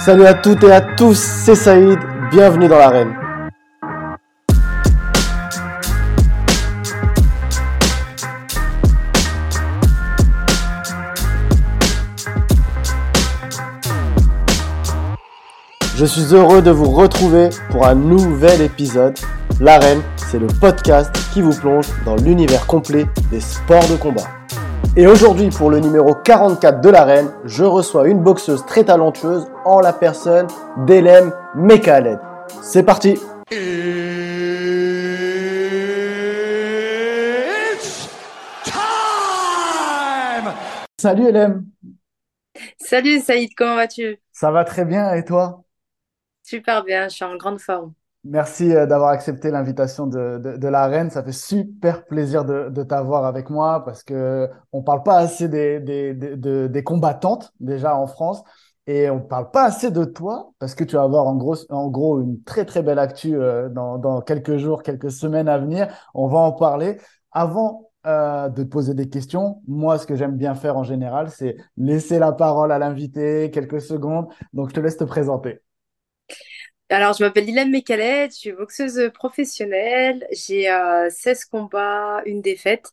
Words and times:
Salut 0.00 0.24
à 0.24 0.32
toutes 0.32 0.64
et 0.64 0.72
à 0.72 0.80
tous, 0.80 1.18
c'est 1.18 1.54
Saïd, 1.54 1.98
bienvenue 2.30 2.68
dans 2.68 2.78
l'arène. 2.78 3.14
Je 15.94 16.06
suis 16.06 16.34
heureux 16.34 16.62
de 16.62 16.70
vous 16.70 16.90
retrouver 16.92 17.50
pour 17.68 17.86
un 17.86 17.94
nouvel 17.94 18.62
épisode. 18.62 19.18
L'arène, 19.60 20.00
c'est 20.16 20.38
le 20.38 20.46
podcast 20.46 21.14
qui 21.34 21.42
vous 21.42 21.54
plonge 21.54 21.88
dans 22.06 22.16
l'univers 22.16 22.64
complet 22.66 23.04
des 23.30 23.40
sports 23.40 23.86
de 23.88 23.96
combat. 23.96 24.39
Et 24.96 25.06
aujourd'hui, 25.06 25.50
pour 25.50 25.70
le 25.70 25.78
numéro 25.78 26.14
44 26.14 26.80
de 26.80 26.88
l'arène, 26.88 27.30
je 27.44 27.64
reçois 27.64 28.08
une 28.08 28.22
boxeuse 28.22 28.66
très 28.66 28.84
talentueuse 28.84 29.46
en 29.64 29.80
la 29.80 29.92
personne 29.92 30.46
d'Elem 30.86 31.32
Mekaled. 31.54 32.18
C'est 32.60 32.82
parti. 32.82 33.18
Salut 40.98 41.28
Elem 41.28 41.64
Salut 42.78 43.20
Saïd, 43.20 43.54
comment 43.56 43.76
vas-tu? 43.76 44.18
Ça 44.32 44.50
va 44.50 44.64
très 44.64 44.84
bien 44.84 45.14
et 45.14 45.24
toi? 45.24 45.62
Super 46.42 46.84
bien, 46.84 47.08
je 47.08 47.14
suis 47.14 47.24
en 47.24 47.36
grande 47.36 47.60
forme. 47.60 47.94
Merci 48.24 48.74
euh, 48.74 48.84
d'avoir 48.86 49.10
accepté 49.10 49.50
l'invitation 49.50 50.06
de, 50.06 50.38
de, 50.38 50.68
la 50.68 50.86
reine. 50.86 51.10
Ça 51.10 51.22
fait 51.22 51.32
super 51.32 52.04
plaisir 52.04 52.44
de, 52.44 52.82
t'avoir 52.82 53.24
avec 53.24 53.48
moi 53.48 53.82
parce 53.84 54.02
que 54.02 54.48
on 54.72 54.82
parle 54.82 55.02
pas 55.02 55.16
assez 55.16 55.48
des, 55.48 56.82
combattantes 56.84 57.52
déjà 57.60 57.96
en 57.96 58.06
France 58.06 58.42
et 58.86 59.08
on 59.08 59.20
parle 59.20 59.50
pas 59.50 59.64
assez 59.64 59.90
de 59.90 60.04
toi 60.04 60.52
parce 60.58 60.74
que 60.74 60.84
tu 60.84 60.96
vas 60.96 61.02
avoir 61.02 61.26
en 61.26 61.34
gros, 61.36 62.20
une 62.20 62.42
très 62.42 62.66
très 62.66 62.82
belle 62.82 62.98
actu 62.98 63.36
euh, 63.36 63.70
dans, 63.70 64.20
quelques 64.20 64.58
jours, 64.58 64.82
quelques 64.82 65.10
semaines 65.10 65.48
à 65.48 65.58
venir. 65.58 65.88
On 66.14 66.28
va 66.28 66.40
en 66.40 66.52
parler. 66.52 66.98
Avant 67.32 67.90
euh, 68.06 68.48
de 68.50 68.64
poser 68.64 68.92
des 68.94 69.08
questions, 69.08 69.62
moi 69.66 69.98
ce 69.98 70.06
que 70.06 70.14
j'aime 70.16 70.36
bien 70.36 70.54
faire 70.54 70.76
en 70.76 70.82
général, 70.84 71.30
c'est 71.30 71.56
laisser 71.78 72.18
la 72.18 72.32
parole 72.32 72.72
à 72.72 72.78
l'invité 72.78 73.50
quelques 73.50 73.80
secondes. 73.80 74.28
Donc 74.52 74.68
je 74.70 74.74
te 74.74 74.80
laisse 74.80 74.98
te 74.98 75.04
présenter. 75.04 75.62
Alors, 76.92 77.12
je 77.12 77.22
m'appelle 77.22 77.48
Ilan 77.48 77.68
Mekalet, 77.68 78.30
je 78.30 78.34
suis 78.34 78.52
boxeuse 78.52 79.12
professionnelle. 79.14 80.26
J'ai 80.32 80.64
16 81.08 81.42
euh, 81.46 81.48
combats, 81.50 82.20
une 82.26 82.42
défaite. 82.42 82.92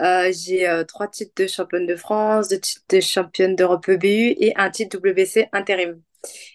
Euh, 0.00 0.32
j'ai 0.32 0.66
euh, 0.66 0.82
trois 0.84 1.08
titres 1.08 1.34
de 1.36 1.46
championne 1.46 1.86
de 1.86 1.94
France, 1.94 2.48
deux 2.48 2.58
titres 2.58 2.84
de 2.88 3.00
championne 3.00 3.54
d'Europe 3.54 3.86
EBU 3.86 4.34
et 4.38 4.54
un 4.56 4.70
titre 4.70 4.96
WC 4.96 5.48
intérim. 5.52 6.00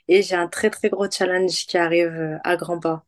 Et 0.07 0.23
j'ai 0.23 0.35
un 0.35 0.47
très 0.47 0.71
très 0.71 0.89
gros 0.89 1.09
challenge 1.11 1.67
qui 1.67 1.77
arrive 1.77 2.39
à 2.43 2.55
grands 2.55 2.79
pas. 2.79 3.05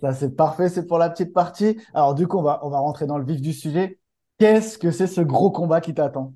Ça, 0.00 0.12
c'est 0.14 0.36
parfait, 0.36 0.68
c'est 0.68 0.86
pour 0.86 0.98
la 0.98 1.10
petite 1.10 1.32
partie. 1.32 1.76
Alors, 1.94 2.14
du 2.14 2.28
coup, 2.28 2.38
on 2.38 2.42
va 2.42 2.58
rentrer 2.58 3.06
dans 3.06 3.18
le 3.18 3.24
vif 3.24 3.40
du 3.40 3.52
sujet. 3.52 3.98
Qu'est-ce 4.38 4.78
que 4.78 4.92
c'est 4.92 5.08
ce 5.08 5.20
gros 5.20 5.50
combat 5.50 5.80
qui 5.80 5.94
t'attend? 5.94 6.32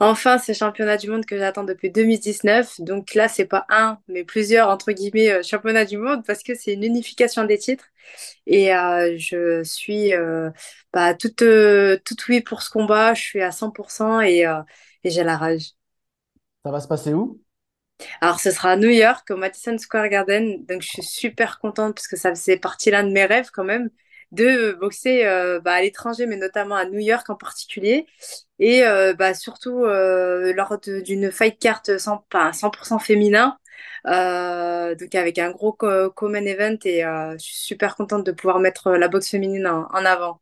Enfin, 0.00 0.38
c'est 0.38 0.54
championnat 0.54 0.96
du 0.96 1.08
monde 1.10 1.24
que 1.26 1.38
j'attends 1.38 1.64
depuis 1.64 1.90
2019. 1.90 2.80
Donc 2.80 3.14
là, 3.14 3.28
c'est 3.28 3.46
pas 3.46 3.66
un, 3.68 3.98
mais 4.08 4.24
plusieurs, 4.24 4.68
entre 4.68 4.92
guillemets, 4.92 5.30
euh, 5.30 5.42
championnats 5.42 5.84
du 5.84 5.98
monde 5.98 6.24
parce 6.26 6.42
que 6.42 6.54
c'est 6.54 6.72
une 6.74 6.84
unification 6.84 7.44
des 7.44 7.58
titres. 7.58 7.86
Et 8.46 8.74
euh, 8.74 9.16
je 9.18 9.62
suis 9.64 10.14
euh, 10.14 10.50
bah, 10.92 11.14
toute, 11.14 11.44
toute 12.04 12.28
oui 12.28 12.40
pour 12.42 12.62
ce 12.62 12.70
combat. 12.70 13.14
Je 13.14 13.22
suis 13.22 13.42
à 13.42 13.52
100% 13.52 14.20
et, 14.20 14.44
et 15.04 15.10
j'ai 15.10 15.24
la 15.24 15.36
rage. 15.36 15.72
Ça 16.64 16.70
va 16.72 16.80
se 16.80 16.88
passer 16.88 17.14
où? 17.14 17.40
Alors, 18.20 18.40
ce 18.40 18.50
sera 18.50 18.72
à 18.72 18.76
New 18.76 18.88
York, 18.88 19.30
au 19.30 19.36
Madison 19.36 19.76
Square 19.78 20.08
Garden. 20.08 20.64
Donc, 20.66 20.82
je 20.82 20.88
suis 20.88 21.02
super 21.02 21.58
contente 21.58 21.94
parce 21.94 22.08
que 22.08 22.16
ça 22.16 22.30
faisait 22.30 22.56
partie 22.58 22.90
l'un 22.90 23.04
de 23.04 23.12
mes 23.12 23.24
rêves 23.24 23.50
quand 23.52 23.64
même 23.64 23.90
de 24.34 24.72
boxer 24.72 25.24
euh, 25.26 25.60
bah, 25.60 25.72
à 25.72 25.80
l'étranger, 25.82 26.26
mais 26.26 26.36
notamment 26.36 26.74
à 26.74 26.84
New 26.84 26.98
York 26.98 27.28
en 27.30 27.36
particulier. 27.36 28.06
Et 28.58 28.84
euh, 28.84 29.14
bah, 29.14 29.34
surtout 29.34 29.84
euh, 29.84 30.52
lors 30.54 30.78
d'une 30.78 31.30
fight 31.30 31.58
card 31.58 31.82
100%, 31.86 32.52
100 32.52 32.98
féminin. 32.98 33.56
donc 34.04 35.14
avec 35.14 35.38
un 35.38 35.50
gros 35.50 35.72
common 35.72 36.44
event 36.44 36.76
et 36.84 37.02
je 37.02 37.36
suis 37.38 37.56
super 37.56 37.96
contente 37.96 38.24
de 38.26 38.32
pouvoir 38.32 38.58
mettre 38.60 38.92
la 38.92 39.08
boxe 39.08 39.30
féminine 39.30 39.66
en, 39.66 40.04
avant. 40.04 40.40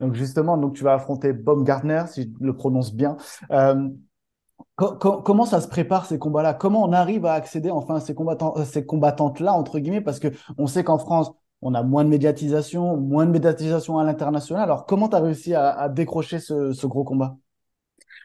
Donc 0.00 0.14
justement, 0.14 0.58
donc 0.58 0.74
tu 0.74 0.84
vas 0.84 0.94
affronter 0.94 1.32
Bob 1.32 1.64
Gardner, 1.64 2.04
si 2.08 2.22
je 2.22 2.44
le 2.44 2.54
prononce 2.54 2.92
bien. 2.92 3.16
comment 4.76 5.46
ça 5.46 5.60
se 5.60 5.68
prépare 5.68 6.04
ces 6.06 6.18
combats-là? 6.18 6.52
Comment 6.54 6.82
on 6.84 6.92
arrive 6.92 7.26
à 7.26 7.34
accéder 7.34 7.70
enfin 7.70 7.96
à 7.96 8.00
ces, 8.00 8.14
combattants, 8.14 8.54
ces 8.64 8.84
combattantes-là, 8.84 9.52
entre 9.54 9.78
guillemets? 9.78 10.00
Parce 10.00 10.18
que 10.18 10.28
on 10.58 10.66
sait 10.66 10.84
qu'en 10.84 10.98
France, 10.98 11.32
on 11.64 11.74
a 11.74 11.82
moins 11.82 12.04
de 12.04 12.10
médiatisation, 12.10 12.96
moins 12.96 13.24
de 13.26 13.30
médiatisation 13.30 13.98
à 13.98 14.04
l'international. 14.04 14.64
Alors, 14.64 14.84
comment 14.84 15.08
tu 15.08 15.16
as 15.16 15.20
réussi 15.20 15.54
à, 15.54 15.88
décrocher 15.88 16.38
ce, 16.38 16.86
gros 16.86 17.04
combat? 17.04 17.36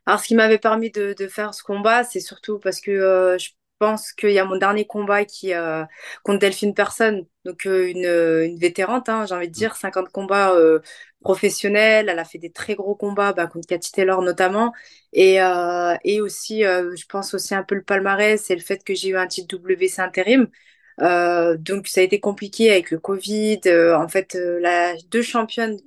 Alors, 0.06 0.19
ce 0.19 0.28
qui 0.28 0.35
m'avait 0.35 0.57
permis 0.57 0.91
de, 0.91 1.16
faire 1.29 1.53
ce 1.53 1.63
combat, 1.63 2.03
c'est 2.03 2.19
surtout 2.19 2.59
parce 2.59 2.81
que 2.81 2.91
euh, 2.91 3.38
je 3.38 3.51
pense 3.79 4.12
qu'il 4.12 4.31
y 4.31 4.40
a 4.40 4.45
mon 4.45 4.57
dernier 4.57 4.85
combat 4.85 5.23
qui 5.23 5.53
euh, 5.53 5.85
contre 6.23 6.40
Delphine 6.40 6.73
Personne, 6.73 7.25
donc 7.45 7.66
euh, 7.66 7.90
une, 7.90 8.06
une, 8.06 8.59
vétérante, 8.59 9.07
hein, 9.07 9.25
j'ai 9.25 9.35
envie 9.35 9.47
de 9.47 9.53
dire, 9.53 9.78
50 9.78 10.09
combats 10.09 10.53
professionnels. 11.22 12.09
Elle 12.09 12.19
a 12.19 12.25
fait 12.25 12.40
des 12.40 12.51
très 12.51 12.75
gros 12.75 12.96
combats 12.96 13.31
bah, 13.31 13.47
contre 13.47 13.67
Cathy 13.67 13.94
Taylor 13.94 14.22
notamment. 14.22 14.73
Et, 15.13 15.35
et 16.03 16.19
aussi, 16.22 16.63
je 16.63 17.06
pense 17.07 17.34
aussi 17.34 17.56
un 17.56 17.63
peu 17.63 17.75
le 17.75 17.84
palmarès, 17.84 18.44
c'est 18.44 18.56
le 18.56 18.61
fait 18.61 18.84
que 18.84 18.94
j'ai 18.94 19.09
eu 19.09 19.17
un 19.17 19.28
titre 19.28 19.56
WC 19.56 20.01
intérim. 20.01 20.50
Euh, 21.02 21.58
donc 21.58 21.88
ça 21.88 22.02
a 22.02 22.04
été 22.04 22.20
compliqué 22.20 22.72
avec 22.72 22.92
le 22.92 23.00
Covid. 23.00 23.62
Euh, 23.68 23.98
en 23.98 24.08
fait, 24.08 24.36
euh, 24.36 24.60
la, 24.60 24.96
deux 25.10 25.22
championnes 25.22 25.78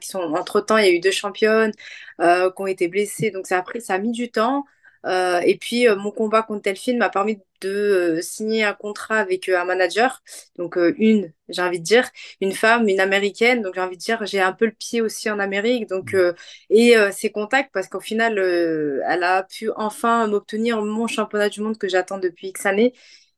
qui 0.00 0.08
sont 0.08 0.20
entre 0.20 0.60
temps, 0.60 0.78
il 0.78 0.86
y 0.86 0.88
a 0.88 0.92
eu 0.92 1.00
deux 1.00 1.10
championnes 1.10 1.72
qui 2.20 2.62
ont 2.62 2.66
été 2.68 2.86
blessées, 2.86 3.32
donc 3.32 3.48
ça 3.48 3.58
a 3.58 3.62
pris, 3.62 3.80
ça 3.80 3.94
a 3.94 3.98
mis 3.98 4.12
du 4.12 4.30
temps. 4.30 4.64
et 5.04 5.58
puis 5.60 5.88
mon 5.96 6.12
combat 6.12 6.42
contre 6.44 6.62
Delphine 6.62 6.98
m'a 6.98 7.08
permis 7.10 7.40
de 7.60 8.20
signer 8.22 8.62
un 8.64 8.74
contrat 8.74 9.18
avec 9.18 9.48
un 9.48 9.64
manager, 9.64 10.22
donc 10.56 10.76
une, 10.98 11.32
j'ai 11.48 11.62
envie 11.62 11.80
de 11.80 11.84
dire, 11.84 12.08
une 12.40 12.52
femme, 12.52 12.88
une 12.88 13.00
américaine, 13.00 13.60
donc 13.62 13.74
j'ai 13.74 13.80
envie 13.80 13.96
de 13.96 14.02
dire, 14.02 14.24
j'ai 14.24 14.40
un 14.40 14.52
peu 14.52 14.66
le 14.66 14.72
pied 14.72 15.00
aussi 15.00 15.28
en 15.30 15.40
Amérique, 15.40 15.88
donc 15.88 16.12
mmh. 16.14 16.34
et 16.70 16.94
ses 17.10 17.32
contacts 17.32 17.70
parce 17.72 17.88
qu'au 17.88 18.00
final, 18.00 18.38
elle 18.38 19.24
a 19.24 19.42
pu 19.42 19.70
enfin 19.74 20.28
m'obtenir 20.28 20.80
mon 20.82 21.08
championnat 21.08 21.48
du 21.48 21.60
monde 21.60 21.76
que 21.76 21.88
j'attends 21.88 22.18
depuis 22.18 22.48
X 22.48 22.66
années 22.66 22.92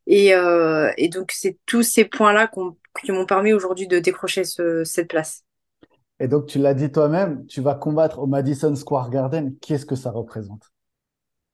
et, 0.07 0.35
euh, 0.35 0.91
et 0.97 1.09
donc, 1.09 1.33
c'est 1.33 1.59
tous 1.67 1.83
ces 1.83 2.05
points-là 2.05 2.51
qui 3.03 3.13
m'ont 3.13 3.27
permis 3.27 3.53
aujourd'hui 3.53 3.87
de 3.87 3.99
décrocher 3.99 4.45
ce, 4.45 4.85
cette 4.85 5.09
place. 5.09 5.45
Et 6.21 6.29
donc, 6.29 6.47
tu 6.47 6.59
l'as 6.59 6.75
dit 6.75 6.91
toi-même, 6.93 7.47
tu 7.47 7.61
vas 7.61 7.75
combattre 7.75 8.19
au 8.19 8.27
Madison 8.27 8.75
Square 8.75 9.11
Garden. 9.11 9.57
Qu'est-ce 9.61 9.87
que 9.87 9.97
ça 9.97 10.11
représente? 10.11 10.74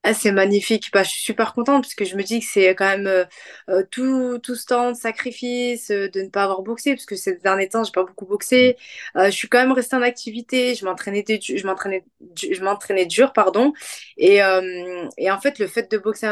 Ah, 0.03 0.15
c'est 0.15 0.33
magnifique. 0.33 0.91
Bah, 0.95 1.03
je 1.03 1.11
suis 1.11 1.21
super 1.23 1.53
contente 1.53 1.83
parce 1.83 1.95
que 1.95 2.07
je 2.07 2.17
me 2.17 2.23
dis 2.23 2.41
que 2.41 2.47
c'est 2.51 2.75
quand 2.75 2.87
même 2.89 3.07
euh, 3.07 3.25
euh, 3.69 3.83
tout, 3.91 4.39
tout 4.39 4.55
ce 4.55 4.65
temps 4.65 4.93
de 4.93 4.97
sacrifice 4.97 5.91
euh, 5.91 6.09
de 6.09 6.23
ne 6.23 6.29
pas 6.31 6.45
avoir 6.45 6.63
boxé 6.63 6.95
parce 6.95 7.05
que 7.05 7.17
ces 7.17 7.35
derniers 7.37 7.69
temps, 7.69 7.85
j'ai 7.85 7.93
pas 7.93 8.05
beaucoup 8.05 8.25
boxé. 8.25 8.77
je 9.15 9.31
suis 9.31 9.49
quand 9.49 9.59
même 9.59 9.73
restée 9.73 9.97
en 9.97 10.03
activité. 10.03 10.75
Je 10.75 10.87
m'entraînais, 10.87 11.23
je 11.29 11.67
m'entraînais, 11.67 12.05
je 12.35 12.63
m'entraînais 12.63 13.05
dur, 13.05 13.33
pardon. 13.35 13.75
Et, 14.17 14.37
et 15.19 15.31
en 15.31 15.41
fait, 15.41 15.59
le 15.59 15.67
fait 15.67 15.91
de 15.91 15.99
boxer 15.99 16.27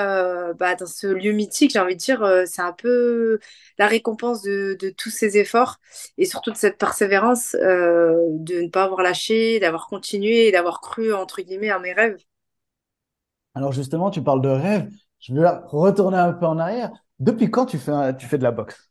bah, 0.59 0.75
dans 0.75 0.87
ce 0.87 1.07
lieu 1.07 1.33
mythique, 1.33 1.73
j'ai 1.73 1.79
envie 1.79 1.95
de 1.95 2.01
dire, 2.01 2.27
c'est 2.47 2.63
un 2.63 2.73
peu 2.73 3.39
la 3.79 3.87
récompense 3.87 4.43
de, 4.43 4.77
de, 4.81 4.91
tous 4.91 5.11
ces 5.11 5.37
efforts 5.39 5.79
et 6.17 6.25
surtout 6.25 6.51
de 6.53 6.57
cette 6.57 6.79
persévérance 6.79 7.55
de 7.55 8.63
ne 8.63 8.69
pas 8.69 8.85
avoir 8.85 9.03
lâché, 9.03 9.61
d'avoir 9.61 9.89
continué 9.89 10.47
et 10.49 10.53
d'avoir 10.53 10.81
cru 10.81 11.13
entre 11.13 11.43
guillemets 11.43 11.71
à 11.71 11.79
mes 11.79 11.93
rêves. 11.93 12.17
Alors 13.59 13.73
justement, 13.73 14.13
tu 14.13 14.23
parles 14.23 14.41
de 14.41 14.49
rêve. 14.49 14.89
Je 15.19 15.35
veux 15.35 15.45
retourner 15.67 16.17
un 16.17 16.33
peu 16.33 16.47
en 16.47 16.61
arrière. 16.61 16.93
Depuis 17.19 17.51
quand 17.51 17.67
tu 17.67 17.77
fais, 17.77 18.17
tu 18.17 18.27
fais 18.27 18.39
de 18.39 18.45
la 18.45 18.53
boxe? 18.53 18.89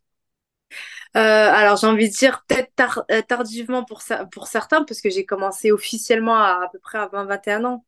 Euh, 1.16 1.20
alors 1.20 1.78
j'ai 1.78 1.86
envie 1.86 2.10
de 2.10 2.14
dire 2.14 2.44
peut-être 2.46 3.06
euh, 3.10 3.22
tardivement 3.22 3.82
pour, 3.82 4.02
pour 4.30 4.46
certains 4.46 4.84
parce 4.84 5.00
que 5.00 5.08
j'ai 5.08 5.24
commencé 5.24 5.72
officiellement 5.72 6.36
à 6.36 6.64
à 6.64 6.68
peu 6.70 6.78
près 6.78 6.98
à 6.98 7.06
20-21 7.06 7.64
ans. 7.64 7.86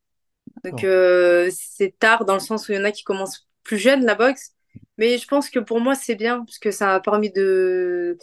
Donc 0.64 0.84
euh, 0.84 1.50
c'est 1.52 1.98
tard 1.98 2.24
dans 2.24 2.32
le 2.32 2.40
sens 2.40 2.66
où 2.66 2.72
il 2.72 2.76
y 2.76 2.78
en 2.80 2.84
a 2.84 2.92
qui 2.92 3.04
commencent 3.04 3.46
plus 3.62 3.76
jeunes 3.76 4.06
la 4.06 4.14
boxe. 4.14 4.52
Mais 4.96 5.18
je 5.18 5.26
pense 5.28 5.50
que 5.50 5.58
pour 5.58 5.80
moi 5.80 5.94
c'est 5.94 6.14
bien 6.14 6.38
parce 6.46 6.58
que 6.58 6.70
ça 6.70 6.86
m'a 6.86 7.00
permis 7.00 7.30
de 7.30 8.16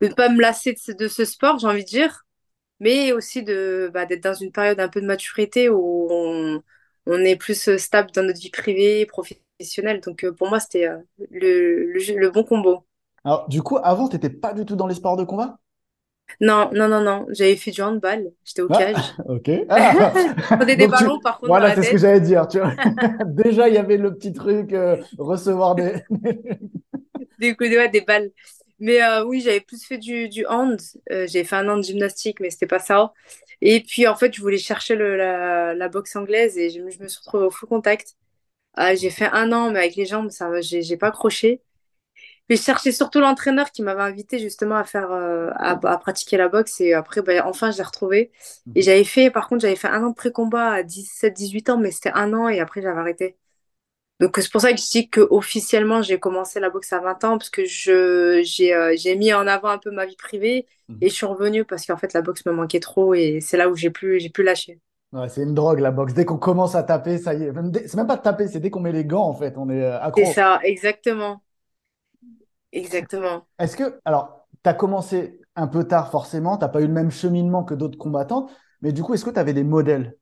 ne 0.00 0.08
pas 0.08 0.30
me 0.30 0.40
lasser 0.40 0.74
de 0.98 1.08
ce, 1.08 1.26
sport, 1.26 1.58
j'ai 1.58 1.66
envie 1.66 1.84
de 1.84 1.90
dire. 1.90 2.24
Mais 2.80 3.12
aussi 3.12 3.42
de 3.42 3.90
bah, 3.92 4.06
d'être 4.06 4.22
dans 4.22 4.32
une 4.32 4.50
période 4.52 4.80
un 4.80 4.88
peu 4.88 5.02
de 5.02 5.06
maturité 5.06 5.68
où 5.68 6.08
on, 6.10 6.62
on 7.08 7.24
est 7.24 7.36
plus 7.36 7.68
euh, 7.68 7.78
stable 7.78 8.10
dans 8.12 8.22
notre 8.22 8.40
vie 8.40 8.50
privée, 8.50 9.06
professionnelle. 9.06 10.00
Donc 10.00 10.24
euh, 10.24 10.32
pour 10.32 10.48
moi, 10.48 10.60
c'était 10.60 10.86
euh, 10.86 10.98
le, 11.30 11.92
le, 11.94 12.30
bon 12.30 12.44
combo. 12.44 12.84
Alors, 13.24 13.48
du 13.48 13.62
coup, 13.62 13.78
avant, 13.82 14.08
tu 14.08 14.16
n'étais 14.16 14.30
pas 14.30 14.52
du 14.54 14.64
tout 14.64 14.76
dans 14.76 14.86
les 14.86 14.94
sports 14.94 15.16
de 15.16 15.24
combat? 15.24 15.58
Non, 16.40 16.70
non, 16.72 16.88
non, 16.88 17.00
non. 17.00 17.26
J'avais 17.30 17.56
fait 17.56 17.70
du 17.70 17.80
handball. 17.82 18.30
J'étais 18.44 18.62
au 18.62 18.68
Ah, 18.70 18.78
cage. 18.78 19.14
ok. 19.26 19.50
Ah, 19.70 20.12
Je 20.50 20.56
prenais 20.56 20.76
des 20.76 20.86
donc 20.86 20.94
tu... 20.94 21.04
ballons, 21.04 21.20
par 21.20 21.38
contre, 21.38 21.48
Voilà, 21.48 21.74
c'est 21.74 21.82
ce 21.82 21.90
que 21.90 21.98
j'allais 21.98 22.20
dire. 22.20 22.46
Tu 22.48 22.58
vois. 22.58 22.72
Déjà, 23.26 23.68
il 23.68 23.74
y 23.74 23.78
avait 23.78 23.96
le 23.96 24.14
petit 24.14 24.32
truc, 24.32 24.72
euh, 24.72 24.96
recevoir 25.18 25.74
des... 25.74 26.02
Des 27.38 27.54
coups 27.56 27.70
de 27.70 27.76
ouais, 27.76 27.88
des 27.88 28.00
balles. 28.00 28.30
Mais 28.80 29.02
euh, 29.02 29.24
oui, 29.24 29.40
j'avais 29.40 29.60
plus 29.60 29.84
fait 29.84 29.98
du, 29.98 30.28
du 30.28 30.46
hand. 30.46 30.78
Euh, 31.10 31.26
j'ai 31.26 31.44
fait 31.44 31.56
un 31.56 31.68
an 31.68 31.76
de 31.76 31.82
gymnastique, 31.82 32.40
mais 32.40 32.50
c'était 32.50 32.66
pas 32.66 32.78
ça. 32.78 33.12
Et 33.60 33.82
puis, 33.82 34.06
en 34.06 34.16
fait, 34.16 34.34
je 34.34 34.40
voulais 34.40 34.58
chercher 34.58 34.94
le, 34.96 35.16
la, 35.16 35.74
la 35.74 35.88
boxe 35.88 36.16
anglaise 36.16 36.56
et 36.58 36.70
je, 36.70 36.80
me 36.80 36.90
je 36.90 37.00
me 37.02 37.08
suis 37.08 37.18
retrouvée 37.20 37.46
au 37.46 37.50
full 37.50 37.68
contact. 37.68 38.16
Ah, 38.74 38.94
j'ai 38.94 39.10
fait 39.10 39.26
un 39.32 39.52
an, 39.52 39.70
mais 39.72 39.80
avec 39.80 39.96
les 39.96 40.06
jambes, 40.06 40.30
ça, 40.30 40.60
j'ai 40.62 40.82
j'ai 40.82 40.96
pas 40.98 41.08
accroché. 41.08 41.62
Mais 42.48 42.56
je 42.56 42.62
cherchais 42.62 42.92
surtout 42.92 43.20
l'entraîneur 43.20 43.70
qui 43.72 43.82
m'avait 43.82 44.02
invité 44.02 44.38
justement 44.38 44.76
à 44.76 44.84
faire, 44.84 45.10
euh, 45.12 45.50
à, 45.56 45.72
à 45.72 45.98
pratiquer 45.98 46.36
la 46.38 46.48
boxe. 46.48 46.80
Et 46.80 46.94
après, 46.94 47.22
ben, 47.22 47.42
enfin, 47.44 47.70
je 47.70 47.78
l'ai 47.78 47.82
retrouvé. 47.84 48.32
Et 48.74 48.82
j'avais 48.82 49.04
fait, 49.04 49.30
par 49.30 49.48
contre, 49.48 49.62
j'avais 49.62 49.76
fait 49.76 49.88
un 49.88 50.02
an 50.04 50.10
de 50.10 50.14
pré-combat 50.14 50.70
à 50.72 50.82
17-18 50.82 51.70
ans, 51.70 51.78
mais 51.78 51.90
c'était 51.90 52.12
un 52.14 52.32
an 52.34 52.48
et 52.48 52.60
après, 52.60 52.82
j'avais 52.82 52.98
arrêté. 53.00 53.36
Donc, 54.20 54.36
c'est 54.38 54.50
pour 54.50 54.60
ça 54.60 54.72
que 54.72 54.78
je 54.80 54.88
dis 54.90 55.08
que 55.10 55.20
officiellement 55.30 56.02
j'ai 56.02 56.18
commencé 56.18 56.58
la 56.60 56.70
boxe 56.70 56.92
à 56.92 57.00
20 57.00 57.22
ans, 57.24 57.38
parce 57.38 57.50
que 57.50 57.64
je, 57.64 58.42
j'ai, 58.44 58.74
euh, 58.74 58.94
j'ai 58.96 59.14
mis 59.16 59.32
en 59.32 59.46
avant 59.46 59.68
un 59.68 59.78
peu 59.78 59.90
ma 59.92 60.06
vie 60.06 60.16
privée 60.16 60.66
et 61.00 61.08
je 61.08 61.14
suis 61.14 61.26
revenue 61.26 61.64
parce 61.64 61.86
qu'en 61.86 61.96
fait, 61.96 62.12
la 62.14 62.22
boxe 62.22 62.44
me 62.46 62.52
manquait 62.52 62.80
trop 62.80 63.14
et 63.14 63.40
c'est 63.40 63.56
là 63.56 63.68
où 63.68 63.76
j'ai 63.76 63.90
plus, 63.90 64.18
j'ai 64.20 64.30
plus 64.30 64.42
lâché. 64.44 64.80
Ouais, 65.12 65.28
c'est 65.30 65.42
une 65.42 65.54
drogue, 65.54 65.80
la 65.80 65.90
boxe. 65.90 66.12
Dès 66.14 66.24
qu'on 66.26 66.36
commence 66.38 66.74
à 66.74 66.82
taper, 66.82 67.16
ça 67.18 67.32
y 67.34 67.42
est. 67.44 67.52
C'est 67.88 67.96
même 67.96 68.06
pas 68.06 68.16
de 68.16 68.22
taper, 68.22 68.46
c'est 68.48 68.60
dès 68.60 68.70
qu'on 68.70 68.80
met 68.80 68.92
les 68.92 69.04
gants, 69.06 69.24
en 69.26 69.34
fait. 69.34 69.56
On 69.56 69.68
est 69.70 69.82
euh, 69.82 70.00
C'est 70.14 70.26
accro. 70.26 70.26
ça, 70.26 70.60
exactement. 70.64 71.42
Exactement. 72.72 73.46
Est-ce 73.58 73.76
que, 73.76 74.00
alors, 74.04 74.46
tu 74.64 74.70
as 74.70 74.74
commencé 74.74 75.40
un 75.56 75.66
peu 75.68 75.84
tard, 75.86 76.10
forcément. 76.10 76.56
Tu 76.58 76.62
n'as 76.64 76.68
pas 76.68 76.80
eu 76.82 76.86
le 76.86 76.92
même 76.92 77.10
cheminement 77.10 77.64
que 77.64 77.74
d'autres 77.74 77.98
combattants. 77.98 78.48
Mais 78.82 78.92
du 78.92 79.02
coup, 79.02 79.14
est-ce 79.14 79.24
que 79.24 79.30
tu 79.30 79.38
avais 79.40 79.54
des 79.54 79.64
modèles? 79.64 80.17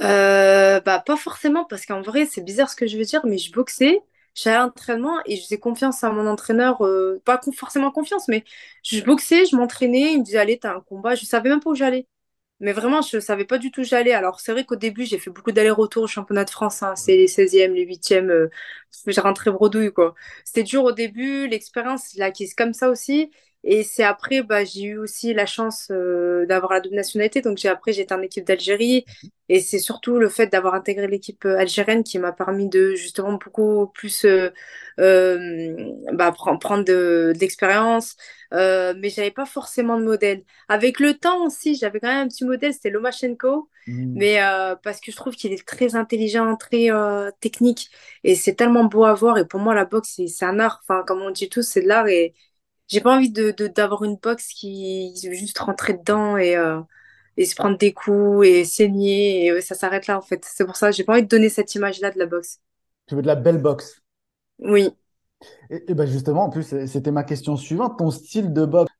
Euh, 0.00 0.80
bah, 0.80 0.98
pas 1.00 1.16
forcément, 1.16 1.64
parce 1.64 1.86
qu'en 1.86 2.02
vrai, 2.02 2.26
c'est 2.26 2.42
bizarre 2.42 2.68
ce 2.70 2.76
que 2.76 2.86
je 2.86 2.98
veux 2.98 3.04
dire, 3.04 3.24
mais 3.26 3.38
je 3.38 3.52
boxais, 3.52 4.00
j'allais 4.34 4.56
à 4.56 4.60
l'entraînement 4.64 5.20
et 5.26 5.36
je 5.36 5.42
faisais 5.42 5.58
confiance 5.58 6.02
à 6.02 6.10
mon 6.10 6.26
entraîneur, 6.26 6.84
euh, 6.84 7.22
pas 7.24 7.40
forcément 7.56 7.92
confiance, 7.92 8.26
mais 8.28 8.44
je 8.82 9.00
boxais, 9.04 9.46
je 9.46 9.54
m'entraînais, 9.56 10.12
il 10.14 10.18
me 10.20 10.24
disait, 10.24 10.38
allez, 10.38 10.58
t'as 10.58 10.74
un 10.74 10.80
combat, 10.80 11.14
je 11.14 11.24
savais 11.24 11.48
même 11.48 11.60
pas 11.60 11.70
où 11.70 11.74
j'allais. 11.76 12.06
Mais 12.60 12.72
vraiment, 12.72 13.02
je 13.02 13.20
savais 13.20 13.44
pas 13.44 13.58
du 13.58 13.70
tout 13.70 13.82
où 13.82 13.84
j'allais. 13.84 14.14
Alors, 14.14 14.40
c'est 14.40 14.52
vrai 14.52 14.64
qu'au 14.64 14.76
début, 14.76 15.04
j'ai 15.06 15.18
fait 15.18 15.30
beaucoup 15.30 15.52
d'allers-retours 15.52 16.04
au 16.04 16.06
championnat 16.08 16.44
de 16.46 16.50
France, 16.50 16.82
hein. 16.82 16.96
C'est 16.96 17.16
les 17.16 17.28
seizièmes 17.28 17.74
les 17.74 17.84
huitièmes 17.84 18.30
e 18.30 18.50
euh, 19.06 19.12
je 19.12 19.20
rentrais 19.20 19.50
bredouille, 19.52 19.92
quoi. 19.92 20.14
C'était 20.44 20.62
dur 20.64 20.84
au 20.84 20.92
début, 20.92 21.48
l'expérience, 21.48 22.12
je 22.14 22.18
l'ai 22.18 22.24
acquise 22.24 22.54
comme 22.54 22.72
ça 22.72 22.88
aussi. 22.90 23.30
Et 23.64 23.82
c'est 23.82 24.04
après, 24.04 24.42
bah, 24.42 24.64
j'ai 24.64 24.82
eu 24.84 24.98
aussi 24.98 25.32
la 25.34 25.46
chance 25.46 25.88
euh, 25.90 26.46
d'avoir 26.46 26.72
la 26.72 26.80
double 26.80 26.96
nationalité. 26.96 27.40
Donc, 27.40 27.58
j'ai 27.58 27.68
après, 27.68 27.92
j'étais 27.92 28.14
en 28.14 28.22
équipe 28.22 28.44
d'Algérie. 28.46 29.04
Et 29.48 29.60
c'est 29.60 29.78
surtout 29.78 30.18
le 30.18 30.28
fait 30.28 30.46
d'avoir 30.46 30.74
intégré 30.74 31.06
l'équipe 31.06 31.44
euh, 31.44 31.58
algérienne 31.58 32.02
qui 32.02 32.18
m'a 32.18 32.32
permis 32.32 32.68
de 32.68 32.94
justement 32.94 33.34
beaucoup 33.34 33.86
plus 33.88 34.24
euh, 34.24 34.50
euh, 35.00 35.74
bah, 36.12 36.30
pr- 36.30 36.58
prendre 36.58 36.84
de, 36.84 37.32
de 37.34 37.38
l'expérience. 37.40 38.16
Mais 38.52 39.08
j'avais 39.10 39.30
pas 39.32 39.46
forcément 39.46 39.98
de 39.98 40.04
modèle. 40.04 40.44
Avec 40.68 41.00
le 41.00 41.14
temps 41.14 41.44
aussi, 41.44 41.74
j'avais 41.74 41.98
quand 42.00 42.08
même 42.08 42.26
un 42.26 42.28
petit 42.28 42.44
modèle, 42.44 42.72
c'était 42.72 42.90
Lomachenko. 42.90 43.68
Hmm. 43.86 44.14
Mais 44.16 44.38
parce 44.82 45.00
que 45.00 45.10
je 45.10 45.16
trouve 45.16 45.34
qu'il 45.34 45.52
est 45.52 45.66
très 45.66 45.96
intelligent, 45.96 46.56
très 46.56 46.88
technique. 47.40 47.90
Et 48.22 48.34
c'est 48.36 48.54
tellement 48.54 48.84
beau 48.84 49.04
à 49.04 49.14
voir. 49.14 49.38
Et 49.38 49.46
pour 49.46 49.58
moi, 49.60 49.74
la 49.74 49.84
boxe, 49.84 50.12
c'est 50.16 50.28
c'est 50.28 50.44
un 50.44 50.60
art. 50.60 50.80
Enfin, 50.84 51.02
comme 51.04 51.20
on 51.22 51.30
dit 51.30 51.48
tous, 51.48 51.62
c'est 51.62 51.82
de 51.82 51.88
l'art. 51.88 52.06
Et 52.08 52.34
j'ai 52.88 53.00
pas 53.00 53.16
envie 53.16 53.30
de, 53.30 53.50
d'avoir 53.68 54.04
une 54.04 54.16
boxe 54.16 54.48
qui 54.48 55.14
juste 55.32 55.58
rentrer 55.58 55.94
dedans 55.94 56.36
et, 56.36 56.56
euh, 56.56 56.80
et 57.36 57.46
se 57.46 57.54
prendre 57.56 57.78
des 57.78 57.92
coups 57.92 58.46
et 58.46 58.64
saigner. 58.64 59.46
Et 59.46 59.52
ouais, 59.52 59.60
ça 59.62 59.74
s'arrête 59.74 60.06
là, 60.06 60.18
en 60.18 60.22
fait. 60.22 60.44
C'est 60.44 60.64
pour 60.66 60.76
ça 60.76 60.90
j'ai 60.90 61.04
pas 61.04 61.14
envie 61.14 61.22
de 61.22 61.28
donner 61.28 61.48
cette 61.50 61.74
image-là 61.74 62.10
de 62.10 62.18
la 62.18 62.26
boxe. 62.26 62.60
Tu 63.06 63.14
veux 63.14 63.22
de 63.22 63.26
la 63.26 63.34
belle 63.36 63.62
boxe. 63.62 64.02
Oui. 64.58 64.94
Et, 65.70 65.84
et 65.90 65.94
ben 65.94 66.06
justement, 66.06 66.44
en 66.44 66.50
plus, 66.50 66.62
c'était 66.86 67.10
ma 67.10 67.24
question 67.24 67.56
suivante. 67.56 67.98
Ton 67.98 68.10
style 68.10 68.52
de 68.52 68.64
boxe. 68.64 68.92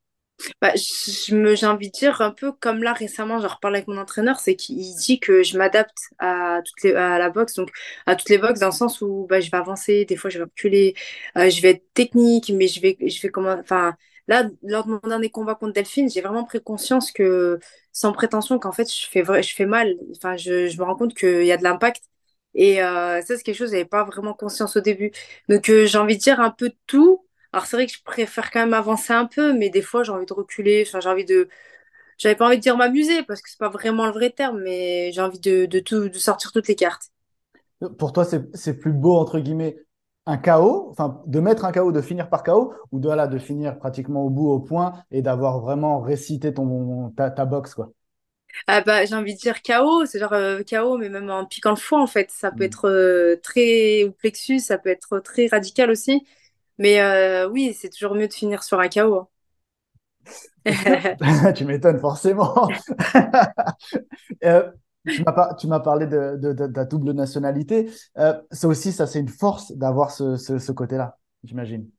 Bah, 0.61 0.73
je 0.77 1.35
me, 1.35 1.55
j'ai 1.55 1.67
envie 1.67 1.89
de 1.89 1.93
dire 1.93 2.21
un 2.21 2.31
peu 2.31 2.53
comme 2.53 2.83
là 2.83 2.93
récemment, 2.93 3.41
j'en 3.41 3.49
reparle 3.49 3.77
avec 3.77 3.89
mon 3.89 3.97
entraîneur, 3.99 4.39
c'est 4.41 4.57
qu'il 4.57 4.77
dit 4.97 5.21
que 5.21 5.43
je 5.43 5.57
m'adapte 5.57 5.97
à 6.19 6.61
toutes 6.65 6.83
les, 6.83 6.95
à 6.95 7.19
la 7.19 7.31
boxe, 7.31 7.55
donc 7.55 7.71
à 8.07 8.17
toutes 8.17 8.29
les 8.31 8.39
boxes 8.39 8.61
dans 8.61 8.67
le 8.67 8.73
sens 8.73 9.01
où 9.01 9.27
bah, 9.29 9.41
je 9.41 9.51
vais 9.51 9.57
avancer, 9.57 10.05
des 10.05 10.17
fois 10.17 10.31
je 10.31 10.39
vais 10.39 10.45
reculer, 10.45 10.95
euh, 11.39 11.51
je 11.51 11.61
vais 11.63 11.71
être 11.71 11.85
technique, 11.95 12.51
mais 12.55 12.69
je 12.69 12.81
vais, 12.81 12.97
je 13.01 13.21
vais 13.23 13.29
comment, 13.31 13.53
enfin 13.61 13.95
là, 14.29 14.49
lors 14.63 14.85
de 14.87 14.91
mon 14.93 15.01
dernier 15.09 15.31
combat 15.31 15.55
contre 15.55 15.73
Delphine, 15.75 16.11
j'ai 16.11 16.21
vraiment 16.21 16.45
pris 16.45 16.61
conscience 16.63 17.13
que, 17.13 17.59
sans 17.93 18.13
prétention, 18.13 18.59
qu'en 18.59 18.73
fait 18.73 18.91
je 18.93 19.07
fais 19.09 19.25
je 19.43 19.55
fais 19.55 19.67
mal, 19.67 19.95
enfin 20.17 20.37
je, 20.37 20.69
je 20.69 20.79
me 20.79 20.85
rends 20.85 20.97
compte 20.97 21.15
qu'il 21.15 21.45
y 21.45 21.53
a 21.53 21.57
de 21.57 21.63
l'impact. 21.63 22.03
Et 22.57 22.83
euh, 22.83 23.21
ça, 23.23 23.37
c'est 23.37 23.43
quelque 23.43 23.57
chose, 23.57 23.71
j'avais 23.73 23.85
pas 23.85 24.05
vraiment 24.05 24.33
conscience 24.35 24.77
au 24.77 24.81
début. 24.81 25.11
Donc, 25.49 25.69
euh, 25.71 25.87
j'ai 25.87 25.99
envie 25.99 26.17
de 26.17 26.23
dire 26.23 26.39
un 26.41 26.51
peu 26.51 26.71
tout. 26.87 27.27
Alors 27.55 27.67
c'est 27.67 27.77
vrai 27.77 27.87
que 27.87 27.93
je 27.93 28.03
préfère 28.03 28.51
quand 28.51 28.61
même 28.61 28.75
avancer 28.75 29.13
un 29.15 29.27
peu, 29.27 29.53
mais 29.55 29.71
des 29.71 29.81
fois 29.83 30.03
j'ai 30.05 30.13
envie 30.13 30.27
de 30.27 30.33
reculer. 30.35 30.85
Enfin, 30.87 31.01
j'ai 31.01 31.09
envie 31.09 31.25
de, 31.25 31.49
j'avais 32.19 32.37
pas 32.37 32.47
envie 32.49 32.57
de 32.59 32.63
dire 32.63 32.77
m'amuser 32.79 33.23
parce 33.25 33.43
que 33.43 33.51
c'est 33.51 33.59
pas 33.59 33.71
vraiment 33.71 34.07
le 34.07 34.13
vrai 34.13 34.31
terme, 34.31 34.63
mais 34.63 35.13
j'ai 35.13 35.21
envie 35.23 35.41
de, 35.41 35.67
de 35.67 35.81
tout, 35.81 36.09
de 36.11 36.19
sortir 36.19 36.53
toutes 36.53 36.69
les 36.69 36.77
cartes. 36.77 37.11
Pour 37.99 38.13
toi, 38.13 38.25
c'est 38.25 38.79
plus 38.79 38.93
beau, 38.93 39.17
entre 39.17 39.39
guillemets, 39.41 39.77
un 40.27 40.39
enfin, 40.91 41.23
de 41.27 41.41
mettre 41.41 41.65
un 41.65 41.73
KO, 41.73 41.93
de 41.93 42.01
finir 42.01 42.31
par 42.31 42.43
KO, 42.43 42.73
ou 42.93 42.99
de, 43.01 43.07
voilà, 43.09 43.27
de 43.27 43.39
finir 43.39 43.79
pratiquement 43.79 44.25
au 44.25 44.31
bout, 44.31 44.49
au 44.51 44.61
point, 44.61 44.95
et 45.11 45.21
d'avoir 45.23 45.61
vraiment 45.61 46.01
récité 46.01 46.55
ton, 46.55 47.11
ta, 47.11 47.31
ta 47.31 47.45
boxe, 47.45 47.75
quoi? 47.75 47.91
Ah 48.67 48.81
bah 48.81 49.05
j'ai 49.05 49.15
envie 49.15 49.35
de 49.35 49.39
dire 49.41 49.63
KO, 49.63 50.07
c'est 50.07 50.19
genre 50.19 50.33
euh, 50.33 50.63
KO, 50.63 50.97
mais 50.99 51.09
même 51.09 51.31
en 51.31 51.45
piquant 51.45 51.71
le 51.71 51.77
foie 51.77 52.01
en 52.01 52.07
fait. 52.07 52.31
Ça 52.31 52.51
peut 52.53 52.65
Hmm. 52.65 52.65
être 52.65 52.89
euh, 52.89 53.37
très 53.43 54.05
ou 54.05 54.13
plexus, 54.13 54.61
ça 54.61 54.79
peut 54.79 54.91
être 54.91 55.19
très 55.21 55.47
radical 55.49 55.91
aussi. 55.91 56.25
Mais 56.79 57.01
euh, 57.01 57.49
oui, 57.49 57.75
c'est 57.75 57.91
toujours 57.91 58.15
mieux 58.15 58.29
de 58.29 58.33
finir 58.35 58.63
sur 58.63 58.81
un 58.81 58.89
KO. 58.89 59.29
Est-ce 61.21 61.43
que 61.43 61.53
tu 61.53 61.65
m'étonnes 61.65 61.99
forcément. 62.01 62.79
Euh, 64.45 64.71
tu 65.09 65.23
m'as 65.25 65.33
par- 65.33 65.57
parlé 65.83 66.07
de, 66.07 66.37
de- 66.37 66.53
de- 66.53 66.67
de 66.67 66.73
ta 66.73 66.85
double 66.85 67.13
nationalité. 67.13 67.91
Euh, 68.19 68.41
ça 68.51 68.69
aussi, 68.69 68.93
ça, 68.93 69.07
c'est 69.07 69.21
une 69.21 69.29
force 69.29 69.73
d'avoir 69.73 70.11
ce, 70.11 70.37
ce, 70.37 70.59
ce 70.59 70.73
côté-là, 70.73 71.19
j'imagine. 71.45 71.91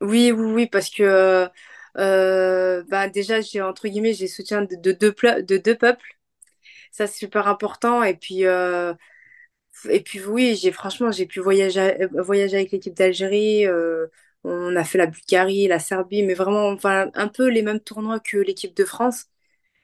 Oui, 0.00 0.32
oui, 0.32 0.52
oui, 0.52 0.66
parce 0.66 0.90
que 0.90 1.48
euh, 1.96 2.82
bah 2.88 3.08
déjà 3.08 3.40
j'ai 3.40 3.62
entre 3.62 3.88
guillemets 3.88 4.12
j'ai 4.12 4.26
soutien 4.28 4.62
de, 4.62 4.74
de 4.76 4.92
deux 4.92 5.12
pla- 5.12 5.40
de 5.42 5.56
deux 5.56 5.76
peuples. 5.76 6.04
Ça, 6.92 7.06
c'est 7.08 7.18
super 7.18 7.48
important. 7.48 8.02
Et 8.04 8.16
puis, 8.16 8.44
et 9.90 10.00
puis 10.02 10.24
oui, 10.24 10.56
j'ai 10.60 10.72
franchement, 10.72 11.10
j'ai 11.10 11.26
pu 11.26 11.40
voyager, 11.40 12.06
voyager 12.12 12.56
avec 12.56 12.70
l'équipe 12.72 12.94
d'Algérie. 12.94 13.66
euh, 13.66 14.06
on 14.44 14.76
a 14.76 14.84
fait 14.84 14.98
la 14.98 15.06
Bulgarie, 15.06 15.68
la 15.68 15.78
Serbie, 15.80 16.22
mais 16.22 16.34
vraiment, 16.34 16.68
enfin, 16.70 17.10
un 17.14 17.28
peu 17.28 17.48
les 17.48 17.62
mêmes 17.62 17.80
tournois 17.80 18.20
que 18.20 18.38
l'équipe 18.38 18.74
de 18.76 18.84
France. 18.84 19.26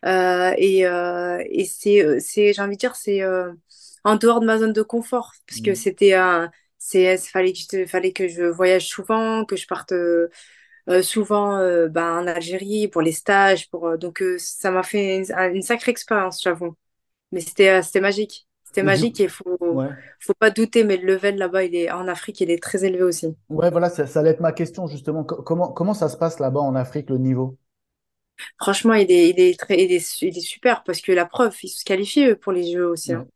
Euh, 0.07 0.55
et 0.59 0.87
euh, 0.87 1.43
et 1.50 1.64
c'est, 1.67 2.05
euh, 2.05 2.19
c'est, 2.21 2.52
j'ai 2.55 2.62
envie 2.62 2.76
de 2.76 2.81
dire, 2.81 2.97
c'est 2.97 3.23
euh, 3.23 3.52
en 4.05 4.17
dehors 4.17 4.40
de 4.40 4.47
ma 4.47 4.59
zone 4.59 4.73
de 4.73 4.83
confort, 4.83 5.33
parce 5.47 5.61
que 5.61 5.75
Hmm. 5.75 5.76
c'était 5.76 6.14
un, 6.14 6.50
c'est, 6.79 7.19
fallait 7.19 7.52
que 7.52 7.59
je, 7.73 7.87
fallait 7.87 8.12
que 8.12 8.29
je 8.29 8.43
voyage 8.45 8.88
souvent, 8.88 9.45
que 9.45 9.57
je 9.57 9.67
parte 9.67 9.93
souvent 11.02 11.59
bah, 11.88 12.14
en 12.21 12.26
Algérie 12.26 12.88
pour 12.88 13.02
les 13.02 13.12
stages, 13.12 13.69
pour, 13.71 13.99
donc 13.99 14.23
ça 14.38 14.71
m'a 14.71 14.83
fait 14.83 15.19
une, 15.19 15.57
une 15.57 15.62
sacrée 15.62 15.90
expérience, 15.93 16.43
j'avoue. 16.43 16.75
Mais 17.33 17.40
c'était 17.43 17.83
c'était 17.83 18.00
magique. 18.02 18.49
C'était 18.71 18.83
magique 18.85 19.21
et 19.21 19.29
faut 19.29 19.59
ouais. 19.71 19.91
faut 20.21 20.35
pas 20.35 20.50
douter, 20.50 20.85
mais 20.85 20.97
le 20.97 21.07
level 21.15 21.37
là-bas, 21.37 21.65
il 21.65 21.75
est 21.75 21.91
en 21.91 22.09
Afrique, 22.09 22.41
il 22.41 22.50
est 22.50 22.62
très 22.62 22.85
élevé 22.85 23.03
aussi. 23.03 23.37
Ouais, 23.50 23.71
voilà, 23.71 23.91
ça, 23.91 24.07
ça 24.07 24.21
allait 24.21 24.31
être 24.31 24.41
ma 24.41 24.53
question, 24.53 24.87
justement. 24.87 25.25
Co- 25.25 25.43
comment, 25.43 25.73
comment 25.73 25.93
ça 25.95 26.09
se 26.09 26.17
passe 26.17 26.39
là-bas 26.39 26.61
en 26.61 26.75
Afrique, 26.75 27.11
le 27.11 27.19
niveau? 27.19 27.59
Franchement, 28.59 28.95
il 28.95 29.11
est, 29.11 29.31
il 29.31 29.41
est 29.41 29.59
très, 29.59 29.83
il 29.83 29.93
est, 29.93 30.23
il 30.23 30.37
est 30.37 30.41
super 30.41 30.83
parce 30.85 31.00
que 31.00 31.12
la 31.12 31.27
preuve, 31.27 31.57
ils 31.62 31.69
se 31.69 31.85
qualifient 31.85 32.27
eux, 32.29 32.37
pour 32.37 32.53
les 32.53 32.71
Jeux 32.73 32.87
aussi. 32.87 33.12
Ouais. 33.12 33.15
hein. 33.15 33.27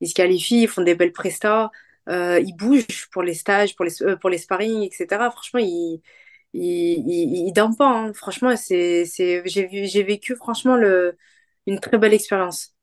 Ils 0.00 0.08
se 0.08 0.14
qualifient, 0.14 0.62
ils 0.64 0.68
font 0.68 0.82
des 0.82 0.94
belles 0.96 1.12
prestas, 1.12 1.70
euh, 2.08 2.40
ils 2.40 2.54
bougent 2.56 3.08
pour 3.12 3.22
les 3.22 3.34
stages, 3.34 3.76
pour 3.76 3.84
les, 3.86 4.02
euh, 4.02 4.16
pour 4.16 4.30
les 4.30 4.38
sparring, 4.38 4.82
etc. 4.84 5.30
Franchement, 5.32 5.60
ils, 5.60 6.02
ils, 6.54 6.62
ils, 7.08 7.48
ils 7.48 7.52
dorment 7.54 7.76
pas. 7.76 7.88
hein. 7.90 8.12
Franchement, 8.14 8.56
c'est, 8.56 9.06
c'est, 9.06 9.42
j'ai 9.46 9.66
vu, 9.66 9.86
j'ai 9.86 10.04
vécu 10.04 10.36
franchement 10.36 10.76
le, 10.76 11.16
une 11.66 11.80
très 11.80 11.98
belle 11.98 12.14
expérience. 12.14 12.74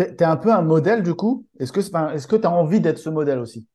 T'es, 0.00 0.14
t'es 0.16 0.24
un 0.24 0.38
peu 0.38 0.50
un 0.50 0.62
modèle, 0.62 1.02
du 1.02 1.12
coup? 1.12 1.44
Est-ce 1.58 1.72
que, 1.72 2.36
tu 2.36 2.46
as 2.46 2.50
envie 2.50 2.80
d'être 2.80 2.96
ce 2.96 3.10
modèle 3.10 3.38
aussi? 3.38 3.66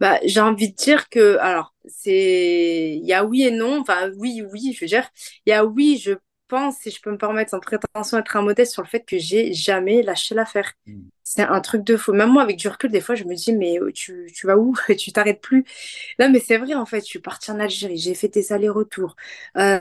Bah, 0.00 0.18
j'ai 0.24 0.40
envie 0.40 0.70
de 0.70 0.74
dire 0.74 1.10
que, 1.10 1.36
alors, 1.36 1.74
c'est, 1.84 2.96
il 2.96 3.04
y 3.04 3.12
a 3.12 3.26
oui 3.26 3.42
et 3.42 3.50
non. 3.50 3.78
Enfin, 3.80 4.10
oui, 4.16 4.42
oui, 4.50 4.72
je 4.72 4.80
veux 4.82 4.88
dire, 4.88 5.06
il 5.44 5.50
y 5.50 5.52
a 5.52 5.66
oui, 5.66 6.00
je 6.02 6.12
pense, 6.48 6.78
si 6.78 6.90
je 6.90 7.02
peux 7.02 7.10
me 7.10 7.18
permettre 7.18 7.50
sans 7.50 7.60
prétention 7.60 8.16
d'être 8.16 8.36
un 8.38 8.40
modèle 8.40 8.66
sur 8.66 8.80
le 8.80 8.88
fait 8.88 9.04
que 9.04 9.18
j'ai 9.18 9.52
jamais 9.52 10.02
lâché 10.02 10.34
l'affaire. 10.34 10.72
Hmm. 10.86 11.02
C'est 11.30 11.42
un 11.42 11.60
truc 11.60 11.84
de 11.84 11.96
fou. 11.98 12.12
Même 12.14 12.30
moi, 12.32 12.42
avec 12.42 12.56
du 12.56 12.68
recul, 12.68 12.90
des 12.90 13.02
fois, 13.02 13.14
je 13.14 13.24
me 13.24 13.34
dis, 13.34 13.52
mais 13.54 13.78
euh, 13.80 13.92
tu, 13.92 14.30
tu 14.34 14.46
vas 14.46 14.56
où? 14.56 14.74
Tu 14.98 15.12
t'arrêtes 15.12 15.40
plus. 15.42 15.64
Là, 16.18 16.28
mais 16.28 16.40
c'est 16.40 16.58
vrai, 16.58 16.74
en 16.74 16.86
fait, 16.86 17.00
je 17.00 17.06
suis 17.06 17.18
partie 17.20 17.50
en 17.50 17.60
Algérie, 17.60 17.98
j'ai 17.98 18.14
fait 18.14 18.28
des 18.28 18.52
allers-retours. 18.52 19.16
Euh, 19.58 19.80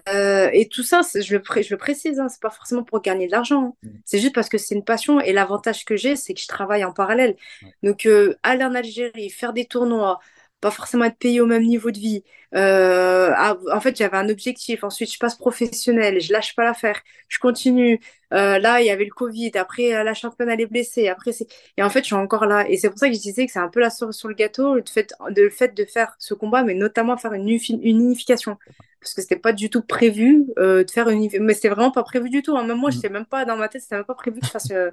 et 0.54 0.68
tout 0.70 0.84
ça, 0.84 1.01
je 1.16 1.34
le, 1.36 1.42
pré- 1.42 1.63
je 1.63 1.74
le 1.74 1.77
précise, 1.77 2.20
hein, 2.20 2.30
c'est 2.30 2.42
pas 2.42 2.50
forcément 2.50 2.84
pour 2.84 3.01
gagner 3.01 3.27
de 3.27 3.32
l'argent. 3.32 3.63
hein. 3.66 3.74
Mm. 3.84 3.89
C'est 4.06 4.20
juste 4.20 4.36
parce 4.36 4.50
que 4.50 4.58
c'est 4.58 4.75
une 4.75 4.84
passion. 4.86 5.20
Et 5.22 5.34
l'avantage 5.34 5.86
que 5.86 5.96
j'ai, 5.98 6.16
c'est 6.16 6.34
que 6.34 6.42
je 6.42 6.48
travaille 6.48 6.86
en 6.86 6.94
parallèle. 6.94 7.36
Donc, 7.84 8.06
euh, 8.06 8.36
aller 8.44 8.63
en 8.66 8.75
Algérie, 8.75 9.30
faire 9.30 9.54
des 9.54 9.66
tournois, 9.66 10.20
pas 10.62 10.72
forcément 10.72 11.06
être 11.06 11.18
payé 11.18 11.40
au 11.42 11.46
même 11.46 11.64
niveau 11.64 11.92
de 11.92 12.00
vie. 12.00 12.24
Euh, 12.56 13.32
ah, 13.36 13.58
en 13.74 13.80
fait, 13.80 13.96
j'avais 13.98 14.18
un 14.18 14.30
objectif. 14.30 14.84
Ensuite, 14.84 15.12
je 15.14 15.20
passe 15.20 15.36
professionnel, 15.36 16.20
je 16.22 16.32
lâche 16.34 16.56
pas 16.56 16.64
l'affaire, 16.64 17.02
je 17.28 17.40
continue. 17.40 18.00
Euh, 18.34 18.58
là, 18.60 18.82
il 18.82 18.88
y 18.88 18.90
avait 18.90 19.06
le 19.06 19.12
Covid. 19.12 19.52
Après, 19.56 19.94
euh, 19.96 20.04
la 20.04 20.14
championne, 20.14 20.50
elle 20.50 20.62
est 20.62 20.66
blessée. 20.66 21.08
Après, 21.10 21.32
c'est... 21.32 21.48
Et 21.78 21.84
en 21.84 21.90
fait, 21.90 22.00
je 22.02 22.06
suis 22.08 22.16
encore 22.16 22.46
là. 22.46 22.68
Et 22.70 22.78
c'est 22.78 22.90
pour 22.90 22.98
ça 23.00 23.08
que 23.10 23.16
je 23.16 23.20
disais 23.20 23.46
que 23.46 23.52
c'est 23.52 23.60
un 23.60 23.70
peu 23.70 23.80
la 23.80 23.90
cerise 23.90 24.16
sur 24.16 24.28
le 24.30 24.34
gâteau, 24.36 24.76
le 24.76 24.84
fait 24.92 25.14
de, 25.30 25.44
le 25.44 25.50
fait 25.50 25.76
de 25.76 25.86
faire 25.86 26.16
ce 26.20 26.34
combat, 26.34 26.64
mais 26.64 26.74
notamment 26.74 27.18
faire 27.18 27.34
une, 27.34 27.48
unifi- 27.48 27.80
une 27.82 28.02
unification. 28.02 28.58
Parce 29.00 29.14
que 29.14 29.22
c'était 29.22 29.38
pas 29.38 29.54
du 29.54 29.70
tout 29.70 29.82
prévu 29.84 30.46
euh, 30.58 30.84
de 30.84 30.92
faire 30.92 31.08
une 31.10 31.18
unification. 31.20 31.46
Mais 31.46 31.54
c'était 31.54 31.70
vraiment 31.70 31.92
pas 31.92 32.04
prévu 32.04 32.30
du 32.30 32.42
tout. 32.42 32.58
hein. 32.58 32.64
Même 32.66 32.78
moi, 32.78 32.90
je 32.92 32.98
Mm. 32.98 33.02
sais 33.02 33.10
même 33.10 33.26
pas, 33.26 33.46
dans 33.46 33.58
ma 33.58 33.70
tête, 33.70 33.82
c'était 33.82 33.96
même 33.96 34.06
pas 34.06 34.16
prévu 34.16 34.40
que 34.40 34.46
je 34.46 34.52
fasse 34.52 34.72
euh, 34.72 34.92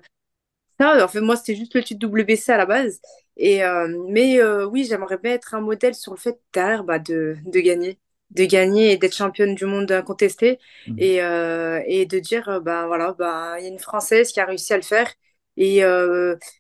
ça. 0.81 1.05
En 1.05 1.09
fait, 1.09 1.21
moi, 1.21 1.37
c'était 1.37 1.55
juste 1.57 1.75
le 1.75 1.83
titre 1.83 2.07
WBC 2.07 2.53
à 2.53 2.57
la 2.57 2.67
base. 2.67 3.01
Et, 3.37 3.65
euh, 3.65 3.89
mais 4.09 4.41
euh, 4.41 4.67
oui, 4.67 4.85
j'aimerais 4.89 5.19
bien 5.19 5.33
être 5.33 5.55
un 5.55 5.61
modèle 5.61 5.95
sur 5.95 6.13
le 6.13 6.19
fait 6.19 6.39
derrière 6.53 6.85
bah, 6.85 6.99
de, 6.99 7.37
de 7.45 7.61
gagner. 7.61 7.99
De 8.31 8.45
gagner 8.45 8.93
et 8.93 8.97
d'être 8.97 9.15
championne 9.15 9.55
du 9.55 9.65
monde 9.67 9.91
incontestée 9.93 10.59
Mm. 10.87 10.97
et, 10.97 11.23
euh, 11.23 11.81
et 11.87 12.07
de 12.07 12.19
dire 12.19 12.61
ben 12.63 12.87
voilà 12.87 13.13
ben 13.13 13.57
il 13.59 13.65
y 13.65 13.67
a 13.67 13.69
une 13.71 13.79
Française 13.79 14.33
qui 14.33 14.41
a 14.41 14.47
réussi 14.47 14.73
à 14.73 14.77
le 14.77 14.83
faire 14.83 15.13
et 15.57 15.83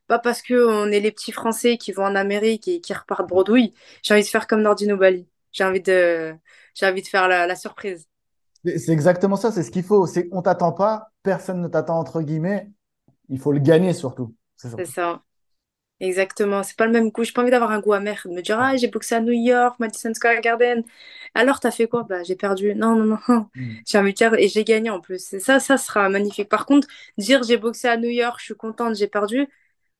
pas 0.06 0.18
parce 0.18 0.42
que 0.42 0.54
on 0.68 0.90
est 0.92 1.00
les 1.00 1.10
petits 1.12 1.32
Français 1.32 1.76
qui 1.78 1.92
vont 1.92 2.04
en 2.04 2.14
Amérique 2.14 2.68
et 2.68 2.80
qui 2.80 2.92
repartent 2.92 3.28
bredouille 3.28 3.74
j'ai 4.02 4.14
envie 4.14 4.22
de 4.22 4.28
faire 4.28 4.46
comme 4.46 4.62
Nordino 4.62 4.96
Bali 4.96 5.28
j'ai 5.52 5.64
envie 5.64 5.80
de 5.80 6.34
j'ai 6.74 6.86
envie 6.86 7.02
de 7.02 7.08
faire 7.08 7.28
la, 7.28 7.46
la 7.46 7.56
surprise 7.56 8.06
C'est 8.64 8.78
c'est 8.78 8.92
exactement 8.92 9.36
ça, 9.36 9.52
c'est 9.52 9.62
ce 9.62 9.70
qu'il 9.70 9.82
faut. 9.84 10.06
C'est 10.06 10.28
on 10.32 10.42
t'attend 10.42 10.72
pas, 10.72 11.10
personne 11.22 11.60
ne 11.60 11.68
t'attend 11.68 11.98
entre 11.98 12.22
guillemets. 12.22 12.70
Il 13.28 13.38
faut 13.38 13.52
le 13.52 13.60
gagner 13.60 13.92
surtout. 13.92 14.34
C'est 14.76 14.86
ça 14.86 15.22
exactement 16.00 16.62
c'est 16.64 16.76
pas 16.76 16.86
le 16.86 16.92
même 16.92 17.10
goût 17.10 17.24
j'ai 17.24 17.32
pas 17.32 17.42
envie 17.42 17.50
d'avoir 17.52 17.70
un 17.72 17.80
goût 17.80 17.92
amer 17.94 18.20
de 18.26 18.30
me 18.32 18.42
dire 18.42 18.58
ah 18.60 18.76
j'ai 18.76 18.88
boxé 18.88 19.14
à 19.16 19.20
New 19.20 19.32
York 19.32 19.78
Madison 19.80 20.14
Square 20.14 20.40
Garden 20.42 20.84
alors 21.34 21.60
t'as 21.60 21.70
fait 21.72 21.88
quoi? 21.88 22.04
Bah 22.04 22.22
j'ai 22.24 22.36
perdu 22.36 22.74
non 22.74 22.96
non 22.96 23.18
non 23.28 23.46
Mm. 23.56 23.84
j'ai 23.86 23.98
envie 23.98 24.12
de 24.12 24.16
dire 24.16 24.34
et 24.34 24.48
j'ai 24.48 24.64
gagné 24.64 24.90
en 24.90 25.00
plus 25.00 25.32
Et 25.34 25.40
ça 25.40 25.60
ça 25.60 25.78
sera 25.78 26.08
magnifique 26.10 26.48
par 26.50 26.66
contre 26.66 26.88
dire 27.18 27.42
j'ai 27.44 27.58
boxé 27.58 27.88
à 27.88 27.96
New 27.98 28.10
York 28.10 28.38
je 28.40 28.46
suis 28.46 28.56
contente 28.56 28.96
j'ai 28.96 29.08
perdu 29.08 29.48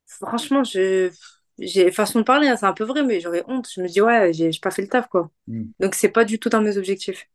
Franchement, 0.07 0.65
je, 0.65 1.11
j'ai 1.59 1.91
façon 1.93 2.21
de 2.21 2.25
parler, 2.25 2.49
hein, 2.49 2.57
c'est 2.57 2.67
un 2.67 2.73
peu 2.75 2.85
vrai, 2.85 3.05
mais 3.05 3.21
j'aurais 3.21 3.45
honte. 3.49 3.69
Je 3.75 3.81
me 3.83 3.89
dis, 3.89 4.01
ouais, 4.03 4.33
j'ai 4.35 4.53
j'ai 4.53 4.61
pas 4.61 4.71
fait 4.71 4.83
le 4.83 4.89
taf, 4.89 5.09
quoi. 5.09 5.31
Mm. 5.49 5.75
Donc, 5.81 5.95
c'est 5.97 6.11
pas 6.11 6.25
du 6.25 6.39
tout 6.41 6.49
dans 6.51 6.63
mes 6.63 6.79
objectifs. 6.79 7.29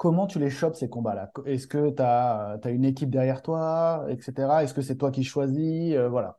Comment 0.00 0.26
tu 0.26 0.38
les 0.38 0.48
chopes 0.48 0.76
ces 0.76 0.88
combats-là? 0.88 1.30
Est-ce 1.44 1.66
que 1.66 1.90
tu 1.90 2.00
as, 2.00 2.58
une 2.70 2.86
équipe 2.86 3.10
derrière 3.10 3.42
toi, 3.42 4.06
etc. 4.08 4.62
Est-ce 4.62 4.72
que 4.72 4.80
c'est 4.80 4.96
toi 4.96 5.10
qui 5.10 5.24
choisis? 5.24 5.94
Euh, 5.94 6.08
voilà. 6.08 6.38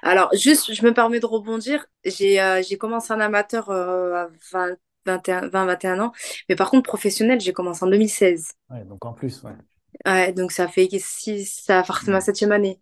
Alors, 0.00 0.30
juste, 0.32 0.72
je 0.72 0.86
me 0.86 0.94
permets 0.94 1.18
de 1.18 1.26
rebondir. 1.26 1.84
J'ai 2.04 2.40
euh, 2.40 2.62
commencé 2.78 3.12
en 3.12 3.18
amateur 3.18 3.70
euh, 3.70 4.14
à 4.14 4.28
20, 4.52 4.76
21, 5.06 5.48
20, 5.48 5.66
21 5.66 5.98
ans. 5.98 6.12
Mais 6.48 6.54
par 6.54 6.70
contre, 6.70 6.84
professionnel, 6.84 7.40
j'ai 7.40 7.52
commencé 7.52 7.84
en 7.84 7.88
2016. 7.88 8.52
Ouais, 8.70 8.84
donc 8.84 9.04
en 9.06 9.12
plus, 9.12 9.42
ouais. 9.42 9.56
Ouais, 10.06 10.32
donc, 10.32 10.52
ça 10.52 10.68
fait 10.68 10.88
six, 11.00 11.64
ça 11.64 11.82
forcément 11.82 12.18
ma 12.18 12.20
septième 12.20 12.52
année. 12.52 12.80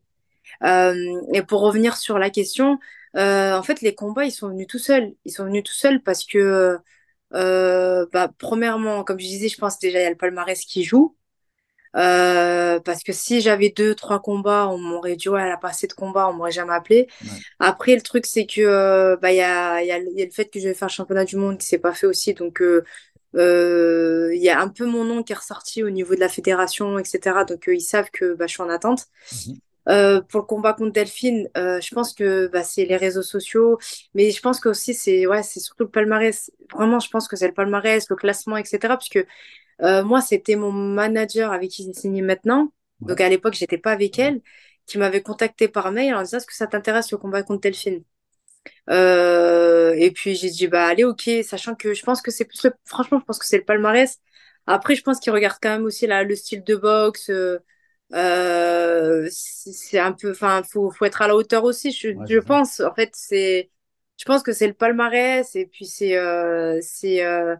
Euh, 0.62 1.22
et 1.32 1.40
pour 1.42 1.62
revenir 1.62 1.96
sur 1.96 2.18
la 2.18 2.28
question, 2.28 2.78
euh, 3.16 3.56
en 3.56 3.62
fait, 3.62 3.80
les 3.80 3.94
combats, 3.94 4.26
ils 4.26 4.30
sont 4.30 4.48
venus 4.48 4.66
tout 4.66 4.78
seuls. 4.78 5.14
Ils 5.24 5.32
sont 5.32 5.44
venus 5.44 5.62
tout 5.62 5.72
seuls 5.72 6.02
parce 6.02 6.26
que, 6.26 6.78
euh, 7.34 8.06
bah, 8.12 8.30
premièrement, 8.38 9.04
comme 9.04 9.18
je 9.20 9.26
disais, 9.26 9.48
je 9.48 9.58
pense 9.58 9.78
déjà, 9.78 10.00
il 10.00 10.02
y 10.02 10.06
a 10.06 10.10
le 10.10 10.16
palmarès 10.16 10.60
qui 10.64 10.84
joue. 10.84 11.16
Euh, 11.96 12.78
parce 12.80 13.02
que 13.02 13.12
si 13.12 13.40
j'avais 13.40 13.70
deux, 13.70 13.96
trois 13.96 14.20
combats, 14.20 14.68
on 14.68 14.78
m'aurait 14.78 15.16
dit, 15.16 15.28
ouais, 15.28 15.42
elle 15.42 15.50
a 15.50 15.56
pas 15.56 15.70
assez 15.70 15.88
de 15.88 15.92
combats, 15.92 16.28
on 16.28 16.34
m'aurait 16.34 16.52
jamais 16.52 16.72
appelé. 16.72 17.08
Ouais. 17.24 17.30
Après, 17.58 17.96
le 17.96 18.00
truc, 18.00 18.26
c'est 18.26 18.46
que, 18.46 18.60
euh, 18.60 19.16
bah, 19.16 19.32
il 19.32 19.36
y 19.36 19.40
a, 19.42 19.82
il 19.82 19.88
y 19.88 19.92
a, 19.92 19.98
il 19.98 20.18
y 20.18 20.22
a 20.22 20.24
le 20.24 20.30
fait 20.30 20.46
que 20.46 20.60
je 20.60 20.68
vais 20.68 20.74
faire 20.74 20.88
le 20.88 20.92
championnat 20.92 21.24
du 21.24 21.36
monde 21.36 21.58
qui 21.58 21.66
s'est 21.66 21.78
pas 21.78 21.92
fait 21.92 22.06
aussi. 22.06 22.32
Donc, 22.34 22.62
euh, 22.62 22.84
il 23.34 24.40
y 24.42 24.50
a 24.50 24.60
un 24.60 24.68
peu 24.68 24.86
mon 24.86 25.04
nom 25.04 25.22
qui 25.22 25.32
est 25.32 25.36
ressorti 25.36 25.82
au 25.82 25.90
niveau 25.90 26.14
de 26.14 26.20
la 26.20 26.28
fédération, 26.28 26.98
etc. 26.98 27.44
Donc, 27.44 27.64
ils 27.66 27.80
savent 27.80 28.10
que, 28.12 28.34
bah, 28.34 28.46
je 28.46 28.52
suis 28.52 28.62
en 28.62 28.70
attente. 28.70 29.06
Mhm. 29.46 29.58
Euh, 29.90 30.20
pour 30.22 30.40
le 30.40 30.46
combat 30.46 30.72
contre 30.74 30.92
Delphine, 30.92 31.48
euh, 31.56 31.80
je 31.80 31.92
pense 31.94 32.14
que 32.14 32.46
bah, 32.48 32.62
c'est 32.62 32.84
les 32.84 32.96
réseaux 32.96 33.22
sociaux, 33.22 33.78
mais 34.14 34.30
je 34.30 34.40
pense 34.40 34.60
que 34.60 34.68
aussi 34.68 34.94
c'est 34.94 35.26
ouais, 35.26 35.42
c'est 35.42 35.58
surtout 35.60 35.84
le 35.84 35.90
palmarès. 35.90 36.50
Vraiment, 36.72 37.00
je 37.00 37.10
pense 37.10 37.26
que 37.28 37.34
c'est 37.36 37.48
le 37.48 37.54
palmarès, 37.54 38.08
le 38.08 38.16
classement, 38.16 38.56
etc. 38.56 38.96
Puisque 38.96 39.26
euh, 39.82 40.04
moi, 40.04 40.20
c'était 40.22 40.56
mon 40.56 40.72
manager 40.72 41.52
avec 41.52 41.70
qui 41.70 41.84
j'ai 41.84 41.94
signé 41.94 42.22
maintenant. 42.22 42.72
Donc 43.06 43.20
à 43.20 43.28
l'époque, 43.28 43.54
j'étais 43.54 43.78
pas 43.78 43.92
avec 43.92 44.18
elle, 44.18 44.42
qui 44.86 44.98
m'avait 44.98 45.22
contacté 45.22 45.68
par 45.68 45.92
mail 45.92 46.14
en 46.14 46.22
disant 46.22 46.38
est-ce 46.38 46.46
que 46.46 46.54
ça 46.54 46.66
t'intéresse 46.68 47.12
le 47.12 47.18
combat 47.18 47.42
contre 47.42 47.62
Delphine? 47.62 48.04
Euh, 48.90 49.94
et 49.96 50.10
puis 50.12 50.34
j'ai 50.36 50.50
dit 50.50 50.66
bah 50.68 50.86
allez 50.86 51.04
ok, 51.04 51.30
sachant 51.44 51.74
que 51.74 51.94
je 51.94 52.02
pense 52.04 52.22
que 52.22 52.30
c'est 52.30 52.44
plus 52.44 52.62
le... 52.64 52.72
franchement, 52.84 53.18
je 53.20 53.24
pense 53.24 53.38
que 53.38 53.46
c'est 53.46 53.58
le 53.58 53.64
palmarès. 53.64 54.18
Après, 54.66 54.94
je 54.96 55.02
pense 55.02 55.20
qu'ils 55.20 55.32
regardent 55.32 55.58
quand 55.62 55.70
même 55.70 55.84
aussi 55.84 56.06
la, 56.06 56.24
le 56.24 56.34
style 56.36 56.62
de 56.64 56.76
boxe. 56.76 57.30
Euh, 58.14 59.28
c'est 59.30 59.98
un 59.98 60.12
peu, 60.12 60.32
enfin, 60.32 60.62
faut, 60.64 60.90
faut 60.90 61.04
être 61.04 61.22
à 61.22 61.28
la 61.28 61.36
hauteur 61.36 61.64
aussi. 61.64 61.92
Je, 61.92 62.10
Ouais, 62.12 62.28
je 62.28 62.38
ça. 62.38 62.40
pense, 62.40 62.80
en 62.80 62.94
fait, 62.94 63.10
c'est, 63.14 63.70
je 64.18 64.24
pense 64.24 64.42
que 64.42 64.52
c'est 64.52 64.66
le 64.68 64.74
palmarès 64.74 65.54
et 65.56 65.66
puis 65.66 65.86
c'est, 65.86 66.16
euh, 66.16 66.78
c'est, 66.82 67.24
euh, 67.24 67.56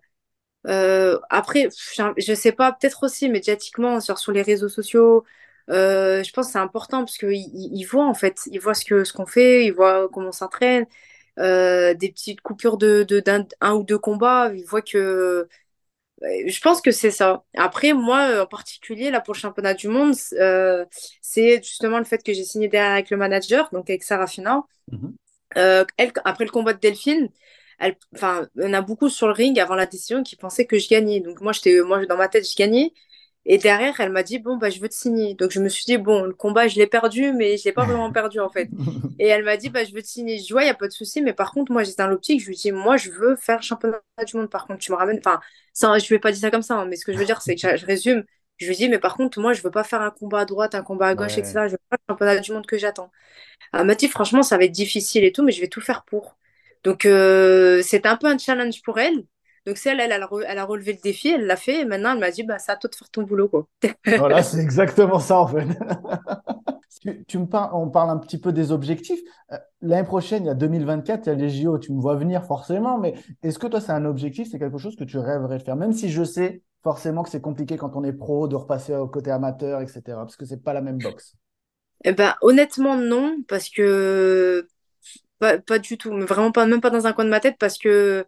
euh, 0.66 1.18
après, 1.30 1.68
je 2.18 2.34
sais 2.34 2.52
pas, 2.52 2.72
peut-être 2.72 3.04
aussi 3.04 3.28
médiatiquement 3.30 4.00
sur, 4.00 4.18
sur 4.18 4.32
les 4.32 4.42
réseaux 4.42 4.68
sociaux. 4.68 5.24
Euh, 5.70 6.22
je 6.24 6.32
pense 6.32 6.46
que 6.48 6.52
c'est 6.52 6.58
important 6.58 7.00
parce 7.00 7.16
qu'ils 7.18 7.32
ils 7.54 7.84
voient 7.84 8.06
en 8.06 8.14
fait, 8.14 8.40
ils 8.50 8.60
voient 8.60 8.74
ce 8.74 8.84
que 8.84 9.04
ce 9.04 9.12
qu'on 9.12 9.26
fait, 9.26 9.64
ils 9.66 9.72
voient 9.72 10.08
comment 10.12 10.28
on 10.28 10.32
s'entraîne, 10.32 10.86
euh, 11.38 11.94
des 11.94 12.10
petites 12.12 12.40
coupures 12.42 12.76
de, 12.78 13.04
de 13.04 13.20
d'un 13.20 13.46
un 13.60 13.74
ou 13.74 13.84
deux 13.84 13.98
combats, 13.98 14.50
ils 14.54 14.64
voient 14.64 14.82
que 14.82 15.48
Je 16.22 16.60
pense 16.60 16.80
que 16.82 16.90
c'est 16.90 17.10
ça. 17.10 17.44
Après, 17.56 17.92
moi, 17.94 18.28
euh, 18.28 18.42
en 18.42 18.46
particulier, 18.46 19.10
là, 19.10 19.20
pour 19.20 19.34
le 19.34 19.38
championnat 19.38 19.74
du 19.74 19.88
monde, 19.88 20.14
euh, 20.34 20.84
c'est 21.22 21.62
justement 21.62 21.98
le 21.98 22.04
fait 22.04 22.22
que 22.22 22.32
j'ai 22.32 22.44
signé 22.44 22.68
derrière 22.68 22.92
avec 22.92 23.10
le 23.10 23.16
manager, 23.16 23.70
donc 23.72 23.88
avec 23.88 24.02
Sarah 24.02 24.26
Fina. 24.26 24.62
Mhm. 24.92 25.14
Euh, 25.56 25.84
elle, 25.96 26.12
après 26.24 26.44
le 26.44 26.50
combat 26.50 26.74
de 26.74 26.78
Delphine, 26.78 27.28
elle, 27.78 27.96
enfin, 28.14 28.46
on 28.56 28.72
a 28.74 28.82
beaucoup 28.82 29.08
sur 29.08 29.26
le 29.26 29.32
ring 29.32 29.58
avant 29.58 29.74
la 29.74 29.86
décision 29.86 30.22
qui 30.22 30.36
pensaient 30.36 30.66
que 30.66 30.78
je 30.78 30.88
gagnais. 30.88 31.20
Donc 31.20 31.40
moi, 31.40 31.52
j'étais, 31.52 31.80
moi, 31.80 32.04
dans 32.04 32.18
ma 32.18 32.28
tête, 32.28 32.48
je 32.48 32.56
gagnais. 32.56 32.92
Et 33.46 33.58
derrière, 33.58 33.98
elle 34.00 34.10
m'a 34.12 34.22
dit, 34.22 34.38
bon, 34.38 34.56
bah, 34.58 34.70
je 34.70 34.80
veux 34.80 34.88
te 34.88 34.94
signer. 34.94 35.34
Donc 35.34 35.50
je 35.50 35.60
me 35.60 35.68
suis 35.68 35.84
dit, 35.86 35.98
bon, 35.98 36.24
le 36.24 36.34
combat, 36.34 36.68
je 36.68 36.76
l'ai 36.78 36.86
perdu, 36.86 37.32
mais 37.32 37.56
je 37.56 37.64
l'ai 37.64 37.72
pas 37.72 37.86
vraiment 37.86 38.12
perdu, 38.12 38.38
en 38.40 38.50
fait. 38.50 38.70
Et 39.18 39.26
elle 39.28 39.44
m'a 39.44 39.56
dit, 39.56 39.70
bah, 39.70 39.84
je 39.84 39.92
veux 39.94 40.02
te 40.02 40.06
signer. 40.08 40.38
Je 40.38 40.44
dis, 40.44 40.54
ouais, 40.54 40.66
y 40.66 40.68
a 40.68 40.74
pas 40.74 40.86
de 40.88 40.92
souci, 40.92 41.22
mais 41.22 41.32
par 41.34 41.52
contre, 41.52 41.72
moi, 41.72 41.82
j'étais 41.84 42.02
dans 42.02 42.08
l'optique, 42.08 42.40
je 42.42 42.48
lui 42.48 42.56
dis, 42.56 42.72
moi, 42.72 42.96
je 42.96 43.10
veux 43.10 43.36
faire 43.36 43.62
championnat 43.62 44.00
du 44.26 44.36
monde. 44.36 44.50
Par 44.50 44.66
contre, 44.66 44.80
tu 44.80 44.92
me 44.92 44.96
ramènes, 44.96 45.18
enfin, 45.18 45.40
ça, 45.72 45.98
je 45.98 46.06
lui 46.08 46.16
ai 46.16 46.18
pas 46.18 46.32
dit 46.32 46.38
ça 46.40 46.50
comme 46.50 46.62
ça, 46.62 46.74
hein, 46.76 46.86
mais 46.86 46.96
ce 46.96 47.04
que 47.04 47.12
je 47.12 47.18
veux 47.18 47.24
dire, 47.24 47.42
c'est 47.42 47.54
que 47.56 47.60
je, 47.62 47.76
je 47.76 47.86
résume. 47.86 48.24
Je 48.58 48.68
lui 48.68 48.76
dis, 48.76 48.88
mais 48.88 48.98
par 48.98 49.16
contre, 49.16 49.40
moi, 49.40 49.52
je 49.54 49.62
veux 49.62 49.70
pas 49.70 49.84
faire 49.84 50.02
un 50.02 50.10
combat 50.10 50.40
à 50.40 50.44
droite, 50.44 50.74
un 50.74 50.82
combat 50.82 51.08
à 51.08 51.14
gauche, 51.14 51.38
Ouais. 51.38 51.38
etc. 51.38 51.66
Je 51.68 51.72
veux 51.72 51.78
pas 51.88 51.96
le 51.98 52.12
championnat 52.12 52.38
du 52.40 52.52
monde 52.52 52.66
que 52.66 52.76
j'attends. 52.78 53.10
Elle 53.72 53.86
m'a 53.86 53.94
dit, 53.94 54.08
franchement, 54.08 54.42
ça 54.42 54.58
va 54.58 54.64
être 54.64 54.72
difficile 54.72 55.24
et 55.24 55.32
tout, 55.32 55.42
mais 55.44 55.52
je 55.52 55.60
vais 55.60 55.68
tout 55.68 55.80
faire 55.80 56.04
pour. 56.04 56.36
Donc, 56.84 57.04
euh, 57.06 57.82
c'était 57.82 58.08
un 58.08 58.16
peu 58.16 58.26
un 58.28 58.38
challenge 58.38 58.82
pour 58.82 58.98
elle. 58.98 59.24
Donc, 59.66 59.76
c'est 59.76 59.90
elle, 59.90 60.00
elle, 60.00 60.12
elle 60.12 60.22
a, 60.22 60.26
re- 60.26 60.44
elle 60.46 60.58
a 60.58 60.64
relevé 60.64 60.92
le 60.94 60.98
défi, 61.02 61.28
elle 61.28 61.46
l'a 61.46 61.56
fait, 61.56 61.80
et 61.82 61.84
maintenant, 61.84 62.12
elle 62.12 62.18
m'a 62.20 62.30
dit, 62.30 62.42
bah, 62.44 62.58
c'est 62.58 62.72
à 62.72 62.76
toi 62.76 62.88
de 62.90 62.94
faire 62.94 63.10
ton 63.10 63.22
boulot, 63.22 63.48
quoi. 63.48 63.66
Voilà, 64.16 64.42
c'est 64.42 64.58
exactement 64.60 65.18
ça 65.20 65.38
en 65.40 65.46
fait. 65.46 65.66
Tu, 67.02 67.24
tu 67.26 67.38
me 67.38 67.46
parles, 67.46 67.70
on 67.74 67.88
parle 67.88 68.10
un 68.10 68.18
petit 68.18 68.38
peu 68.38 68.52
des 68.52 68.72
objectifs. 68.72 69.20
Euh, 69.52 69.58
L'année 69.80 70.04
prochaine, 70.06 70.44
il 70.44 70.46
y 70.48 70.50
a 70.50 70.54
2024, 70.54 71.26
il 71.26 71.30
y 71.30 71.32
a 71.32 71.34
les 71.34 71.48
JO, 71.48 71.78
tu 71.78 71.92
me 71.92 72.00
vois 72.00 72.16
venir 72.16 72.44
forcément, 72.44 72.98
mais 72.98 73.14
est-ce 73.42 73.58
que 73.58 73.66
toi, 73.68 73.80
c'est 73.80 73.92
un 73.92 74.04
objectif, 74.04 74.48
c'est 74.50 74.58
quelque 74.58 74.76
chose 74.78 74.96
que 74.96 75.04
tu 75.04 75.16
rêverais 75.18 75.58
de 75.58 75.62
faire, 75.62 75.76
même 75.76 75.92
si 75.92 76.10
je 76.10 76.24
sais 76.24 76.62
forcément 76.82 77.22
que 77.22 77.30
c'est 77.30 77.40
compliqué 77.40 77.76
quand 77.78 77.96
on 77.96 78.04
est 78.04 78.12
pro 78.12 78.48
de 78.48 78.56
repasser 78.56 78.94
au 78.96 79.08
côté 79.08 79.30
amateur, 79.30 79.80
etc., 79.80 80.24
parce 80.24 80.36
que 80.36 80.44
c'est 80.44 80.62
pas 80.62 80.72
la 80.74 80.82
même 80.82 81.00
boxe. 81.00 81.36
Eh 82.04 82.12
ben, 82.12 82.34
honnêtement, 82.42 82.96
non, 82.96 83.42
parce 83.48 83.68
que 83.68 84.66
pas, 85.38 85.58
pas 85.58 85.78
du 85.78 85.98
tout, 85.98 86.12
mais 86.12 86.24
vraiment 86.26 86.52
pas, 86.52 86.66
même 86.66 86.80
pas 86.80 86.90
dans 86.90 87.06
un 87.06 87.12
coin 87.12 87.24
de 87.24 87.30
ma 87.30 87.40
tête, 87.40 87.56
parce 87.58 87.78
que 87.78 88.26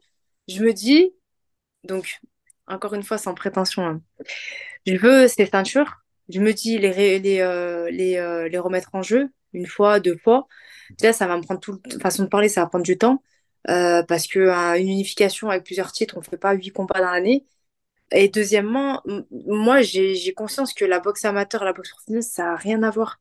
je 0.48 0.62
me 0.64 0.72
dis, 0.72 1.14
donc, 1.84 2.20
encore 2.66 2.94
une 2.94 3.02
fois, 3.02 3.18
sans 3.18 3.34
prétention, 3.34 3.84
hein, 3.86 4.02
je 4.86 4.96
veux 4.96 5.28
ces 5.28 5.46
ceintures, 5.46 6.02
je 6.28 6.40
me 6.40 6.52
dis 6.52 6.78
les, 6.78 7.40
euh, 7.40 7.90
euh, 7.90 8.48
les 8.48 8.58
remettre 8.58 8.90
en 8.94 9.02
jeu 9.02 9.30
une 9.52 9.66
fois, 9.66 10.00
deux 10.00 10.16
fois. 10.18 10.46
Déjà, 10.98 11.12
ça 11.12 11.26
va 11.26 11.36
me 11.36 11.42
prendre 11.42 11.60
tout 11.60 11.80
le 11.92 11.98
façon 12.00 12.24
de 12.24 12.28
parler, 12.28 12.48
ça 12.48 12.62
va 12.62 12.68
prendre 12.68 12.84
du 12.84 12.98
temps, 12.98 13.22
euh, 13.70 14.02
parce 14.04 14.26
que 14.28 14.38
euh, 14.40 14.78
une 14.80 14.88
unification 14.88 15.50
avec 15.50 15.64
plusieurs 15.64 15.92
titres, 15.92 16.16
on 16.18 16.22
fait 16.22 16.38
pas 16.38 16.54
huit 16.54 16.70
combats 16.72 17.00
dans 17.00 17.10
l'année. 17.12 17.46
Et 18.12 18.28
deuxièmement, 18.28 19.02
moi, 19.30 19.80
j'ai 19.82 20.34
conscience 20.34 20.74
que 20.74 20.84
la 20.84 21.00
boxe 21.00 21.24
amateur 21.24 21.64
la 21.64 21.72
boxe 21.72 21.90
professionnelle, 21.90 22.22
ça 22.22 22.52
a 22.52 22.56
rien 22.56 22.82
à 22.82 22.90
voir. 22.90 23.20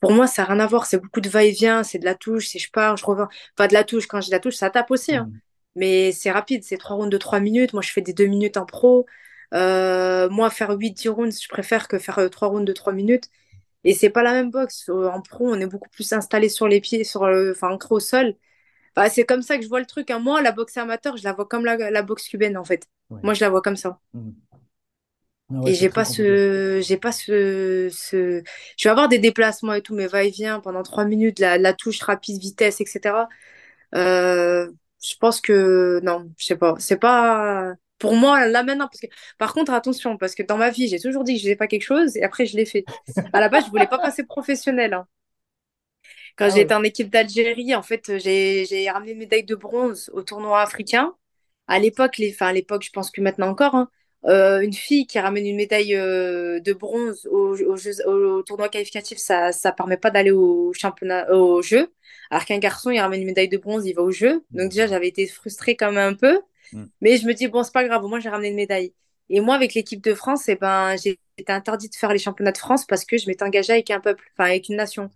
pour 0.00 0.12
moi, 0.12 0.26
ça 0.28 0.42
n'a 0.44 0.48
rien 0.54 0.60
à 0.60 0.66
voir. 0.68 0.86
C'est 0.86 0.98
beaucoup 1.00 1.20
de 1.22 1.28
va-et-vient, 1.30 1.82
c'est 1.84 1.98
de 2.00 2.04
la 2.06 2.14
touche, 2.16 2.48
c'est 2.48 2.58
je 2.60 2.70
pars, 2.72 2.96
je 2.98 3.06
reviens. 3.06 3.28
Pas 3.56 3.68
de 3.68 3.74
la 3.74 3.84
touche, 3.84 4.06
quand 4.08 4.20
j'ai 4.20 4.28
de 4.30 4.34
la 4.36 4.40
touche, 4.40 4.56
ça 4.56 4.70
tape 4.70 4.90
aussi. 4.92 5.14
hein. 5.16 5.30
Mais 5.76 6.12
c'est 6.12 6.30
rapide, 6.30 6.64
c'est 6.64 6.76
trois 6.78 6.96
rounds 6.96 7.10
de 7.12 7.18
trois 7.18 7.40
minutes. 7.40 7.72
Moi, 7.72 7.82
je 7.82 7.92
fais 7.92 8.02
des 8.02 8.12
deux 8.12 8.26
minutes 8.26 8.56
en 8.56 8.66
pro. 8.66 9.06
Euh, 9.54 10.28
moi, 10.30 10.50
faire 10.50 10.70
8-10 10.72 11.08
rounds, 11.08 11.40
je 11.42 11.48
préfère 11.48 11.88
que 11.88 11.98
faire 11.98 12.18
euh, 12.18 12.28
trois 12.28 12.48
rounds 12.48 12.66
de 12.66 12.72
trois 12.72 12.92
minutes. 12.92 13.30
Et 13.84 13.94
c'est 13.94 14.10
pas 14.10 14.22
la 14.24 14.32
même 14.32 14.50
boxe. 14.50 14.88
Euh, 14.90 15.08
En 15.10 15.22
pro, 15.22 15.48
on 15.50 15.60
est 15.60 15.66
beaucoup 15.66 15.90
plus 15.90 16.12
installé 16.14 16.48
sur 16.48 16.68
les 16.68 16.80
pieds, 16.80 17.04
sur 17.04 17.26
le, 17.28 17.52
enfin, 17.52 17.70
ancré 17.70 17.94
au 17.94 18.00
sol. 18.00 18.34
Enfin, 18.96 19.08
c'est 19.10 19.24
comme 19.26 19.42
ça 19.42 19.56
que 19.58 19.64
je 19.64 19.68
vois 19.68 19.80
le 19.80 19.86
truc. 19.86 20.10
hein. 20.10 20.20
Moi, 20.20 20.42
la 20.42 20.52
boxe 20.52 20.76
amateur, 20.78 21.16
je 21.16 21.24
la 21.24 21.32
vois 21.34 21.46
comme 21.46 21.64
la, 21.66 21.90
la 21.90 22.02
boxe 22.02 22.28
cubaine, 22.28 22.56
en 22.58 22.64
fait. 22.64 22.88
Ouais. 23.10 23.20
Moi, 23.22 23.34
je 23.34 23.40
la 23.42 23.50
vois 23.50 23.62
comme 23.62 23.76
ça. 23.76 24.00
Mm. 24.14 24.30
Ah 25.50 25.60
ouais, 25.62 25.70
Et 25.70 25.74
j'ai 25.74 25.90
pas 25.90 26.04
ce, 26.06 26.80
j'ai 26.82 26.96
pas 26.96 27.12
ce, 27.12 27.88
ce, 27.92 28.42
je 28.78 28.84
vais 28.88 28.90
avoir 28.90 29.08
des 29.08 29.18
déplacements 29.18 29.74
et 29.74 29.82
tout, 29.82 29.94
mais 29.94 30.06
va-et-vient 30.06 30.60
pendant 30.60 30.82
trois 30.82 31.04
minutes, 31.04 31.38
la, 31.38 31.58
la 31.58 31.74
touche 31.74 32.00
rapide, 32.00 32.40
vitesse, 32.40 32.80
etc. 32.80 33.28
Euh, 33.94 34.70
je 35.02 35.14
pense 35.16 35.40
que 35.40 36.00
non, 36.02 36.32
je 36.38 36.44
sais 36.46 36.56
pas, 36.56 36.74
c'est 36.78 36.98
pas 36.98 37.74
pour 37.98 38.14
moi 38.16 38.46
là 38.46 38.62
maintenant 38.62 38.86
parce 38.88 39.00
que 39.00 39.06
par 39.38 39.52
contre 39.52 39.72
attention 39.72 40.16
parce 40.16 40.34
que 40.34 40.42
dans 40.42 40.56
ma 40.56 40.70
vie 40.70 40.88
j'ai 40.88 40.98
toujours 41.00 41.24
dit 41.24 41.34
que 41.34 41.38
je 41.40 41.44
faisais 41.44 41.56
pas 41.56 41.66
quelque 41.66 41.82
chose 41.82 42.16
et 42.16 42.22
après 42.22 42.46
je 42.46 42.56
l'ai 42.56 42.66
fait. 42.66 42.88
À 43.32 43.40
la 43.40 43.48
base 43.48 43.66
je 43.66 43.70
voulais 43.70 43.86
pas 43.86 43.98
passer 43.98 44.24
professionnel. 44.24 44.94
hein. 44.94 45.06
Quand 46.36 46.48
Ah 46.48 46.58
ouais. 46.58 46.62
été 46.62 46.74
en 46.74 46.82
équipe 46.82 47.10
d'Algérie, 47.10 47.74
en 47.74 47.82
fait 47.82 48.18
j'ai 48.18 48.64
j'ai 48.66 48.90
ramené 48.90 49.12
une 49.12 49.18
médaille 49.18 49.44
de 49.44 49.54
bronze 49.54 50.10
au 50.14 50.22
tournoi 50.22 50.62
africain. 50.62 51.14
À 51.66 51.78
l'époque, 51.78 52.18
les, 52.18 52.32
enfin 52.32 52.48
à 52.48 52.52
l'époque 52.52 52.82
je 52.84 52.90
pense 52.90 53.10
que 53.10 53.20
maintenant 53.20 53.48
encore, 53.48 53.74
hein, 53.74 53.90
euh, 54.26 54.60
une 54.60 54.74
fille 54.74 55.06
qui 55.06 55.18
ramène 55.18 55.46
une 55.46 55.56
médaille 55.56 55.94
euh, 55.96 56.60
de 56.60 56.72
bronze 56.74 57.26
au, 57.30 57.56
au, 57.56 58.42
tournoi 58.42 58.68
qualificatif, 58.68 59.18
ça 59.18 59.52
ça 59.52 59.72
permet 59.72 59.96
pas 59.96 60.10
d'aller 60.10 60.30
au 60.30 60.72
championnat, 60.74 61.32
au 61.32 61.62
jeu. 61.62 61.92
Alors 62.30 62.44
qu'un 62.44 62.58
garçon, 62.58 62.90
il 62.90 63.00
ramène 63.00 63.20
une 63.22 63.26
médaille 63.26 63.48
de 63.48 63.56
bronze, 63.58 63.86
il 63.86 63.94
va 63.94 64.02
au 64.02 64.10
jeu. 64.10 64.44
Donc 64.52 64.70
déjà, 64.70 64.86
Mm. 64.86 64.88
j'avais 64.88 65.08
été 65.08 65.26
frustrée 65.26 65.76
quand 65.76 65.92
même 65.92 66.12
un 66.12 66.14
peu. 66.14 66.40
Mm. 66.72 66.84
Mais 67.00 67.16
je 67.16 67.26
me 67.26 67.34
dis, 67.34 67.48
bon, 67.48 67.62
c'est 67.62 67.72
pas 67.72 67.84
grave, 67.84 68.04
au 68.04 68.08
moins 68.08 68.20
j'ai 68.20 68.28
ramené 68.28 68.48
une 68.48 68.56
médaille. 68.56 68.92
Et 69.30 69.40
moi, 69.40 69.54
avec 69.54 69.74
l'équipe 69.74 70.02
de 70.02 70.14
France, 70.14 70.48
eh 70.48 70.56
ben, 70.56 70.96
j'ai 70.96 71.18
été 71.38 71.52
interdite 71.52 71.92
de 71.92 71.96
faire 71.96 72.12
les 72.12 72.18
championnats 72.18 72.52
de 72.52 72.58
France 72.58 72.84
parce 72.86 73.04
que 73.04 73.16
je 73.16 73.26
m'étais 73.28 73.44
engagée 73.44 73.72
avec 73.72 73.90
un 73.90 74.00
peuple, 74.00 74.24
enfin 74.36 74.50
avec 74.50 74.68
une 74.68 74.76
nation. 74.76 75.10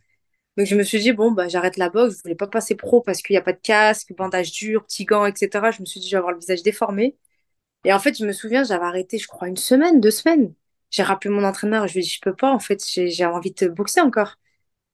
Donc 0.56 0.66
je 0.66 0.76
me 0.76 0.82
suis 0.84 1.00
dit, 1.00 1.12
bon, 1.12 1.32
bah, 1.32 1.48
j'arrête 1.48 1.76
la 1.76 1.88
boxe, 1.90 2.18
je 2.18 2.22
voulais 2.22 2.34
pas 2.36 2.46
passer 2.46 2.76
pro 2.76 3.00
parce 3.00 3.22
qu'il 3.22 3.34
n'y 3.34 3.38
a 3.38 3.42
pas 3.42 3.52
de 3.52 3.60
casque, 3.60 4.12
bandage 4.16 4.52
dur, 4.52 4.84
petits 4.84 5.04
gants, 5.04 5.26
etc. 5.26 5.72
Je 5.72 5.80
me 5.80 5.86
suis 5.86 6.00
dit, 6.00 6.06
je 6.08 6.12
vais 6.12 6.18
avoir 6.18 6.32
le 6.32 6.38
visage 6.38 6.62
déformé. 6.62 7.16
Et 7.84 7.92
en 7.92 7.98
fait, 7.98 8.16
je 8.18 8.24
me 8.26 8.32
souviens, 8.32 8.64
j'avais 8.64 8.84
arrêté, 8.84 9.18
je 9.18 9.28
crois, 9.28 9.48
une 9.48 9.56
semaine, 9.56 10.00
deux 10.00 10.10
semaines. 10.10 10.54
J'ai 10.90 11.02
rappelé 11.02 11.30
mon 11.34 11.44
entraîneur, 11.44 11.86
je 11.88 11.94
lui 11.94 12.00
ai 12.00 12.02
dit, 12.02 12.08
je 12.10 12.20
peux 12.20 12.34
pas, 12.34 12.52
en 12.52 12.58
fait, 12.60 12.82
j'ai 12.86 13.24
envie 13.26 13.52
de 13.52 13.68
boxer 13.68 14.00
encore. 14.00 14.36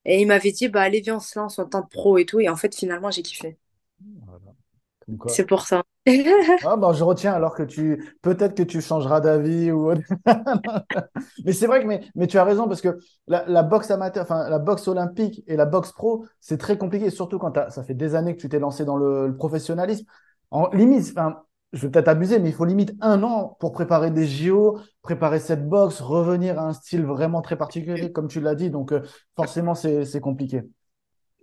Et 0.06 0.20
il 0.22 0.26
m'avait 0.28 0.52
dit, 0.52 0.68
bah, 0.68 0.82
allez, 0.82 1.00
viens, 1.02 1.16
on 1.16 1.20
se 1.20 1.38
lance 1.38 1.58
en 1.60 1.66
tant 1.66 1.82
que 1.82 1.90
pro 1.90 2.18
et 2.18 2.26
tout. 2.26 2.40
Et 2.40 2.48
en 2.50 2.56
fait, 2.56 2.74
finalement, 2.76 3.10
j'ai 3.10 3.22
kiffé. 3.22 3.58
Voilà. 4.26 4.54
C'est 5.26 5.46
pour 5.46 5.62
ça. 5.66 5.82
Ah 6.62 6.76
ben, 6.76 6.92
je 6.92 7.02
retiens 7.04 7.32
alors 7.32 7.54
que 7.54 7.62
tu 7.62 8.14
peut-être 8.20 8.54
que 8.54 8.62
tu 8.62 8.82
changeras 8.82 9.20
d'avis 9.20 9.70
ou. 9.72 9.92
Mais 11.44 11.52
c'est 11.52 11.66
vrai 11.66 11.80
que 11.82 11.86
mais, 11.86 12.02
mais 12.14 12.26
tu 12.26 12.38
as 12.38 12.44
raison 12.44 12.68
parce 12.68 12.80
que 12.80 12.98
la, 13.26 13.44
la 13.48 13.62
boxe 13.62 13.90
amateur, 13.90 14.22
enfin 14.24 14.48
la 14.48 14.58
boxe 14.58 14.86
olympique 14.88 15.42
et 15.46 15.56
la 15.56 15.66
boxe 15.66 15.92
pro, 15.92 16.26
c'est 16.40 16.58
très 16.58 16.76
compliqué, 16.78 17.10
surtout 17.10 17.38
quand 17.38 17.70
ça 17.70 17.82
fait 17.84 17.94
des 17.94 18.14
années 18.14 18.36
que 18.36 18.40
tu 18.40 18.48
t'es 18.48 18.58
lancé 18.58 18.84
dans 18.84 18.96
le, 18.96 19.28
le 19.28 19.36
professionnalisme. 19.36 20.04
En 20.50 20.68
limite, 20.70 21.06
enfin, 21.16 21.42
je 21.72 21.86
vais 21.86 21.90
peut-être 21.90 22.08
abuser, 22.08 22.38
mais 22.38 22.48
il 22.48 22.54
faut 22.54 22.64
limite 22.64 22.92
un 23.00 23.22
an 23.22 23.56
pour 23.60 23.72
préparer 23.72 24.10
des 24.10 24.26
JO, 24.26 24.80
préparer 25.02 25.38
cette 25.38 25.68
boxe, 25.68 26.00
revenir 26.00 26.58
à 26.58 26.62
un 26.62 26.72
style 26.72 27.04
vraiment 27.04 27.42
très 27.42 27.56
particulier, 27.56 28.10
comme 28.12 28.28
tu 28.28 28.40
l'as 28.40 28.54
dit. 28.54 28.70
Donc 28.70 28.92
euh, 28.92 29.02
forcément, 29.36 29.74
c'est 29.74 30.20
compliqué. 30.20 30.62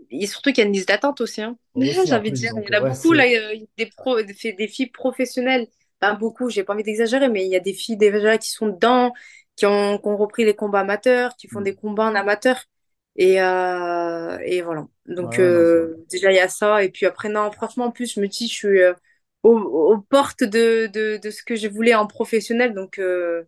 Et 0.10 0.27
surtout 0.27 0.51
qu'il 0.51 0.60
y 0.60 0.62
a 0.62 0.67
une 0.67 0.74
liste 0.74 0.89
d'attente 0.89 1.22
aussi. 1.22 1.41
Hein. 1.41 1.57
J'ai 1.75 2.12
en 2.12 2.17
envie 2.17 2.31
de 2.31 2.36
dire, 2.36 2.51
il 2.55 2.63
y 2.63 2.75
en 2.75 2.79
a 2.79 2.84
ouais, 2.84 2.91
beaucoup, 2.91 3.13
là, 3.13 3.25
des, 3.77 3.86
pro, 3.86 4.22
des, 4.22 4.53
des 4.53 4.67
filles 4.67 4.89
professionnelles. 4.89 5.67
Pas 6.00 6.13
beaucoup, 6.13 6.50
j'ai 6.51 6.63
pas 6.63 6.74
envie 6.74 6.84
d'exagérer, 6.84 7.27
mais 7.27 7.43
il 7.43 7.51
y 7.51 7.55
a 7.55 7.60
des 7.60 7.74
filles 7.74 7.98
déjà 7.98 8.38
qui 8.38 8.51
sont 8.51 8.67
dedans, 8.67 9.13
qui 9.55 9.65
ont, 9.65 9.98
qui 9.98 10.07
ont 10.07 10.15
repris 10.15 10.46
les 10.46 10.55
combats 10.55 10.81
amateurs, 10.81 11.36
qui 11.38 11.48
font 11.48 11.62
des 11.62 11.74
combats 11.74 12.05
en 12.05 12.13
amateur. 12.13 12.65
Et, 13.15 13.41
euh, 13.41 14.38
et 14.46 14.62
voilà. 14.62 14.86
Donc, 15.07 15.39
ouais, 15.39 15.39
euh, 15.39 16.05
déjà, 16.12 16.31
il 16.31 16.36
y 16.36 16.39
a 16.39 16.50
ça. 16.50 16.84
Et 16.84 16.89
puis 16.89 17.07
après, 17.07 17.29
non, 17.29 17.51
franchement, 17.51 17.86
en 17.86 17.91
plus, 17.91 18.13
je 18.13 18.19
me 18.22 18.27
dis, 18.27 18.48
je 18.48 18.53
suis 18.53 18.79
aux, 19.44 19.58
aux 19.60 20.00
portes 20.01 20.44
de, 20.44 20.88
de, 20.88 21.17
de 21.22 21.29
ce 21.32 21.44
que 21.44 21.56
je 21.56 21.67
voulais 21.67 21.96
en 21.96 22.08
professionnel. 22.08 22.73
Donc, 22.73 23.00
euh, 23.00 23.43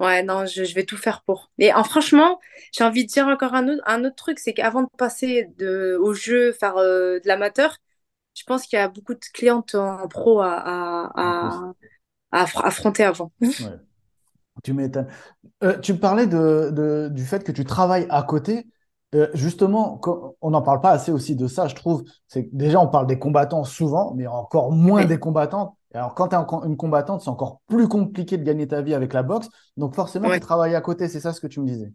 Ouais, 0.00 0.22
non, 0.22 0.46
je, 0.46 0.64
je 0.64 0.74
vais 0.74 0.84
tout 0.84 0.96
faire 0.96 1.22
pour. 1.22 1.52
Et 1.58 1.74
en, 1.74 1.84
franchement, 1.84 2.40
j'ai 2.72 2.84
envie 2.84 3.04
de 3.06 3.10
dire 3.10 3.28
encore 3.28 3.54
un 3.54 3.68
autre, 3.68 3.82
un 3.86 4.04
autre 4.04 4.16
truc, 4.16 4.38
c'est 4.38 4.54
qu'avant 4.54 4.82
de 4.82 4.88
passer 4.98 5.48
de, 5.58 5.98
au 6.00 6.14
jeu, 6.14 6.52
faire 6.52 6.78
euh, 6.78 7.20
de 7.20 7.28
l'amateur, 7.28 7.76
je 8.34 8.44
pense 8.44 8.66
qu'il 8.66 8.78
y 8.78 8.82
a 8.82 8.88
beaucoup 8.88 9.14
de 9.14 9.20
clientes 9.34 9.74
en 9.74 10.08
pro 10.08 10.40
à, 10.42 11.12
affronter 12.32 13.04
avant. 13.04 13.32
ouais. 13.58 13.70
Tu 14.64 14.74
m'étonnes. 14.74 15.08
Euh, 15.64 15.78
tu 15.80 15.94
me 15.94 15.98
parlais 16.00 16.26
de, 16.28 16.70
de- 16.72 17.10
du 17.12 17.24
fait 17.26 17.44
que 17.44 17.52
tu 17.52 17.64
travailles 17.64 18.06
à 18.10 18.22
côté. 18.24 18.66
Euh, 19.14 19.28
justement, 19.34 20.00
on 20.40 20.50
n'en 20.50 20.62
parle 20.62 20.80
pas 20.80 20.90
assez 20.90 21.10
aussi 21.10 21.34
de 21.34 21.48
ça, 21.48 21.66
je 21.66 21.74
trouve. 21.74 22.04
C'est 22.28 22.48
déjà, 22.52 22.80
on 22.80 22.86
parle 22.86 23.06
des 23.06 23.18
combattants 23.18 23.64
souvent, 23.64 24.12
mais 24.14 24.26
encore 24.26 24.70
moins 24.70 25.04
des 25.04 25.18
combattantes. 25.18 25.74
Alors, 25.92 26.14
quand 26.14 26.28
tu 26.28 26.36
es 26.36 26.68
une 26.68 26.76
combattante, 26.76 27.22
c'est 27.22 27.30
encore 27.30 27.60
plus 27.66 27.88
compliqué 27.88 28.38
de 28.38 28.44
gagner 28.44 28.68
ta 28.68 28.82
vie 28.82 28.94
avec 28.94 29.12
la 29.12 29.24
boxe. 29.24 29.48
Donc, 29.76 29.96
forcément, 29.96 30.26
tu 30.28 30.34
ouais. 30.34 30.40
travailles 30.40 30.76
à 30.76 30.80
côté. 30.80 31.08
C'est 31.08 31.20
ça 31.20 31.32
ce 31.32 31.40
que 31.40 31.48
tu 31.48 31.60
me 31.60 31.66
disais. 31.66 31.92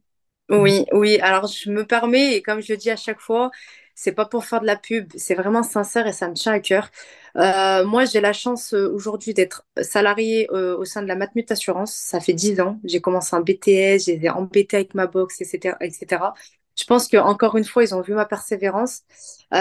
Oui, 0.50 0.86
oui. 0.92 1.18
Alors, 1.22 1.48
je 1.48 1.72
me 1.72 1.86
permets, 1.86 2.36
et 2.36 2.42
comme 2.42 2.62
je 2.62 2.74
le 2.74 2.78
dis 2.78 2.90
à 2.90 2.98
chaque 2.98 3.22
fois, 3.22 3.50
c'est 3.96 4.12
pas 4.12 4.26
pour 4.26 4.44
faire 4.44 4.60
de 4.60 4.66
la 4.66 4.76
pub, 4.76 5.12
c'est 5.16 5.36
vraiment 5.36 5.64
sincère 5.64 6.06
et 6.06 6.12
ça 6.12 6.28
me 6.28 6.34
tient 6.34 6.52
à 6.52 6.60
cœur. 6.60 6.92
Euh, 7.38 7.86
moi, 7.86 8.04
j'ai 8.04 8.20
la 8.20 8.34
chance 8.34 8.74
euh, 8.74 8.92
aujourd'hui 8.94 9.34
d'être 9.34 9.66
salariée 9.82 10.50
euh, 10.52 10.78
au 10.78 10.84
sein 10.84 11.02
de 11.02 11.08
la 11.08 11.16
Matmut 11.16 11.50
Assurance. 11.50 11.94
Ça 11.96 12.20
fait 12.20 12.34
10 12.34 12.60
ans. 12.60 12.78
J'ai 12.84 13.00
commencé 13.00 13.36
en 13.36 13.40
BTS, 13.40 14.06
j'ai 14.06 14.16
été 14.16 14.30
embêtée 14.30 14.78
avec 14.78 14.96
ma 14.96 15.08
boxe, 15.08 15.40
etc., 15.42 15.78
etc. 15.80 16.34
Je 16.78 16.84
pense 16.86 17.08
que 17.08 17.18
encore 17.18 17.56
une 17.58 17.64
fois, 17.66 17.84
ils 17.84 17.96
ont 17.96 18.02
vu 18.02 18.14
ma 18.14 18.26
persévérance. 18.26 19.02
Euh, 19.54 19.58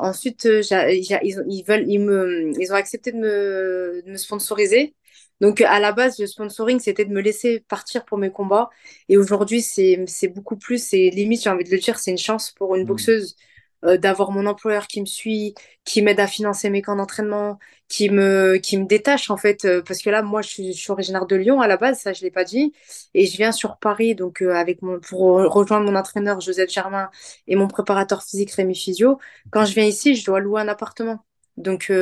ensuite, 0.00 0.46
euh, 0.46 0.62
ils, 0.72 1.64
veulent, 1.66 1.84
ils 1.88 1.98
me, 2.00 2.52
ils 2.60 2.72
ont 2.72 2.76
accepté 2.76 3.12
de 3.12 3.18
me, 3.18 4.02
de 4.06 4.10
me 4.10 4.16
sponsoriser. 4.16 4.94
Donc, 5.40 5.60
à 5.60 5.80
la 5.80 5.92
base, 5.92 6.18
le 6.18 6.26
sponsoring, 6.26 6.78
c'était 6.80 7.04
de 7.04 7.12
me 7.12 7.20
laisser 7.20 7.60
partir 7.68 8.04
pour 8.04 8.18
mes 8.18 8.30
combats. 8.30 8.70
Et 9.08 9.16
aujourd'hui, 9.18 9.60
c'est, 9.62 9.96
beaucoup 10.28 10.56
plus, 10.56 10.78
c'est 10.82 11.10
limite, 11.10 11.42
j'ai 11.42 11.50
envie 11.50 11.64
de 11.64 11.70
le 11.70 11.78
dire, 11.78 11.98
c'est 11.98 12.12
une 12.12 12.18
chance 12.18 12.50
pour 12.52 12.76
une 12.76 12.84
Hmm. 12.84 12.86
boxeuse 12.86 13.36
euh, 13.84 13.96
d'avoir 13.98 14.30
mon 14.30 14.46
employeur 14.46 14.86
qui 14.86 15.00
me 15.00 15.06
suit, 15.06 15.54
qui 15.84 16.02
m'aide 16.02 16.20
à 16.20 16.26
financer 16.26 16.70
mes 16.70 16.82
camps 16.82 16.96
d'entraînement, 16.96 17.58
qui 17.88 18.10
me, 18.10 18.56
qui 18.56 18.78
me 18.78 18.86
détache 18.86 19.30
en 19.30 19.36
fait. 19.36 19.64
euh, 19.64 19.82
parce 19.82 20.00
que 20.02 20.10
là, 20.10 20.22
moi, 20.22 20.42
je 20.42 20.48
suis, 20.48 20.90
originaire 20.90 21.26
de 21.26 21.36
Lyon 21.36 21.60
à 21.60 21.68
la 21.68 21.76
base, 21.76 22.00
ça, 22.00 22.12
je 22.12 22.22
l'ai 22.22 22.30
pas 22.30 22.44
dit. 22.44 22.72
Et 23.14 23.26
je 23.26 23.36
viens 23.36 23.52
sur 23.52 23.76
Paris 23.78 24.14
donc 24.14 24.42
euh, 24.42 24.54
avec 24.54 24.82
mon, 24.82 25.00
pour 25.00 25.20
rejoindre 25.52 25.90
mon 25.90 25.96
entraîneur 25.98 26.40
Joseph 26.40 26.70
Germain 26.70 27.10
et 27.46 27.56
mon 27.56 27.68
préparateur 27.68 28.22
physique 28.22 28.52
Rémi 28.52 28.74
Physio. 28.74 29.18
Quand 29.50 29.64
je 29.64 29.74
viens 29.74 29.84
ici, 29.84 30.14
je 30.16 30.24
dois 30.24 30.40
louer 30.40 30.60
un 30.62 30.68
appartement. 30.68 31.24
Donc, 31.56 31.92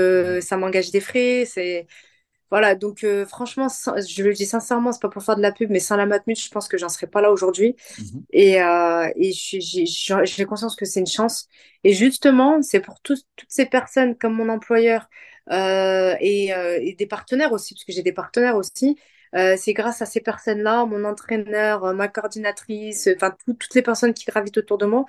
ça 0.40 0.56
m'engage 0.56 0.90
des 0.92 1.00
frais, 1.00 1.44
c'est 1.46 1.86
voilà, 2.52 2.76
donc 2.76 3.04
euh, 3.04 3.26
franchement, 3.26 3.68
je 3.70 4.22
le 4.24 4.34
dis 4.34 4.46
sincèrement, 4.46 4.92
c'est 4.92 5.02
pas 5.02 5.10
pour 5.10 5.24
faire 5.24 5.36
de 5.36 5.42
la 5.42 5.52
pub, 5.52 5.70
mais 5.72 5.80
sans 5.80 5.96
la 5.96 6.06
Matmut, 6.06 6.38
je 6.40 6.50
pense 6.50 6.68
que 6.68 6.78
j'en 6.78 6.90
serais 6.90 7.08
pas 7.08 7.22
là 7.22 7.32
aujourd'hui. 7.32 7.76
Mhm. 7.98 8.26
Et, 8.32 8.62
euh, 8.62 9.10
et 9.16 9.32
j'ai 9.32 10.44
conscience 10.46 10.76
que 10.76 10.84
c'est 10.86 11.00
une 11.00 11.06
chance. 11.06 11.48
Et 11.84 11.94
justement, 11.94 12.62
c'est 12.62 12.80
pour 12.80 13.00
toutes 13.02 13.26
ces 13.48 13.66
personnes 13.66 14.16
comme 14.18 14.34
mon 14.34 14.48
employeur 14.50 15.08
euh, 15.52 16.16
et, 16.20 16.54
euh, 16.54 16.78
et 16.82 16.94
des 16.94 17.06
partenaires 17.06 17.52
aussi, 17.52 17.74
parce 17.74 17.84
que 17.84 17.92
j'ai 17.92 18.02
des 18.02 18.12
partenaires 18.12 18.56
aussi. 18.56 18.98
c'est 19.58 19.72
grâce 19.74 20.02
à 20.02 20.06
ces 20.06 20.20
personnes-là, 20.20 20.86
mon 20.86 21.04
entraîneur, 21.04 21.94
ma 21.94 22.08
coordinatrice, 22.08 23.08
enfin 23.16 23.32
tout- 23.46 23.54
toutes 23.54 23.74
les 23.74 23.82
personnes 23.82 24.14
qui 24.14 24.24
gravitent 24.26 24.58
autour 24.58 24.78
de 24.78 24.86
moi. 24.86 25.04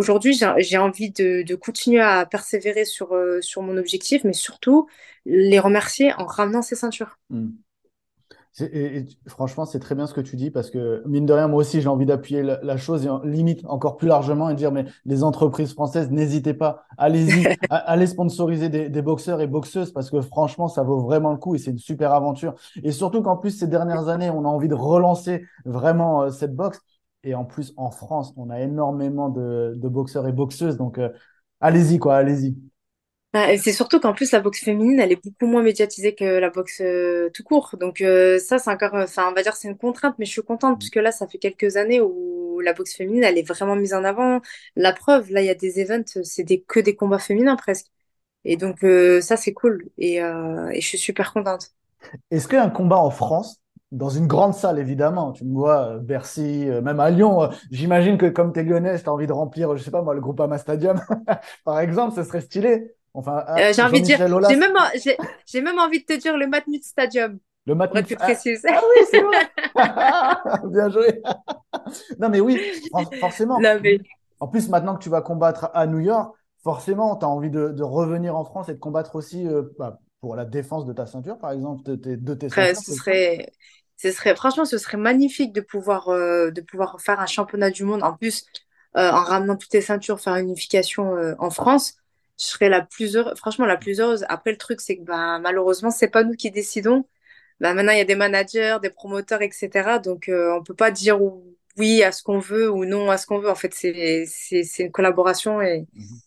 Aujourd'hui, 0.00 0.34
j'ai 0.58 0.78
envie 0.78 1.10
de, 1.10 1.42
de 1.42 1.54
continuer 1.54 2.00
à 2.00 2.24
persévérer 2.24 2.86
sur, 2.86 3.12
euh, 3.14 3.42
sur 3.42 3.60
mon 3.60 3.76
objectif, 3.76 4.24
mais 4.24 4.32
surtout 4.32 4.88
les 5.26 5.58
remercier 5.60 6.14
en 6.14 6.24
ramenant 6.24 6.62
ces 6.62 6.74
ceintures. 6.74 7.18
Hmm. 7.28 7.50
C'est- 8.52 8.66
Et, 8.72 8.96
et 8.98 9.06
franchement, 9.28 9.64
c'est 9.64 9.78
très 9.78 9.94
bien 9.94 10.06
ce 10.06 10.14
que 10.14 10.20
tu 10.20 10.34
dis 10.36 10.50
parce 10.50 10.70
que, 10.70 11.02
mine 11.06 11.24
de 11.24 11.32
rien, 11.32 11.46
moi 11.48 11.60
aussi, 11.60 11.80
j'ai 11.80 11.88
envie 11.88 12.06
d'appuyer 12.06 12.42
la, 12.42 12.58
la 12.62 12.76
chose 12.76 13.04
et 13.06 13.08
en- 13.08 13.22
limite 13.22 13.64
encore 13.66 13.96
plus 13.96 14.08
largement 14.08 14.50
et 14.50 14.54
dire, 14.54 14.72
mais 14.72 14.86
les 15.04 15.22
entreprises 15.22 15.72
françaises, 15.72 16.10
n'hésitez 16.10 16.52
pas, 16.54 16.82
allez-y, 16.98 17.54
allez 17.70 18.06
sponsoriser 18.08 18.68
des, 18.68 18.88
des 18.88 19.02
boxeurs 19.02 19.40
et 19.40 19.46
boxeuses 19.46 19.92
parce 19.92 20.10
que 20.10 20.20
franchement, 20.20 20.66
ça 20.68 20.82
vaut 20.82 21.00
vraiment 21.00 21.30
le 21.30 21.38
coup 21.38 21.54
et 21.54 21.58
c'est 21.58 21.70
une 21.70 21.78
super 21.78 22.12
aventure. 22.12 22.54
Et 22.82 22.90
surtout 22.92 23.22
qu'en 23.22 23.36
plus, 23.36 23.50
ces 23.52 23.68
dernières 23.68 24.08
années, 24.08 24.30
on 24.30 24.44
a 24.44 24.48
envie 24.48 24.68
de 24.68 24.74
relancer 24.74 25.44
vraiment 25.64 26.22
euh, 26.22 26.30
cette 26.30 26.54
boxe. 26.54 26.80
Et 27.24 27.34
en 27.34 27.44
plus, 27.44 27.72
en 27.76 27.90
France, 27.90 28.32
on 28.36 28.50
a 28.50 28.60
énormément 28.60 29.28
de, 29.28 29.74
de 29.76 29.88
boxeurs 29.88 30.26
et 30.28 30.32
boxeuses. 30.32 30.76
Donc, 30.76 30.98
euh, 30.98 31.10
allez-y, 31.60 31.98
quoi, 31.98 32.16
allez-y. 32.16 32.56
Ah, 33.32 33.52
et 33.52 33.58
C'est 33.58 33.72
surtout 33.72 34.00
qu'en 34.00 34.12
plus, 34.12 34.32
la 34.32 34.40
boxe 34.40 34.60
féminine, 34.64 34.98
elle 34.98 35.12
est 35.12 35.22
beaucoup 35.24 35.46
moins 35.46 35.62
médiatisée 35.62 36.16
que 36.16 36.24
la 36.24 36.50
boxe 36.50 36.80
euh, 36.80 37.30
tout 37.32 37.44
court. 37.44 37.76
Donc 37.78 38.00
euh, 38.00 38.40
ça, 38.40 38.58
c'est 38.58 38.70
encore, 38.70 38.94
enfin, 38.94 39.28
on 39.30 39.34
va 39.34 39.42
dire, 39.44 39.54
c'est 39.54 39.68
une 39.68 39.78
contrainte, 39.78 40.16
mais 40.18 40.24
je 40.26 40.32
suis 40.32 40.42
contente 40.42 40.78
puisque 40.80 40.96
là, 40.96 41.12
ça 41.12 41.28
fait 41.28 41.38
quelques 41.38 41.76
années 41.76 42.00
où 42.00 42.58
la 42.60 42.72
boxe 42.72 42.96
féminine, 42.96 43.22
elle 43.22 43.38
est 43.38 43.46
vraiment 43.48 43.76
mise 43.76 43.94
en 43.94 44.02
avant. 44.02 44.40
La 44.74 44.92
preuve, 44.92 45.30
là, 45.30 45.42
il 45.42 45.46
y 45.46 45.48
a 45.50 45.54
des 45.54 45.78
events, 45.80 46.20
c'est 46.24 46.42
des, 46.42 46.60
que 46.62 46.80
des 46.80 46.96
combats 46.96 47.20
féminins 47.20 47.54
presque. 47.54 47.86
Et 48.44 48.56
donc 48.56 48.80
ça, 49.22 49.36
c'est 49.36 49.52
cool. 49.54 49.90
Et, 49.98 50.16
et 50.16 50.80
je 50.80 50.86
suis 50.86 50.98
super 50.98 51.32
contente. 51.32 51.72
Est-ce 52.30 52.48
qu'un 52.48 52.70
combat 52.70 52.96
en 52.98 53.10
France, 53.10 53.59
dans 53.92 54.08
une 54.08 54.26
grande 54.26 54.54
salle 54.54 54.78
évidemment, 54.78 55.32
tu 55.32 55.44
me 55.44 55.52
vois, 55.54 55.94
euh, 55.96 55.98
Bercy, 55.98 56.68
euh, 56.68 56.80
même 56.82 57.00
à 57.00 57.10
Lyon, 57.10 57.42
euh, 57.42 57.48
j'imagine 57.70 58.18
que 58.18 58.26
comme 58.26 58.52
tu 58.52 58.60
es 58.60 58.62
lyonnais, 58.64 58.98
tu 59.00 59.08
as 59.08 59.12
envie 59.12 59.26
de 59.26 59.32
remplir, 59.32 59.76
je 59.76 59.82
sais 59.82 59.90
pas 59.90 60.02
moi, 60.02 60.14
le 60.14 60.20
Groupama 60.20 60.58
Stadium, 60.58 61.00
par 61.64 61.80
exemple, 61.80 62.14
ce 62.14 62.22
serait 62.24 62.40
stylé. 62.40 62.94
Enfin, 63.14 63.42
ah, 63.46 63.62
Euh, 63.62 63.72
j'ai 63.72 63.82
envie 63.82 64.00
de 64.00 64.04
dire, 64.06 64.20
j'ai 64.40 64.56
même, 64.56 64.76
j'ai, 65.46 65.60
même 65.60 65.78
envie 65.78 66.00
de 66.00 66.04
te 66.04 66.12
dire 66.14 66.36
le 66.36 66.46
Matmut 66.46 66.84
Stadium, 66.84 67.38
le 67.66 67.74
pour 67.88 67.98
être 67.98 68.06
Matmut. 68.06 68.06
plus 68.06 68.16
Ah, 68.18 68.34
précise. 68.34 68.64
ah 68.66 68.80
oui, 68.82 69.06
c'est 69.10 69.20
vrai. 69.22 69.50
Bien 70.70 70.88
joué. 70.90 71.22
Non, 72.18 72.28
mais 72.28 72.40
oui, 72.40 72.66
for- 72.90 73.16
forcément. 73.18 73.62
Non, 73.62 73.80
mais 73.80 73.98
En 74.40 74.48
plus, 74.48 74.68
maintenant 74.68 74.96
que 74.96 75.02
tu 75.02 75.10
vas 75.10 75.22
combattre 75.22 75.70
à 75.74 75.86
New 75.86 76.00
York, 76.00 76.36
forcément, 76.62 77.16
tu 77.16 77.24
as 77.24 77.28
envie 77.28 77.50
de, 77.50 77.70
de 77.70 77.82
revenir 77.84 78.36
en 78.36 78.44
France 78.44 78.68
et 78.68 78.74
de 78.74 78.78
combattre 78.80 79.16
aussi 79.16 79.46
euh, 79.48 79.64
bah, 79.78 80.00
pour 80.20 80.36
la 80.36 80.44
défense 80.44 80.86
de 80.86 80.92
ta 80.92 81.06
ceinture, 81.06 81.38
par 81.38 81.52
exemple, 81.52 81.84
de 81.84 81.96
tes, 81.96 82.16
de 82.16 82.34
tes 82.34 82.50
ceintures, 82.50 82.82
ce 82.84 82.94
serait, 82.94 83.52
ce 84.02 84.10
serait, 84.12 84.34
franchement, 84.36 84.64
ce 84.64 84.78
serait 84.78 84.96
magnifique 84.98 85.52
de 85.52 85.60
pouvoir, 85.60 86.08
euh, 86.08 86.50
de 86.50 86.60
pouvoir 86.60 87.00
faire 87.00 87.20
un 87.20 87.26
championnat 87.26 87.70
du 87.70 87.84
monde. 87.84 88.02
En 88.02 88.14
plus, 88.16 88.44
euh, 88.96 89.10
en 89.10 89.22
ramenant 89.24 89.56
toutes 89.56 89.72
les 89.74 89.80
ceintures, 89.82 90.20
faire 90.20 90.36
une 90.36 90.46
unification 90.46 91.16
euh, 91.16 91.34
en 91.38 91.50
France, 91.50 91.96
je 92.38 92.44
serais 92.46 92.68
la 92.70 92.82
plus 92.82 93.16
heureuse, 93.16 93.36
franchement, 93.38 93.66
la 93.66 93.76
plus 93.76 94.00
heureuse. 94.00 94.24
Après, 94.28 94.50
le 94.52 94.56
truc, 94.58 94.80
c'est 94.80 94.96
que 94.98 95.02
ben, 95.04 95.38
malheureusement, 95.40 95.90
c'est 95.90 96.08
pas 96.08 96.24
nous 96.24 96.34
qui 96.34 96.50
décidons. 96.50 97.04
Ben, 97.60 97.74
maintenant, 97.74 97.92
il 97.92 97.98
y 97.98 98.00
a 98.02 98.04
des 98.04 98.16
managers, 98.16 98.78
des 98.82 98.90
promoteurs, 98.90 99.42
etc. 99.42 100.00
Donc, 100.00 100.30
on 100.32 100.62
peut 100.64 100.74
pas 100.74 100.90
dire 100.92 101.20
oui 101.78 102.02
à 102.02 102.12
ce 102.12 102.22
qu'on 102.22 102.38
veut 102.40 102.70
ou 102.70 102.84
non 102.86 103.10
à 103.10 103.18
ce 103.18 103.26
qu'on 103.26 103.38
veut. 103.40 103.50
En 103.50 103.54
fait, 103.56 103.74
c'est, 103.74 104.26
c'est, 104.28 104.64
c'est 104.64 104.84
une 104.84 104.92
collaboration 104.92 105.62
et, 105.62 105.86
Mhm. 105.92 106.20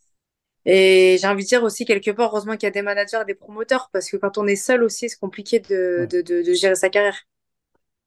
et 0.65 1.17
j'ai 1.19 1.27
envie 1.27 1.43
de 1.43 1.47
dire 1.49 1.63
aussi, 1.63 1.86
quelque 1.86 2.12
part, 2.12 2.29
heureusement 2.31 2.53
qu'il 2.53 2.63
y 2.63 2.67
a 2.67 2.71
des 2.71 2.81
managers 2.81 3.19
et 3.21 3.25
des 3.25 3.36
promoteurs 3.36 3.89
parce 3.91 4.09
que 4.09 4.17
quand 4.17 4.38
on 4.38 4.47
est 4.47 4.55
seul 4.55 4.83
aussi, 4.83 5.09
c'est 5.09 5.19
compliqué 5.19 5.59
de, 5.59 6.07
de, 6.09 6.21
de 6.21 6.53
gérer 6.53 6.75
sa 6.75 6.89
carrière. 6.89 7.17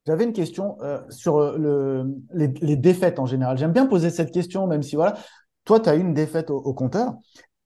J'avais 0.06 0.24
une 0.24 0.32
question 0.32 0.76
euh, 0.82 1.00
sur 1.08 1.38
euh, 1.38 1.56
le, 1.58 2.14
les, 2.32 2.48
les 2.60 2.76
défaites 2.76 3.18
en 3.18 3.26
général. 3.26 3.58
J'aime 3.58 3.72
bien 3.72 3.86
poser 3.86 4.10
cette 4.10 4.30
question, 4.32 4.66
même 4.66 4.82
si 4.82 4.96
voilà, 4.96 5.16
toi, 5.64 5.80
tu 5.80 5.88
as 5.88 5.96
eu 5.96 6.00
une 6.00 6.14
défaite 6.14 6.50
au, 6.50 6.56
au 6.58 6.74
compteur. 6.74 7.14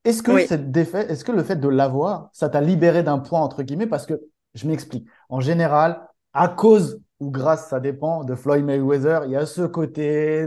Est-ce 0.05 0.22
que 0.22 0.33
Oui. 0.33 0.46
cette 0.46 0.70
défaite, 0.70 1.11
est-ce 1.11 1.24
que 1.24 1.33
le 1.33 1.42
fait 1.42 1.57
de 1.57 1.68
l'avoir, 1.68 2.31
ça 2.33 2.48
t'a 2.48 2.61
libéré 2.62 3.03
d'un 3.03 3.18
poids, 3.18 3.40
entre 3.40 3.62
guillemets? 3.62 3.87
Parce 3.87 4.07
que 4.07 4.20
je 4.55 4.66
m'explique. 4.66 5.07
En 5.29 5.40
général, 5.40 6.00
à 6.33 6.48
cause 6.48 7.00
ou 7.20 7.31
grâce, 7.31 7.68
ça 7.68 7.81
dépend, 7.81 8.24
de 8.24 8.35
Floyd 8.35 8.64
Mayweather, 8.64 9.24
il 9.26 9.33
y 9.33 9.37
a 9.37 9.44
ce 9.44 9.61
côté 9.62 10.46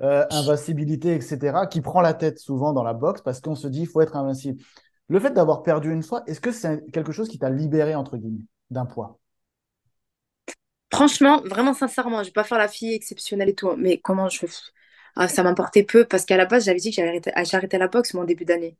euh, 0.00 0.24
invincibilité, 0.30 1.14
etc., 1.14 1.66
qui 1.70 1.82
prend 1.82 2.00
la 2.00 2.14
tête 2.14 2.38
souvent 2.38 2.72
dans 2.72 2.82
la 2.82 2.94
boxe 2.94 3.20
parce 3.20 3.42
qu'on 3.42 3.54
se 3.54 3.68
dit, 3.68 3.82
il 3.82 3.86
faut 3.86 4.00
être 4.00 4.16
invincible. 4.16 4.62
Le 5.08 5.20
fait 5.20 5.32
d'avoir 5.32 5.62
perdu 5.62 5.92
une 5.92 6.02
fois, 6.02 6.22
est-ce 6.26 6.40
que 6.40 6.50
c'est 6.50 6.82
quelque 6.92 7.12
chose 7.12 7.28
qui 7.28 7.38
t'a 7.38 7.50
libéré, 7.50 7.94
entre 7.94 8.16
guillemets, 8.16 8.40
d'un 8.70 8.86
poids? 8.86 9.18
Franchement, 10.94 11.40
vraiment 11.44 11.74
sincèrement, 11.74 12.22
je 12.22 12.28
vais 12.28 12.32
pas 12.32 12.44
faire 12.44 12.58
la 12.58 12.68
fille 12.68 12.94
exceptionnelle 12.94 13.48
et 13.48 13.54
tout, 13.54 13.68
hein, 13.70 13.76
mais 13.78 13.98
comment 13.98 14.28
je... 14.28 14.46
Ah, 15.16 15.28
ça 15.28 15.42
m'importait 15.42 15.82
peu 15.84 16.04
parce 16.04 16.24
qu'à 16.24 16.36
la 16.36 16.44
base, 16.46 16.64
j'avais 16.66 16.78
dit 16.80 16.90
que 16.94 17.00
arrêté, 17.00 17.30
ah, 17.34 17.78
la 17.78 17.88
boxe, 17.88 18.14
mon 18.14 18.24
début 18.24 18.44
d'année. 18.44 18.76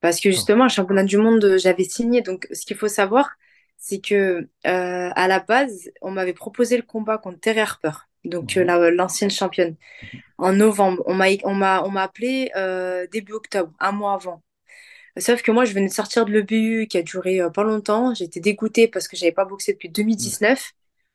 Parce 0.00 0.20
que 0.20 0.30
D'accord. 0.30 0.36
justement, 0.36 0.64
le 0.64 0.70
championnat 0.70 1.04
du 1.04 1.18
monde, 1.18 1.44
euh, 1.44 1.58
j'avais 1.58 1.84
signé. 1.84 2.22
Donc, 2.22 2.48
ce 2.52 2.66
qu'il 2.66 2.76
faut 2.76 2.88
savoir, 2.88 3.30
c'est 3.78 4.00
que 4.00 4.48
euh, 4.66 5.10
à 5.16 5.28
la 5.28 5.40
base, 5.40 5.90
on 6.02 6.10
m'avait 6.12 6.34
proposé 6.34 6.76
le 6.76 6.82
combat 6.84 7.18
contre 7.18 7.40
Terry 7.40 7.60
Harper, 7.60 7.92
donc 8.24 8.56
euh, 8.56 8.64
la- 8.64 8.90
l'ancienne 8.92 9.30
championne, 9.30 9.76
en 10.38 10.52
novembre. 10.54 11.02
On 11.06 11.14
m'a, 11.14 11.26
on 11.44 11.54
m'a, 11.54 11.82
on 11.84 11.90
m'a 11.90 12.02
appelé 12.04 12.50
euh, 12.56 13.06
début 13.12 13.32
octobre, 13.34 13.72
un 13.80 13.92
mois 13.92 14.14
avant. 14.14 14.42
Sauf 15.18 15.42
que 15.42 15.50
moi, 15.52 15.64
je 15.64 15.72
venais 15.74 15.88
de 15.88 15.92
sortir 15.92 16.24
de 16.24 16.32
l'EBU 16.32 16.86
qui 16.88 16.98
a 16.98 17.02
duré 17.02 17.40
pas 17.54 17.62
longtemps. 17.64 18.14
J'étais 18.14 18.40
dégoûtée 18.40 18.88
parce 18.88 19.08
que 19.08 19.16
j'avais 19.16 19.32
pas 19.32 19.44
boxé 19.44 19.72
depuis 19.72 19.88
Mhm. 19.88 19.94
2019. 19.94 20.72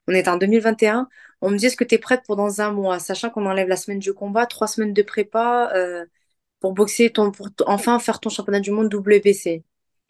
On 0.07 0.13
est 0.13 0.27
en 0.27 0.37
2021. 0.37 1.09
On 1.41 1.49
me 1.49 1.57
dit, 1.57 1.65
est-ce 1.67 1.77
que 1.77 1.83
tu 1.83 1.95
es 1.95 1.97
prête 1.97 2.23
pour 2.25 2.35
dans 2.35 2.61
un 2.61 2.71
mois? 2.71 2.99
Sachant 2.99 3.29
qu'on 3.29 3.45
enlève 3.45 3.67
la 3.67 3.77
semaine 3.77 3.99
du 3.99 4.13
combat, 4.13 4.45
trois 4.45 4.67
semaines 4.67 4.93
de 4.93 5.01
prépa 5.01 5.71
euh, 5.75 6.05
pour 6.59 6.73
boxer, 6.73 7.11
ton, 7.11 7.31
pour 7.31 7.49
enfin 7.67 7.99
faire 7.99 8.19
ton 8.19 8.29
championnat 8.29 8.59
du 8.59 8.71
monde 8.71 8.93
WBC. 8.93 9.63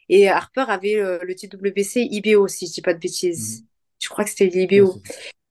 Et 0.08 0.28
Harper 0.28 0.64
avait 0.68 0.96
euh, 0.96 1.18
le 1.22 1.34
titre 1.34 1.56
WBC 1.58 2.02
IBO, 2.10 2.48
si 2.48 2.66
je 2.66 2.72
dis 2.74 2.82
pas 2.82 2.94
de 2.94 2.98
bêtises. 3.00 3.62
Mhm. 3.62 3.66
Je 4.00 4.08
crois 4.08 4.24
que 4.24 4.30
c'était 4.30 4.46
l'IBO. 4.46 5.00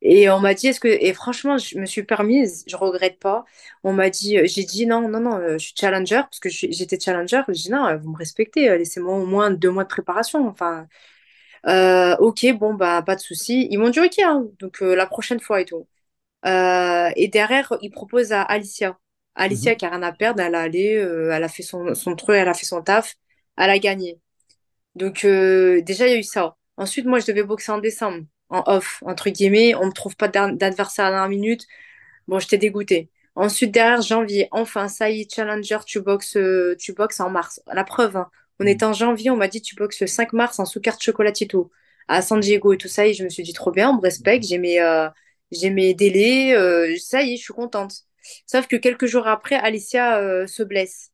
Et 0.01 0.29
on 0.29 0.39
m'a 0.39 0.53
dit, 0.53 0.67
est-ce 0.67 0.79
que, 0.79 0.87
et 0.87 1.13
franchement, 1.13 1.57
je 1.57 1.79
me 1.79 1.85
suis 1.85 2.03
permise, 2.03 2.63
je 2.67 2.75
regrette 2.75 3.19
pas. 3.19 3.43
On 3.83 3.91
m'a 3.93 4.09
dit, 4.11 4.37
euh, 4.37 4.45
j'ai 4.45 4.63
dit 4.63 4.85
non, 4.85 5.09
non, 5.09 5.19
non, 5.19 5.41
je 5.53 5.57
suis 5.57 5.73
challenger, 5.75 6.21
parce 6.23 6.39
que 6.39 6.49
j'étais 6.49 6.99
challenger. 6.99 7.41
J'ai 7.49 7.53
dit 7.63 7.71
non, 7.71 7.97
vous 7.97 8.11
me 8.11 8.17
respectez, 8.17 8.69
laissez-moi 8.77 9.15
au 9.15 9.25
moins 9.25 9.49
deux 9.51 9.71
mois 9.71 9.83
de 9.83 9.89
préparation. 9.89 10.47
Enfin, 10.47 10.87
euh, 11.67 12.15
ok, 12.19 12.45
bon, 12.59 12.73
bah, 12.75 13.01
pas 13.01 13.15
de 13.15 13.21
souci. 13.21 13.67
Ils 13.71 13.79
m'ont 13.79 13.89
dit, 13.89 13.99
ok, 13.99 14.19
hein, 14.19 14.45
donc 14.59 14.81
euh, 14.81 14.95
la 14.95 15.05
prochaine 15.07 15.39
fois 15.39 15.61
et 15.61 15.65
tout. 15.65 15.87
Euh, 16.45 17.09
et 17.17 17.27
derrière, 17.29 17.73
ils 17.81 17.91
proposent 17.91 18.33
à 18.33 18.43
Alicia. 18.43 18.99
Alicia 19.35 19.71
Mhm. 19.71 19.75
qui 19.75 19.85
a 19.85 19.89
rien 19.91 20.03
à 20.03 20.11
perdre, 20.13 20.41
elle 20.41 20.55
a 20.55 20.61
allé, 20.61 20.95
euh, 20.97 21.31
elle 21.33 21.43
a 21.43 21.49
fait 21.49 21.63
son, 21.63 21.95
son 21.95 22.15
truc, 22.15 22.35
elle 22.37 22.49
a 22.49 22.53
fait 22.55 22.65
son 22.65 22.81
taf, 22.83 23.15
elle 23.57 23.69
a 23.71 23.79
gagné. 23.79 24.19
Donc 24.95 25.25
euh, 25.25 25.81
déjà, 25.81 26.07
il 26.07 26.11
y 26.13 26.15
a 26.15 26.19
eu 26.19 26.23
ça. 26.23 26.55
Ensuite, 26.77 27.05
moi, 27.05 27.19
je 27.19 27.27
devais 27.27 27.43
boxer 27.43 27.71
en 27.71 27.79
décembre, 27.79 28.25
en 28.49 28.63
off, 28.67 29.03
entre 29.05 29.29
guillemets. 29.29 29.75
On 29.75 29.87
me 29.87 29.91
trouve 29.91 30.15
pas 30.15 30.27
d'ad- 30.27 30.57
d'adversaire 30.57 31.05
à 31.05 31.09
la 31.11 31.17
dernière 31.17 31.29
minute. 31.29 31.65
Bon, 32.27 32.39
j'étais 32.39 32.57
dégoûtée. 32.57 33.09
Ensuite, 33.35 33.71
derrière, 33.71 34.01
janvier, 34.01 34.47
enfin, 34.51 34.87
ça 34.87 35.09
y 35.09 35.21
est, 35.21 35.33
challenger, 35.33 35.77
tu 35.85 36.01
boxes, 36.01 36.37
euh, 36.37 36.75
tu 36.79 36.93
boxes 36.93 37.19
en 37.19 37.29
mars. 37.29 37.61
La 37.73 37.83
preuve, 37.83 38.17
hein. 38.17 38.29
On 38.59 38.65
était 38.65 38.85
en 38.85 38.93
janvier, 38.93 39.29
on 39.31 39.37
m'a 39.37 39.47
dit, 39.47 39.61
tu 39.61 39.75
boxes 39.75 40.01
le 40.01 40.07
5 40.07 40.33
mars 40.33 40.59
en 40.59 40.65
sous-carte 40.65 41.01
chocolatito 41.01 41.71
à 42.07 42.21
San 42.21 42.39
Diego 42.39 42.73
et 42.73 42.77
tout 42.77 42.87
ça. 42.87 43.07
Et 43.07 43.13
je 43.13 43.23
me 43.23 43.29
suis 43.29 43.43
dit, 43.43 43.53
trop 43.53 43.71
bien, 43.71 43.89
on 43.91 43.95
me 43.97 44.01
respecte, 44.01 44.45
j'ai 44.45 44.57
mes, 44.57 44.79
euh, 44.81 45.09
mes 45.71 45.93
délais, 45.93 46.55
euh, 46.55 46.95
ça 46.99 47.23
y 47.23 47.33
est, 47.33 47.37
je 47.37 47.43
suis 47.43 47.53
contente. 47.53 48.03
Sauf 48.47 48.67
que 48.67 48.75
quelques 48.75 49.05
jours 49.07 49.27
après, 49.27 49.55
Alicia, 49.55 50.19
euh, 50.19 50.47
se 50.47 50.63
blesse. 50.63 51.11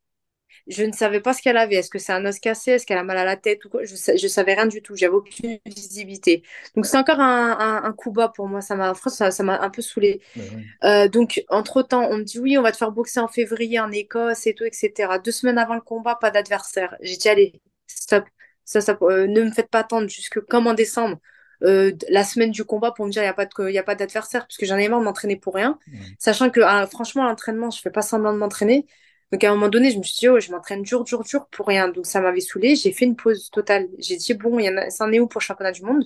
Je 0.68 0.84
ne 0.84 0.92
savais 0.92 1.20
pas 1.22 1.34
ce 1.34 1.42
qu'elle 1.42 1.58
avait. 1.58 1.76
Est-ce 1.76 1.90
que 1.90 2.00
c'est 2.00 2.14
un 2.14 2.26
os 2.26 2.40
cassé? 2.40 2.72
Est-ce 2.72 2.86
qu'elle 2.86 2.98
a 2.98 3.04
mal 3.04 3.18
à 3.18 3.26
la 3.26 3.36
tête 3.38 3.66
ou 3.66 3.70
quoi? 3.70 3.84
Je, 3.84 3.96
je 3.96 4.28
savais 4.28 4.54
rien 4.54 4.66
du 4.68 4.82
tout. 4.82 4.96
J'avais 4.96 5.14
aucune 5.14 5.60
visibilité. 5.66 6.44
Donc 6.76 6.86
c'est 6.86 6.98
encore 6.98 7.20
un, 7.20 7.52
un, 7.60 7.84
un 7.84 7.94
coup 7.94 8.12
bas 8.12 8.30
pour 8.30 8.48
moi. 8.48 8.62
Ça 8.62 8.76
m'a, 8.76 8.94
ça, 8.96 9.32
ça 9.32 9.44
m'a 9.44 9.60
un 9.62 9.70
peu 9.70 9.82
saoulée. 9.82 10.22
Ouais. 10.36 10.66
Euh, 10.84 11.08
donc 11.08 11.44
entre-temps, 11.50 12.08
on 12.10 12.18
me 12.18 12.24
dit 12.24 12.40
oui, 12.40 12.58
on 12.58 12.62
va 12.62 12.72
te 12.72 12.78
faire 12.78 12.92
boxer 12.92 13.20
en 13.20 13.28
février 13.28 13.80
en 13.80 13.92
Écosse 13.92 14.48
et 14.48 14.54
tout, 14.56 14.64
etc. 14.66 15.20
Deux 15.20 15.32
semaines 15.32 15.58
avant 15.58 15.76
le 15.76 15.82
combat, 15.82 16.16
pas 16.16 16.32
d'adversaire. 16.32 16.96
J'ai 17.02 17.18
dit 17.18 17.30
allez, 17.30 17.62
stop. 17.88 18.26
Ça, 18.66 18.82
ça, 18.82 18.98
euh, 19.02 19.28
ne 19.28 19.44
me 19.44 19.52
faites 19.52 19.70
pas 19.70 19.80
attendre 19.80 20.08
jusque 20.10 20.40
comme 20.42 20.68
en 20.68 20.74
décembre. 20.74 21.18
euh, 21.64 21.92
la 22.10 22.24
semaine 22.24 22.52
du 22.52 22.64
combat 22.66 22.92
pour 22.92 23.06
me 23.06 23.12
dire 23.12 23.22
il 23.22 23.26
n'y 23.26 23.30
a 23.30 23.34
pas 23.34 23.46
de, 23.46 23.52
il 23.70 23.74
y 23.74 23.78
a 23.78 23.84
pas 23.84 23.96
d'adversaire 23.96 24.42
parce 24.48 24.58
que 24.58 24.66
j'en 24.66 24.78
ai 24.78 24.88
marre 24.90 25.00
de 25.00 25.06
m'entraîner 25.06 25.36
pour 25.36 25.54
rien 25.56 25.78
sachant 26.20 26.50
que 26.50 26.60
ah, 26.62 26.88
franchement 26.88 27.24
l'entraînement 27.24 27.70
je 27.70 27.80
fais 27.82 27.92
pas 27.92 28.02
semblant 28.02 28.34
de 28.34 28.38
m'entraîner 28.40 28.88
donc 29.32 29.44
à 29.44 29.50
un 29.50 29.54
moment 29.56 29.70
donné, 29.70 29.92
je 29.92 29.98
me 29.98 30.04
suis 30.04 30.18
dit, 30.20 30.30
oh, 30.30 30.40
je 30.40 30.52
m'entraîne 30.52 30.84
dur, 30.84 31.04
dur, 31.04 31.24
dur 31.24 31.48
pour 31.52 31.68
rien. 31.68 31.88
Donc 31.90 32.06
ça 32.06 32.20
m'avait 32.22 32.42
saoulée. 32.42 32.76
J'ai 32.76 32.92
fait 32.92 33.06
une 33.06 33.16
pause 33.16 33.50
totale. 33.52 33.88
J'ai 34.00 34.18
dit, 34.18 34.34
bon, 34.34 34.60
il 34.60 34.66
y 34.66 34.70
en 34.70 34.78
a, 34.78 34.90
ça 34.90 35.06
en 35.06 35.12
est 35.14 35.20
où 35.20 35.28
pour 35.28 35.40
le 35.40 35.46
championnat 35.46 35.72
du 35.72 35.84
monde? 35.84 36.04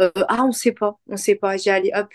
Euh, 0.00 0.10
ah, 0.28 0.44
on 0.44 0.52
sait 0.52 0.72
pas, 0.72 0.98
on 1.08 1.16
sait 1.16 1.34
pas. 1.36 1.56
J'ai 1.56 1.70
allé, 1.70 1.92
hop. 1.94 2.08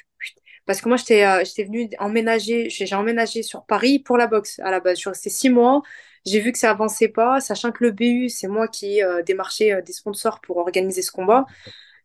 Parce 0.66 0.82
que 0.82 0.88
moi, 0.90 0.98
j'étais 0.98 1.26
euh, 1.26 1.44
j'étais 1.46 1.66
venue 1.66 1.90
emménager, 2.00 2.70
j'ai 2.70 2.96
emménagé 2.96 3.44
sur 3.44 3.66
Paris 3.66 4.00
pour 4.00 4.18
la 4.18 4.28
boxe 4.28 4.60
à 4.60 4.72
la 4.72 4.80
base. 4.80 4.98
Je 4.98 5.02
suis 5.02 5.10
restée 5.10 5.30
six 5.30 5.50
mois. 5.50 5.82
J'ai 6.26 6.40
vu 6.40 6.52
que 6.54 6.58
ça 6.58 6.72
avançait 6.72 7.10
pas, 7.10 7.42
sachant 7.42 7.72
que 7.72 7.84
le 7.84 7.92
BU, 7.92 8.30
c'est 8.30 8.48
moi 8.48 8.68
qui 8.70 9.00
ai 9.00 9.04
euh, 9.04 9.22
démarché 9.24 9.74
euh, 9.74 9.82
des 9.82 9.92
sponsors 9.94 10.40
pour 10.42 10.58
organiser 10.58 11.02
ce 11.02 11.12
combat. 11.12 11.46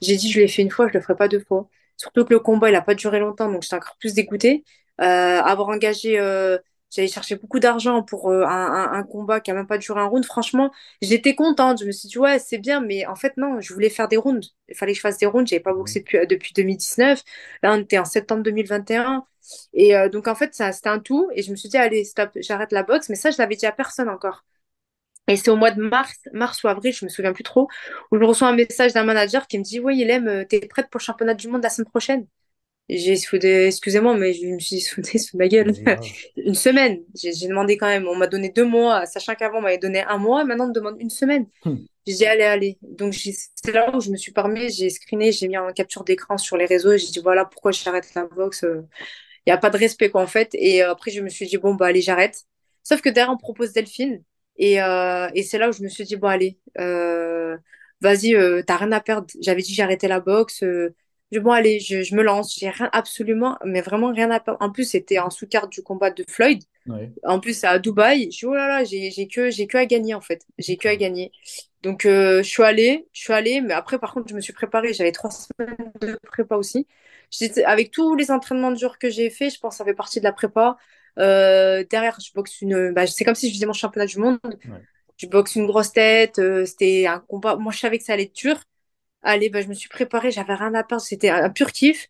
J'ai 0.01 0.17
dit, 0.17 0.31
je 0.33 0.41
l'ai 0.41 0.49
fait 0.49 0.63
une 0.63 0.71
fois, 0.71 0.89
je 0.89 0.95
le 0.95 1.01
ferai 1.01 1.17
pas 1.17 1.29
deux 1.29 1.41
fois. 1.41 1.69
Surtout 1.97 2.25
que 2.25 2.33
le 2.35 2.41
combat, 2.41 2.71
il 2.71 2.75
a 2.77 2.83
pas 2.83 2.95
duré 2.95 3.21
longtemps, 3.21 3.51
donc 3.51 3.63
j'étais 3.63 3.77
encore 3.77 3.97
plus 4.01 4.15
dégoûtée. 4.15 4.65
Avoir 4.99 5.69
engagé, 5.69 6.19
j'allais 6.91 7.09
chercher 7.09 7.37
beaucoup 7.37 7.59
d'argent 7.61 8.03
pour 8.03 8.31
euh, 8.31 8.45
un, 8.47 9.03
combat 9.05 9.41
qui 9.41 9.51
a 9.51 9.55
même 9.55 9.67
pas 9.67 9.79
duré 9.79 10.01
un 10.01 10.07
round. 10.07 10.25
Franchement, 10.25 10.71
j'étais 11.03 11.35
contente. 11.35 11.81
Je 11.81 11.87
me 11.87 11.93
suis 11.93 12.09
dit, 12.09 12.19
ouais, 12.19 12.39
c'est 12.39 12.59
bien, 12.59 12.81
mais 12.81 13.07
en 13.07 13.15
fait, 13.17 13.37
non, 13.37 13.61
je 13.61 13.73
voulais 13.75 13.91
faire 13.91 14.09
des 14.09 14.17
rounds. 14.17 14.55
Il 14.69 14.77
fallait 14.77 14.93
que 14.93 14.97
je 14.97 15.01
fasse 15.03 15.19
des 15.19 15.27
rounds. 15.27 15.49
J'avais 15.49 15.61
pas 15.63 15.73
boxé 15.75 16.01
depuis, 16.01 16.27
depuis 16.27 16.53
2019. 16.55 17.23
Là, 17.63 17.73
on 17.75 17.81
était 17.81 17.99
en 17.99 18.05
septembre 18.05 18.43
2021. 18.43 19.25
Et 19.73 19.97
euh, 19.97 20.09
donc, 20.09 20.29
en 20.29 20.35
fait, 20.35 20.55
ça, 20.55 20.73
c'était 20.73 20.89
un 20.89 20.99
tout. 21.01 21.29
Et 21.35 21.43
je 21.43 21.51
me 21.51 21.57
suis 21.57 21.69
dit, 21.69 21.77
allez, 21.79 22.05
stop, 22.05 22.31
j'arrête 22.37 22.73
la 22.73 22.83
boxe. 22.83 23.09
Mais 23.09 23.17
ça, 23.17 23.31
je 23.31 23.39
l'avais 23.39 23.57
dit 23.57 23.67
à 23.67 23.73
personne 23.73 24.09
encore. 24.09 24.45
Et 25.29 25.37
c'est 25.37 25.51
au 25.51 25.57
mois 25.57 25.71
de 25.71 25.83
mars, 25.83 26.17
mars 26.33 26.65
ou 26.65 26.69
avril, 26.69 26.93
je 26.93 27.05
me 27.05 27.11
souviens 27.11 27.33
plus 27.35 27.45
trop, 27.45 27.69
où 28.11 28.19
je 28.19 28.25
reçois 28.25 28.49
un 28.49 28.55
message 28.57 28.95
d'un 28.95 29.05
manager 29.05 29.47
qui 29.47 29.59
me 29.59 29.63
dit, 29.63 29.79
oui, 29.79 30.01
Hélène, 30.03 30.27
euh, 30.29 30.45
t'es 30.45 30.61
prête 30.61 30.89
pour 30.91 30.99
le 31.01 31.05
championnat 31.05 31.35
du 31.35 31.49
monde 31.49 31.63
la 31.63 31.71
semaine 31.71 31.89
prochaine? 31.91 32.27
J'ai 32.89 33.17
soudé, 33.17 33.67
excusez-moi, 33.67 34.17
mais 34.17 34.33
je 34.33 34.47
me 34.47 34.59
suis 34.59 34.81
soudée 34.81 35.19
sous 35.19 35.37
ma 35.37 35.49
gueule. 35.49 35.73
une 36.37 36.55
semaine. 36.55 37.03
J'ai 37.15 37.33
demandé 37.47 37.77
quand 37.77 37.87
même. 37.87 38.07
On 38.09 38.17
m'a 38.17 38.27
donné 38.27 38.49
deux 38.49 38.65
mois, 38.65 39.05
sachant 39.07 39.35
qu'avant, 39.35 39.59
on 39.59 39.63
m'avait 39.63 39.79
donné 39.79 40.03
un 40.03 40.17
mois. 40.17 40.45
Maintenant, 40.45 40.65
on 40.65 40.69
me 40.69 40.75
demande 40.75 40.97
une 40.99 41.11
semaine. 41.11 41.47
Hmm. 41.65 41.77
J'ai 42.07 42.15
dit, 42.15 42.27
allez, 42.27 42.45
allez. 42.45 42.79
Donc, 42.83 43.15
c'est 43.15 43.73
là 43.73 43.95
où 43.95 44.01
je 44.01 44.11
me 44.11 44.17
suis 44.17 44.33
permis. 44.33 44.71
J'ai 44.71 44.89
screené, 44.89 45.33
j'ai 45.33 45.49
mis 45.49 45.59
en 45.59 45.71
capture 45.73 46.05
d'écran 46.05 46.39
sur 46.39 46.57
les 46.57 46.65
réseaux. 46.65 46.97
J'ai 46.97 47.09
dit, 47.09 47.21
voilà 47.23 47.45
pourquoi 47.45 47.73
j'arrête 47.73 48.15
la 48.15 48.25
boxe. 48.25 48.65
Il 48.65 49.51
n'y 49.51 49.53
a 49.53 49.59
pas 49.59 49.71
de 49.71 49.77
respect, 49.77 50.09
quoi, 50.11 50.23
en 50.23 50.27
fait. 50.27 50.51
Et 50.55 50.83
euh, 50.83 50.93
après, 50.93 51.11
je 51.11 51.21
me 51.21 51.29
suis 51.29 51.47
dit, 51.47 51.59
bon, 51.59 51.75
bah, 51.75 51.87
allez, 51.87 52.01
j'arrête. 52.01 52.45
Sauf 52.83 53.03
que 53.03 53.11
derrière, 53.11 53.33
on 53.33 53.37
propose 53.37 53.73
Delphine. 53.73 54.23
Et, 54.57 54.81
euh, 54.83 55.29
et 55.35 55.43
c'est 55.43 55.59
là 55.59 55.69
où 55.69 55.73
je 55.73 55.83
me 55.83 55.89
suis 55.89 56.05
dit, 56.05 56.17
bon, 56.17 56.29
allez, 56.29 56.59
euh, 56.79 57.57
vas-y, 58.01 58.35
t'as 58.67 58.77
rien 58.77 58.93
à 58.93 59.01
perdre. 59.01 59.27
J'avais 59.43 59.61
dit, 59.61 59.75
j'ai 59.75 59.83
arrêté 59.83 60.09
la 60.09 60.21
boxe 60.21 60.65
je, 61.33 61.39
bon, 61.41 61.51
allez, 61.53 61.81
je, 61.81 62.03
je 62.03 62.15
me 62.15 62.23
lance. 62.23 62.57
J'ai 62.59 62.71
rien, 62.71 62.89
absolument, 62.93 63.59
mais 63.65 63.81
vraiment 63.81 64.13
rien 64.13 64.31
à 64.31 64.41
perdre. 64.41 64.59
En 64.63 64.71
plus, 64.71 64.85
c'était 64.85 65.19
en 65.19 65.31
sous-carte 65.31 65.71
du 65.71 65.83
combat 65.83 66.11
de 66.11 66.25
Floyd. 66.29 66.63
En 67.25 67.41
plus, 67.41 67.55
c'est 67.59 67.67
à 67.67 67.79
Dubaï. 67.79 68.31
Je 68.33 68.47
oh 68.47 68.55
là 68.55 68.67
là, 68.69 68.85
j'ai 68.85 69.29
que, 69.29 69.51
j'ai 69.51 69.67
que 69.67 69.77
à 69.77 69.87
gagner, 69.87 70.15
en 70.15 70.21
fait. 70.21 70.45
J'ai 70.59 70.77
que 70.77 70.89
à 70.89 70.97
gagner. 70.97 71.33
Donc, 71.83 72.07
euh, 72.07 72.43
je 72.43 72.49
suis 72.49 72.63
allée, 72.63 73.07
je 73.13 73.21
suis 73.21 73.33
allée, 73.33 73.61
mais 73.61 73.75
après, 73.75 73.99
par 73.99 74.15
contre, 74.15 74.29
je 74.29 74.35
me 74.35 74.41
suis 74.41 74.53
préparée. 74.53 74.93
J'avais 74.95 75.13
trois 75.13 75.31
semaines 75.31 75.77
de 76.01 76.19
prépa 76.25 76.57
aussi. 76.57 76.87
Avec 77.67 77.91
tous 77.91 78.15
les 78.17 78.31
entraînements 78.31 78.73
durs 78.73 78.99
que 78.99 79.11
j'ai 79.11 79.31
fait, 79.31 79.51
je 79.51 79.61
pense 79.61 79.75
que 79.75 79.79
ça 79.79 79.85
fait 79.85 79.95
partie 79.95 80.19
de 80.21 80.25
la 80.25 80.33
prépa. 80.33 80.77
Euh, 81.19 81.85
derrière, 81.91 82.19
je 82.21 82.33
boxe 82.33 82.61
une. 82.63 82.93
Bah, 82.93 83.07
c'est 83.07 83.25
comme 83.25 83.35
si 83.35 83.49
je 83.49 83.55
faisais 83.55 83.67
mon 83.67 83.73
championnat 83.73 84.07
du 84.07 84.19
monde. 84.19 84.39
Je 85.19 85.27
boxe 85.27 85.57
une 85.57 85.67
grosse 85.67 85.93
tête. 85.93 86.39
Euh, 86.39 86.65
c'était 86.65 87.07
un 87.07 87.21
combat. 87.21 87.57
Moi, 87.57 87.73
je 87.73 87.79
savais 87.81 87.99
que 87.99 88.05
ça 88.05 88.15
allait 88.15 88.25
être 88.25 88.35
dur. 88.37 88.61
Allez, 89.23 89.51
bah, 89.51 89.61
je 89.61 89.69
me 89.69 89.75
suis 89.75 89.89
préparée, 89.89 90.31
j'avais 90.31 90.55
rien 90.55 90.75
à 90.75 90.85
perdre, 90.85 91.03
c'était 91.03 91.31
un 91.31 91.51
pur 91.51 91.73
kiff. 91.73 92.09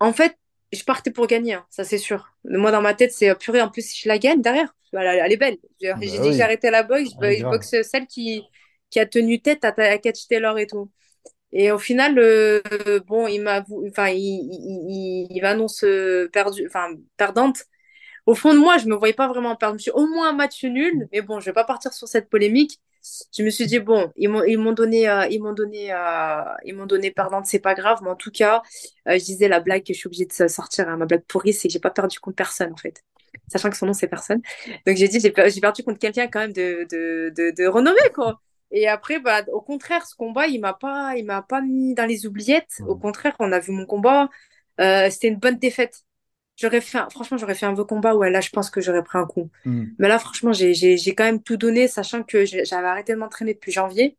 En 0.00 0.12
fait, 0.12 0.36
je 0.72 0.82
partais 0.84 1.10
pour 1.10 1.26
gagner, 1.26 1.54
hein, 1.54 1.66
ça 1.70 1.84
c'est 1.84 1.98
sûr. 1.98 2.32
Moi, 2.44 2.70
dans 2.72 2.80
ma 2.80 2.94
tête, 2.94 3.12
c'est 3.12 3.30
euh, 3.30 3.34
purée, 3.34 3.60
en 3.60 3.68
plus, 3.68 3.82
si 3.82 4.02
je 4.02 4.08
la 4.08 4.18
gagne 4.18 4.40
derrière, 4.40 4.74
elle, 4.92 5.32
est 5.32 5.36
belle. 5.36 5.58
J'ai 5.80 5.92
bah 5.92 5.98
dit 5.98 6.16
que 6.18 6.42
arrêté 6.42 6.70
la 6.70 6.82
boxe, 6.82 7.10
je 7.20 7.42
boxe 7.42 7.74
celle 7.82 8.06
qui, 8.06 8.42
qui 8.90 9.00
a 9.00 9.06
tenu 9.06 9.40
tête 9.40 9.64
à, 9.64 9.74
à 9.76 9.98
Catch 9.98 10.26
Taylor 10.28 10.58
et 10.58 10.66
tout. 10.66 10.90
Et 11.52 11.70
au 11.70 11.78
final, 11.78 12.18
euh, 12.18 12.60
bon, 13.06 13.26
il 13.26 13.42
m'a, 13.42 13.64
enfin, 13.88 14.08
il, 14.08 14.18
il, 14.18 15.26
il, 15.30 15.42
m'annonce 15.42 15.84
euh, 15.84 16.28
perdu, 16.32 16.66
enfin, 16.66 16.94
perdante. 17.18 17.64
Au 18.26 18.34
fond 18.34 18.54
de 18.54 18.58
moi, 18.58 18.78
je 18.78 18.86
me 18.86 18.94
voyais 18.94 19.14
pas 19.14 19.28
vraiment 19.28 19.56
perdre. 19.56 19.74
Je 19.74 19.76
me 19.76 19.82
suis 19.82 19.90
au 19.90 20.06
moins 20.06 20.30
un 20.30 20.32
match 20.32 20.64
nul, 20.64 21.08
mais 21.12 21.20
bon, 21.20 21.40
je 21.40 21.46
vais 21.46 21.52
pas 21.52 21.64
partir 21.64 21.92
sur 21.92 22.08
cette 22.08 22.30
polémique 22.30 22.80
je 23.36 23.42
me 23.42 23.50
suis 23.50 23.66
dit 23.66 23.78
bon, 23.80 24.12
ils 24.16 24.28
m'ont 24.28 24.44
ils 24.44 24.58
m'ont 24.58 24.72
donné 24.72 25.08
euh, 25.08 25.26
ils 25.28 25.42
m'ont 25.42 25.52
donné 25.52 25.92
euh, 25.92 26.42
ils 26.64 26.74
m'ont 26.74 26.86
donné 26.86 27.10
pardon, 27.10 27.42
c'est 27.44 27.58
pas 27.58 27.74
grave, 27.74 27.98
mais 28.02 28.10
en 28.10 28.16
tout 28.16 28.30
cas, 28.30 28.62
euh, 29.08 29.18
je 29.18 29.24
disais 29.24 29.48
la 29.48 29.60
blague 29.60 29.82
que 29.84 29.92
je 29.92 29.98
suis 29.98 30.06
obligée 30.06 30.26
de 30.26 30.48
sortir, 30.48 30.88
hein, 30.88 30.96
ma 30.96 31.06
blague 31.06 31.24
pourrie, 31.26 31.52
c'est 31.52 31.68
que 31.68 31.72
j'ai 31.72 31.80
pas 31.80 31.90
perdu 31.90 32.20
contre 32.20 32.36
personne 32.36 32.72
en 32.72 32.76
fait, 32.76 33.02
sachant 33.48 33.70
que 33.70 33.76
son 33.76 33.86
nom 33.86 33.92
c'est 33.92 34.08
personne. 34.08 34.40
Donc 34.86 34.96
j'ai 34.96 35.08
dit 35.08 35.20
j'ai 35.20 35.30
perdu 35.32 35.82
contre 35.82 35.98
quelqu'un 35.98 36.28
quand 36.28 36.40
même 36.40 36.52
de 36.52 36.86
de, 36.90 37.32
de, 37.36 37.50
de 37.50 37.66
renommé 37.66 38.00
quoi. 38.14 38.40
Et 38.74 38.88
après, 38.88 39.20
bah, 39.20 39.42
au 39.52 39.60
contraire, 39.60 40.06
ce 40.06 40.14
combat, 40.14 40.46
il 40.46 40.58
m'a 40.58 40.72
pas, 40.72 41.14
il 41.16 41.26
m'a 41.26 41.42
pas 41.42 41.60
mis 41.60 41.94
dans 41.94 42.06
les 42.06 42.24
oubliettes. 42.26 42.80
Au 42.86 42.96
contraire, 42.96 43.36
on 43.38 43.52
a 43.52 43.58
vu 43.60 43.70
mon 43.72 43.84
combat. 43.84 44.30
c'était 44.78 45.28
une 45.28 45.36
bonne 45.38 45.58
défaite 45.58 46.04
j'aurais 46.56 46.80
fait 46.80 46.98
franchement 47.10 47.36
j'aurais 47.36 47.54
fait 47.54 47.66
un 47.66 47.72
beau 47.72 47.84
combat. 47.84 48.14
Ouais 48.14 48.30
là 48.30 48.40
je 48.40 48.50
pense 48.50 48.70
que 48.70 48.80
j'aurais 48.80 49.02
pris 49.02 49.18
un 49.18 49.26
coup. 49.26 49.50
Hmm. 49.64 49.86
mais 49.98 50.08
là 50.08 50.18
franchement 50.18 50.52
j'ai 50.52 51.14
quand 51.16 51.24
même 51.24 51.42
tout 51.42 51.56
donné 51.56 51.88
sachant 51.88 52.22
que 52.22 52.44
j'avais 52.44 52.86
arrêté 52.86 53.12
de 53.12 53.18
m'entraîner 53.18 53.54
depuis 53.54 53.72
janvier. 53.72 54.16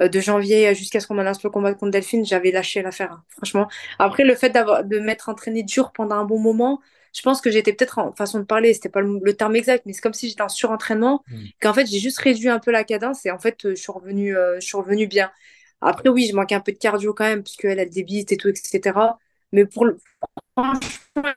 Euh, 0.00 0.08
de 0.08 0.20
janvier 0.20 0.74
jusqu'à 0.74 1.00
ce 1.00 1.06
qu'on 1.06 1.14
m'annonce 1.14 1.42
le 1.42 1.50
combat 1.50 1.74
contre 1.74 1.92
Delphine 1.92 2.24
j'avais 2.24 2.50
lâché 2.50 2.82
l'affaire 2.82 3.12
hein, 3.12 3.24
franchement. 3.28 3.68
Après 3.98 4.24
le 4.24 4.34
fait 4.34 4.50
d'avoir 4.50 4.84
de 4.84 4.98
m'être 4.98 5.28
entraîné 5.28 5.62
dur 5.62 5.92
pendant 5.92 6.16
un 6.16 6.24
bon 6.24 6.38
moment 6.38 6.80
je 7.14 7.20
pense 7.20 7.42
que 7.42 7.50
j'étais 7.50 7.74
peut-être 7.74 7.98
en 7.98 8.12
façon 8.12 8.38
de 8.38 8.44
parler 8.44 8.72
c'était 8.72 8.88
pas 8.88 9.02
le, 9.02 9.34
terme 9.34 9.54
exact 9.54 9.84
mais 9.84 9.92
c'est 9.92 10.00
comme 10.00 10.14
si 10.14 10.30
j'étais 10.30 10.42
en 10.42 10.48
surentraînement 10.48 11.22
hmm. 11.28 11.44
qu'en 11.60 11.74
fait 11.74 11.86
j'ai 11.86 11.98
juste 11.98 12.18
réduit 12.18 12.48
un 12.48 12.58
peu 12.58 12.70
la 12.70 12.84
cadence 12.84 13.26
et 13.26 13.30
en 13.30 13.38
fait 13.38 13.68
je 13.68 13.74
suis 13.74 13.92
revenue 13.92 14.36
euh, 14.36 14.58
je 14.60 14.66
suis 14.66 14.76
revenue 14.76 15.06
bien. 15.06 15.30
Après 15.82 16.08
oui 16.08 16.26
je 16.30 16.34
manquais 16.34 16.54
un 16.54 16.60
peu 16.60 16.72
de 16.72 16.78
cardio 16.78 17.12
quand 17.12 17.24
même 17.24 17.42
puisqu'elle 17.42 17.78
a 17.78 17.84
le 17.84 17.90
débit 17.90 18.24
et 18.30 18.36
tout 18.38 18.48
etc 18.48 18.92
mais 19.52 19.66
pour 19.66 19.84
le... 19.84 19.98
franchement, 20.56 21.32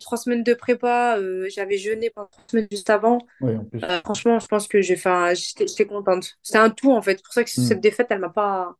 trois 0.00 0.18
semaines 0.18 0.42
de 0.42 0.54
prépa, 0.54 1.16
euh, 1.18 1.48
j'avais 1.48 1.78
jeûné 1.78 2.10
pendant 2.10 2.28
trois 2.28 2.44
semaines 2.48 2.68
juste 2.70 2.90
avant. 2.90 3.18
Euh, 3.42 3.58
franchement, 4.04 4.38
je 4.38 4.46
pense 4.46 4.68
que 4.68 4.80
j'ai 4.80 4.96
fait 4.96 5.34
j'étais 5.34 5.86
contente. 5.86 6.36
C'était 6.42 6.58
un 6.58 6.70
tout 6.70 6.92
en 6.92 7.02
fait. 7.02 7.16
C'est 7.16 7.24
pour 7.24 7.34
ça 7.34 7.44
que 7.44 7.50
cette 7.50 7.80
défaite, 7.80 8.08
elle 8.10 8.20
m'a 8.20 8.30
pas. 8.30 8.74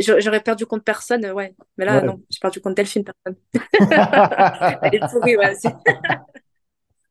J'aurais 0.00 0.42
perdu 0.42 0.66
contre 0.66 0.84
personne, 0.84 1.24
ouais. 1.26 1.54
Mais 1.76 1.84
là, 1.84 2.00
non, 2.02 2.20
j'ai 2.30 2.38
perdu 2.40 2.60
contre 2.60 2.74
Delphine, 2.76 3.04
personne. 3.04 3.38
elle 4.82 4.94
est 4.94 5.10
pourrie, 5.10 5.36
ouais. 5.36 5.54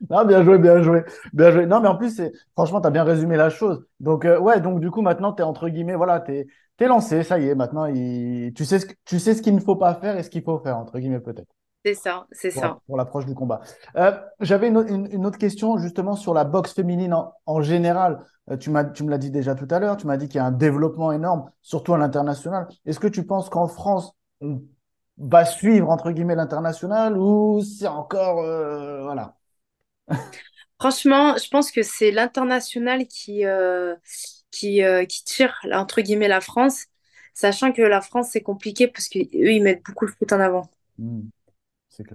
Non, 0.10 0.25
bien 0.25 0.43
joué, 0.43 0.57
bien 0.60 0.81
joué, 0.81 1.03
bien 1.33 1.51
joué. 1.51 1.65
Non, 1.65 1.81
mais 1.81 1.88
en 1.88 1.95
plus, 1.95 2.21
franchement, 2.53 2.81
tu 2.81 2.88
as 2.88 2.91
bien 2.91 3.03
résumé 3.03 3.36
la 3.36 3.49
chose. 3.49 3.86
Donc, 3.99 4.25
euh, 4.25 4.39
ouais, 4.39 4.62
donc 4.62 4.79
du 4.79 4.91
coup, 4.91 5.01
maintenant, 5.01 5.33
tu 5.33 5.41
es 5.41 5.45
entre 5.45 5.69
guillemets, 5.69 5.95
voilà, 5.95 6.19
tu 6.19 6.33
es, 6.79 6.88
lancé, 6.88 7.23
ça 7.23 7.39
y 7.39 7.47
est, 7.47 7.55
maintenant, 7.55 7.91
tu 7.91 8.65
sais 8.65 8.79
ce, 8.79 8.88
tu 9.05 9.19
sais 9.19 9.33
ce 9.33 9.41
qu'il 9.41 9.55
ne 9.55 9.60
faut 9.60 9.75
pas 9.75 9.95
faire 9.95 10.17
et 10.17 10.23
ce 10.23 10.29
qu'il 10.29 10.43
faut 10.43 10.60
faire, 10.60 10.77
entre 10.77 10.99
guillemets, 10.99 11.19
peut-être. 11.19 11.51
C'est 11.83 11.95
ça, 11.95 12.27
c'est 12.31 12.51
ça. 12.51 12.79
Pour 12.86 12.97
l'approche 12.97 13.25
du 13.25 13.33
combat. 13.33 13.62
Euh, 13.95 14.12
j'avais 14.39 14.67
une, 14.67 15.25
autre 15.25 15.38
question, 15.38 15.77
justement, 15.77 16.15
sur 16.15 16.33
la 16.33 16.43
boxe 16.43 16.73
féminine 16.73 17.15
en, 17.45 17.62
général. 17.62 18.23
Euh, 18.51 18.57
tu, 18.57 18.71
tu 18.93 19.03
me 19.03 19.10
l'as 19.10 19.17
dit 19.17 19.31
déjà 19.31 19.55
tout 19.55 19.67
à 19.71 19.79
l'heure, 19.79 19.97
tu 19.97 20.05
m'as 20.05 20.17
dit 20.17 20.27
qu'il 20.27 20.38
y 20.38 20.41
a 20.41 20.45
un 20.45 20.51
développement 20.51 21.12
énorme, 21.12 21.49
surtout 21.62 21.93
à 21.93 21.97
l'international. 21.97 22.67
Est-ce 22.86 22.99
que 22.99 23.07
tu 23.07 23.25
penses 23.25 23.49
qu'en 23.49 23.67
France, 23.67 24.13
on 24.41 24.62
va 25.17 25.45
suivre, 25.45 25.89
entre 25.89 26.12
guillemets, 26.12 26.36
l'international 26.36 27.17
ou 27.17 27.62
c'est 27.62 27.88
encore. 27.88 28.43
Voilà? 29.03 29.38
Franchement, 30.80 31.36
je 31.38 31.50
pense 31.50 31.72
que 31.72 31.82
c'est 31.84 32.12
l'international 32.12 33.08
qui 33.08 33.43
qui, 34.52 34.84
euh, 34.84 35.06
qui 35.06 35.24
tire, 35.24 35.60
entre 35.72 36.02
guillemets, 36.02 36.28
la 36.28 36.41
France, 36.41 36.86
sachant 37.34 37.72
que 37.74 37.82
la 37.82 38.02
France, 38.02 38.30
c'est 38.32 38.41
compliqué 38.41 38.88
parce 38.88 39.10
qu'eux, 39.10 39.28
ils 39.34 39.62
mettent 39.62 39.84
beaucoup 39.86 40.06
le 40.06 40.12
foot 40.13 40.32
en 40.34 40.39
avant. 40.39 40.70
Mmh. 40.98 41.22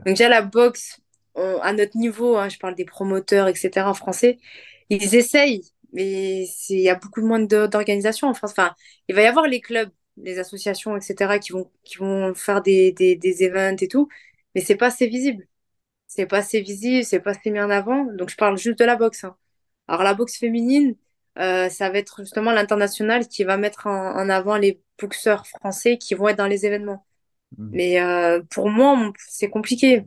Donc 0.06 0.16
déjà, 0.16 0.28
la 0.28 0.42
boxe, 0.42 1.00
à 1.36 1.72
notre 1.72 1.96
niveau, 1.96 2.36
hein, 2.36 2.48
je 2.48 2.58
parle 2.58 2.74
des 2.74 2.84
promoteurs, 2.84 3.48
etc., 3.48 3.90
en 3.90 3.94
français, 3.94 4.38
ils 4.90 5.14
essayent, 5.14 5.62
mais 5.92 6.44
il 6.68 6.80
y 6.80 6.88
a 6.90 6.94
beaucoup 6.96 7.22
moins 7.22 7.40
d'organisations 7.40 8.28
en 8.28 8.34
France. 8.34 8.52
Enfin, 8.52 8.74
il 9.08 9.14
va 9.14 9.22
y 9.22 9.26
avoir 9.26 9.46
les 9.46 9.60
clubs, 9.60 9.90
les 10.16 10.38
associations, 10.38 10.96
etc., 10.96 11.38
qui 11.38 11.52
vont, 11.52 11.70
qui 11.84 11.98
vont 11.98 12.34
faire 12.34 12.62
des, 12.62 12.92
des, 12.92 13.16
des 13.16 13.44
events 13.44 13.76
et 13.80 13.88
tout, 13.88 14.08
mais 14.54 14.60
c'est 14.60 14.76
pas 14.76 14.86
assez 14.88 15.06
visible. 15.06 15.46
C'est 16.14 16.26
pas 16.26 16.38
assez 16.38 16.60
visible, 16.60 17.04
c'est 17.04 17.20
pas 17.20 17.30
assez 17.30 17.50
mis 17.50 17.58
en 17.58 17.70
avant. 17.70 18.04
Donc, 18.04 18.28
je 18.28 18.36
parle 18.36 18.58
juste 18.58 18.78
de 18.78 18.84
la 18.84 18.96
boxe. 18.96 19.24
Hein. 19.24 19.34
Alors, 19.88 20.02
la 20.02 20.12
boxe 20.12 20.36
féminine, 20.36 20.94
euh, 21.38 21.70
ça 21.70 21.88
va 21.88 21.96
être 21.96 22.20
justement 22.20 22.52
l'international 22.52 23.26
qui 23.26 23.44
va 23.44 23.56
mettre 23.56 23.86
en, 23.86 24.28
avant 24.28 24.58
les 24.58 24.82
boxeurs 25.00 25.46
français 25.46 25.96
qui 25.96 26.14
vont 26.14 26.28
être 26.28 26.36
dans 26.36 26.46
les 26.46 26.66
événements. 26.66 27.06
Mhm. 27.56 27.70
Mais 27.72 28.02
euh, 28.02 28.42
pour 28.50 28.68
moi, 28.68 29.10
c'est 29.26 29.48
compliqué. 29.48 30.06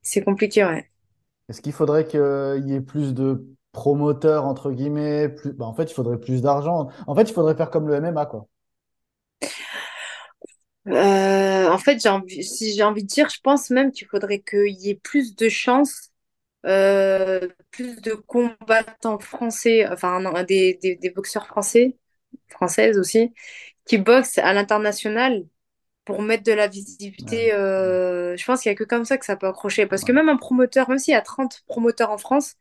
C'est 0.00 0.24
compliqué, 0.24 0.64
ouais. 0.64 0.90
Est-ce 1.50 1.60
qu'il 1.60 1.74
faudrait 1.74 2.06
qu'il 2.06 2.64
y 2.64 2.72
ait 2.72 2.80
plus 2.80 3.12
de 3.12 3.44
promoteurs, 3.72 4.46
entre 4.46 4.70
guillemets 4.70 5.28
plus... 5.28 5.52
Bah, 5.52 5.66
en 5.66 5.74
fait, 5.74 5.90
il 5.90 5.94
faudrait 5.94 6.18
plus 6.18 6.40
d'argent. 6.40 6.88
En 7.06 7.14
fait, 7.14 7.24
il 7.24 7.34
faudrait 7.34 7.54
faire 7.54 7.68
comme 7.68 7.86
le 7.86 8.00
MMA, 8.00 8.24
quoi. 8.24 8.46
Euh, 10.88 11.68
en 11.68 11.78
fait, 11.78 12.00
j'ai 12.02 12.08
envie, 12.08 12.42
si 12.42 12.74
j'ai 12.74 12.82
envie 12.82 13.02
de 13.02 13.08
dire, 13.08 13.28
je 13.30 13.40
pense 13.40 13.70
même 13.70 13.92
qu'il 13.92 14.08
faudrait 14.08 14.40
qu'il 14.40 14.70
y 14.80 14.90
ait 14.90 14.96
plus 14.96 15.36
de 15.36 15.48
chances 15.48 16.10
euh, 16.66 17.48
plus 17.72 18.00
de 18.02 18.14
combattants 18.14 19.18
français, 19.20 19.86
enfin 19.88 20.20
des, 20.44 20.78
des, 20.82 20.96
des, 20.96 21.10
boxeurs 21.10 21.46
français, 21.46 21.98
françaises 22.50 22.98
aussi, 22.98 23.32
qui 23.86 23.98
boxent 23.98 24.38
à 24.38 24.52
l'international 24.54 25.44
pour 26.04 26.22
mettre 26.22 26.44
de 26.44 26.52
la 26.52 26.68
visibilité. 26.68 27.54
Euh, 27.54 28.36
je 28.36 28.44
pense 28.46 28.62
qu'il 28.62 28.70
n'y 28.70 28.74
a 28.74 28.78
que 28.78 28.84
comme 28.84 29.04
ça 29.06 29.18
que 29.18 29.26
ça 29.26 29.36
peut 29.36 29.48
accrocher. 29.48 29.86
Parce 29.86 30.04
que 30.04 30.12
même 30.12 30.28
un 30.30 30.36
promoteur, 30.38 30.88
même 30.90 30.98
s'il 30.98 31.12
y 31.14 31.16
a 31.16 31.22
30 31.22 31.62
promoteurs 31.66 32.10
en 32.12 32.18
France, 32.18 32.56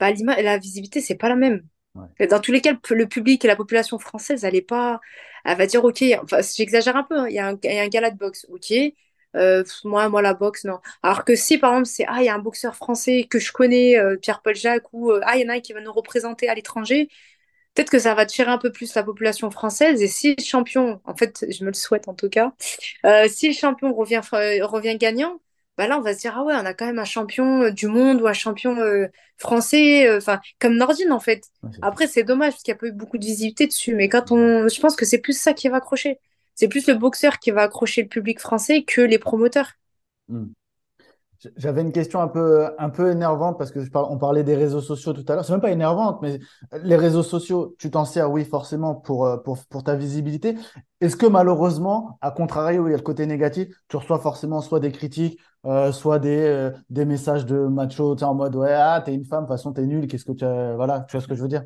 bah, 0.00 0.12
la 0.42 0.58
visibilité, 0.58 1.00
c'est 1.02 1.16
pas 1.16 1.28
la 1.30 1.36
même. 1.36 1.62
Dans 2.30 2.40
tous 2.40 2.52
les 2.52 2.60
cas, 2.60 2.74
le 2.90 3.06
public 3.06 3.44
et 3.44 3.48
la 3.48 3.56
population 3.56 3.98
française, 3.98 4.44
elle 4.44 4.54
est 4.54 4.62
pas. 4.62 5.00
Elle 5.44 5.58
va 5.58 5.66
dire, 5.66 5.84
OK, 5.84 6.02
enfin, 6.22 6.40
j'exagère 6.40 6.96
un 6.96 7.02
peu, 7.02 7.18
hein, 7.18 7.26
il 7.28 7.34
y, 7.34 7.38
a 7.38 7.48
un, 7.48 7.58
il 7.64 7.72
y 7.72 7.78
a 7.78 7.82
un 7.82 7.88
gala 7.88 8.10
de 8.10 8.16
boxe, 8.16 8.46
OK, 8.48 8.72
euh, 9.36 9.64
moi, 9.84 10.08
moi, 10.08 10.22
la 10.22 10.34
boxe, 10.34 10.64
non. 10.64 10.80
Alors 11.02 11.24
que 11.24 11.34
si, 11.34 11.58
par 11.58 11.72
exemple, 11.72 11.86
c'est, 11.86 12.04
ah, 12.08 12.18
il 12.20 12.26
y 12.26 12.28
a 12.28 12.34
un 12.34 12.38
boxeur 12.38 12.76
français 12.76 13.26
que 13.28 13.38
je 13.38 13.52
connais, 13.52 13.98
euh, 13.98 14.16
Pierre-Paul 14.16 14.54
Jacques, 14.54 14.92
ou, 14.92 15.10
euh, 15.10 15.20
ah, 15.24 15.36
il 15.36 15.42
y 15.42 15.46
en 15.46 15.48
a 15.48 15.54
un 15.56 15.60
qui 15.60 15.72
va 15.72 15.80
nous 15.80 15.92
représenter 15.92 16.48
à 16.48 16.54
l'étranger, 16.54 17.08
peut-être 17.74 17.90
que 17.90 17.98
ça 17.98 18.14
va 18.14 18.26
tirer 18.26 18.50
un 18.50 18.58
peu 18.58 18.72
plus 18.72 18.94
la 18.94 19.02
population 19.04 19.50
française. 19.50 20.02
Et 20.02 20.08
si 20.08 20.34
le 20.36 20.44
champion, 20.44 21.00
en 21.04 21.16
fait, 21.16 21.46
je 21.50 21.64
me 21.64 21.70
le 21.70 21.74
souhaite 21.74 22.08
en 22.08 22.14
tout 22.14 22.28
cas, 22.28 22.52
si 23.28 23.48
le 23.48 23.54
champion 23.54 23.94
revient, 23.94 24.20
revient 24.62 24.96
gagnant, 24.98 25.40
bah 25.78 25.86
là, 25.86 25.98
on 25.98 26.02
va 26.02 26.14
se 26.14 26.20
dire, 26.20 26.34
ah 26.36 26.44
ouais, 26.44 26.54
on 26.54 26.66
a 26.66 26.74
quand 26.74 26.86
même 26.86 26.98
un 26.98 27.04
champion 27.04 27.70
du 27.70 27.86
monde 27.86 28.20
ou 28.20 28.26
un 28.26 28.32
champion 28.32 28.76
français, 29.38 30.14
enfin, 30.16 30.40
comme 30.60 30.76
Nordine, 30.76 31.12
en 31.12 31.20
fait. 31.20 31.44
Après, 31.80 32.06
c'est 32.06 32.24
dommage 32.24 32.52
parce 32.52 32.62
qu'il 32.62 32.74
n'y 32.74 32.78
a 32.78 32.80
pas 32.80 32.86
eu 32.88 32.92
beaucoup 32.92 33.18
de 33.18 33.24
visibilité 33.24 33.66
dessus, 33.66 33.94
mais 33.94 34.08
quand 34.08 34.32
on, 34.32 34.68
je 34.68 34.80
pense 34.80 34.96
que 34.96 35.06
c'est 35.06 35.18
plus 35.18 35.38
ça 35.38 35.54
qui 35.54 35.68
va 35.68 35.78
accrocher 35.78 36.18
c'est 36.54 36.68
plus 36.68 36.86
le 36.86 36.94
boxeur 36.94 37.38
qui 37.38 37.50
va 37.50 37.62
accrocher 37.62 38.02
le 38.02 38.08
public 38.08 38.40
français 38.40 38.82
que 38.82 39.00
les 39.00 39.18
promoteurs. 39.18 39.72
Hmm. 40.28 40.46
J'avais 41.56 41.80
une 41.82 41.90
question 41.90 42.20
un 42.20 42.28
peu, 42.28 42.68
un 42.78 42.88
peu 42.88 43.10
énervante 43.10 43.58
parce 43.58 43.72
que 43.72 43.82
je 43.82 43.90
on 43.92 44.16
parlait 44.16 44.44
des 44.44 44.54
réseaux 44.54 44.80
sociaux 44.80 45.12
tout 45.12 45.24
à 45.26 45.34
l'heure. 45.34 45.44
C'est 45.44 45.50
même 45.50 45.60
pas 45.60 45.72
énervante, 45.72 46.20
mais 46.22 46.38
les 46.84 46.94
réseaux 46.94 47.24
sociaux, 47.24 47.74
tu 47.80 47.90
t'en 47.90 48.04
sers, 48.04 48.30
oui, 48.30 48.44
forcément, 48.44 48.94
pour, 48.94 49.26
euh, 49.26 49.38
pour, 49.38 49.58
pour 49.68 49.82
ta 49.82 49.96
visibilité. 49.96 50.54
Est-ce 51.00 51.16
que 51.16 51.26
malheureusement, 51.26 52.16
à 52.20 52.30
contrario, 52.30 52.86
il 52.86 52.92
y 52.92 52.94
a 52.94 52.96
le 52.96 53.02
côté 53.02 53.26
négatif, 53.26 53.74
tu 53.88 53.96
reçois 53.96 54.20
forcément 54.20 54.60
soit 54.60 54.78
des 54.78 54.92
critiques, 54.92 55.40
euh, 55.66 55.92
soit 55.92 56.18
des, 56.18 56.38
euh, 56.38 56.70
des 56.90 57.04
messages 57.04 57.46
de 57.46 57.56
macho, 57.66 58.16
en 58.22 58.34
mode 58.34 58.56
ouais, 58.56 58.72
ah, 58.72 59.02
t'es 59.04 59.14
une 59.14 59.24
femme, 59.24 59.44
de 59.44 59.48
toute 59.48 59.56
façon, 59.56 59.72
t'es 59.72 59.82
nulle, 59.82 60.06
qu'est-ce 60.06 60.24
que 60.24 60.32
tu 60.32 60.44
Voilà, 60.76 61.00
tu 61.08 61.12
vois 61.12 61.20
ce 61.20 61.28
que 61.28 61.34
je 61.34 61.42
veux 61.42 61.48
dire? 61.48 61.64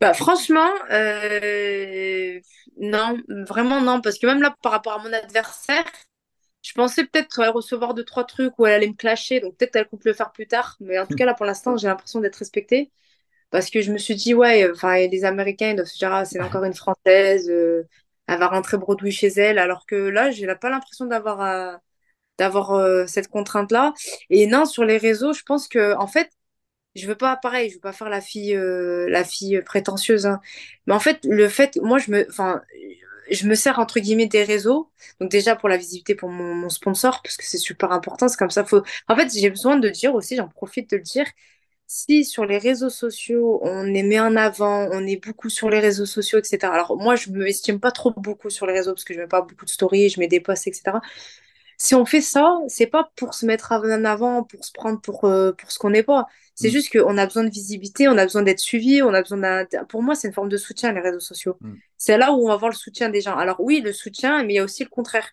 Bah, 0.00 0.12
franchement, 0.12 0.68
euh, 0.90 2.38
non, 2.78 3.16
vraiment 3.28 3.80
non, 3.80 4.00
parce 4.02 4.18
que 4.18 4.26
même 4.26 4.42
là, 4.42 4.54
par 4.62 4.72
rapport 4.72 4.92
à 4.92 4.98
mon 4.98 5.12
adversaire, 5.12 5.84
je 6.62 6.72
pensais 6.74 7.04
peut-être 7.06 7.28
qu'elle 7.34 7.44
allait 7.44 7.52
recevoir 7.52 7.94
deux, 7.94 8.04
trois 8.04 8.24
trucs 8.24 8.58
où 8.58 8.66
elle 8.66 8.74
allait 8.74 8.88
me 8.88 8.94
clasher, 8.94 9.40
donc 9.40 9.56
peut-être 9.56 9.72
qu'elle 9.72 9.88
compte 9.88 10.04
le 10.04 10.12
faire 10.14 10.32
plus 10.32 10.46
tard, 10.48 10.76
mais 10.80 10.98
en 10.98 11.06
tout 11.06 11.16
cas, 11.16 11.26
là, 11.26 11.34
pour 11.34 11.46
l'instant, 11.46 11.76
j'ai 11.78 11.88
l'impression 11.88 12.20
d'être 12.20 12.36
respectée, 12.36 12.90
parce 13.50 13.70
que 13.70 13.82
je 13.82 13.92
me 13.92 13.98
suis 13.98 14.16
dit, 14.16 14.34
ouais, 14.34 14.70
enfin, 14.70 14.96
les 15.08 15.24
Américains, 15.24 15.70
ils 15.70 15.76
doivent 15.76 15.88
se 15.88 15.98
dire, 15.98 16.12
ah, 16.12 16.24
c'est 16.26 16.40
encore 16.40 16.64
une 16.64 16.74
Française, 16.74 17.48
euh, 17.50 17.84
elle 18.28 18.38
va 18.40 18.48
rentrer 18.48 18.78
bredouille 18.78 19.12
chez 19.12 19.28
elle, 19.28 19.58
alors 19.58 19.86
que 19.86 19.96
là, 19.96 20.30
j'ai 20.30 20.46
pas 20.56 20.70
l'impression 20.70 21.06
d'avoir 21.06 21.42
euh, 21.42 21.76
d'avoir 22.38 22.72
euh, 22.72 23.06
cette 23.06 23.28
contrainte-là. 23.28 23.94
Et 24.30 24.46
non, 24.46 24.64
sur 24.64 24.84
les 24.84 24.98
réseaux, 24.98 25.32
je 25.32 25.42
pense 25.42 25.68
que, 25.68 25.96
en 25.96 26.06
fait, 26.06 26.30
je 26.96 27.06
veux 27.06 27.14
pas 27.16 27.36
pareil 27.36 27.70
je 27.70 27.74
veux 27.74 27.80
pas 27.80 27.92
faire 27.92 28.08
la 28.08 28.20
fille 28.20 28.54
euh, 28.56 29.08
la 29.08 29.24
fille 29.24 29.60
prétentieuse 29.64 30.26
hein. 30.26 30.40
mais 30.86 30.94
en 30.94 31.00
fait 31.00 31.20
le 31.24 31.48
fait 31.48 31.76
moi 31.82 31.98
je 31.98 32.10
me 32.10 32.26
enfin 32.28 32.62
je 33.30 33.46
me 33.46 33.54
sers 33.54 33.78
entre 33.78 34.00
guillemets 34.00 34.26
des 34.26 34.44
réseaux 34.44 34.90
donc 35.20 35.30
déjà 35.30 35.56
pour 35.56 35.68
la 35.68 35.76
visibilité 35.76 36.14
pour 36.14 36.28
mon, 36.30 36.68
sponsor 36.68 37.22
parce 37.22 37.36
que 37.36 37.44
c'est 37.44 37.58
super 37.58 37.92
important 37.92 38.28
c'est 38.28 38.36
comme 38.38 38.50
ça 38.50 38.64
faut 38.64 38.82
en 39.08 39.16
fait 39.16 39.32
j'ai 39.32 39.50
besoin 39.50 39.76
de 39.78 39.88
dire 39.88 40.14
aussi 40.14 40.36
j'en 40.36 40.48
profite 40.48 40.90
de 40.90 40.96
le 40.96 41.02
dire 41.02 41.26
si 41.86 42.24
sur 42.24 42.44
les 42.46 42.58
réseaux 42.58 42.90
sociaux 42.90 43.60
on 43.62 43.94
est 43.94 44.02
mis 44.02 44.18
en 44.18 44.36
avant 44.36 44.88
on 44.92 45.06
est 45.06 45.22
beaucoup 45.24 45.50
sur 45.50 45.70
les 45.70 45.80
réseaux 45.80 46.06
sociaux 46.06 46.38
etc 46.38 46.58
alors 46.72 46.96
moi 46.96 47.16
je 47.16 47.30
me 47.30 47.46
estime 47.46 47.80
pas 47.80 47.92
trop 47.92 48.12
beaucoup 48.16 48.50
sur 48.50 48.66
les 48.66 48.72
réseaux 48.72 48.92
parce 48.92 49.04
que 49.04 49.14
je 49.14 49.20
mets 49.20 49.28
pas 49.28 49.42
beaucoup 49.42 49.64
de 49.64 49.70
stories 49.70 50.08
je 50.08 50.20
mets 50.20 50.28
des 50.28 50.40
posts 50.40 50.66
etc 50.66 50.98
si 51.78 51.94
on 51.94 52.04
fait 52.06 52.20
ça, 52.20 52.58
c'est 52.68 52.86
pas 52.86 53.10
pour 53.16 53.34
se 53.34 53.46
mettre 53.46 53.72
en 53.72 54.04
avant, 54.04 54.42
pour 54.44 54.64
se 54.64 54.72
prendre 54.72 55.00
pour, 55.00 55.24
euh, 55.24 55.52
pour 55.52 55.70
ce 55.70 55.78
qu'on 55.78 55.90
n'est 55.90 56.02
pas. 56.02 56.26
C'est 56.54 56.68
Mm, 56.68 56.70
juste 56.70 56.90
qu'on 56.92 57.18
a 57.18 57.26
besoin 57.26 57.44
de 57.44 57.50
visibilité, 57.50 58.08
on 58.08 58.16
a 58.18 58.24
besoin 58.24 58.42
d'être 58.42 58.60
suivi, 58.60 59.02
on 59.02 59.12
a 59.14 59.22
besoin 59.22 59.38
d'un... 59.38 59.66
Pour 59.88 60.02
moi, 60.02 60.14
c'est 60.14 60.28
une 60.28 60.34
forme 60.34 60.48
de 60.48 60.56
soutien, 60.56 60.92
les 60.92 61.00
réseaux 61.00 61.20
sociaux. 61.20 61.60
mm, 61.60 61.80
C'est 61.98 62.16
là 62.18 62.32
où 62.32 62.44
on 62.46 62.48
va 62.48 62.56
voir 62.56 62.70
le 62.70 62.76
soutien 62.76 63.08
des 63.10 63.20
gens. 63.20 63.36
Alors 63.36 63.60
oui, 63.60 63.80
le 63.82 63.92
soutien, 63.92 64.42
mais 64.44 64.54
il 64.54 64.56
y 64.56 64.58
a 64.58 64.64
aussi 64.64 64.84
le 64.84 64.88
contraire. 64.90 65.30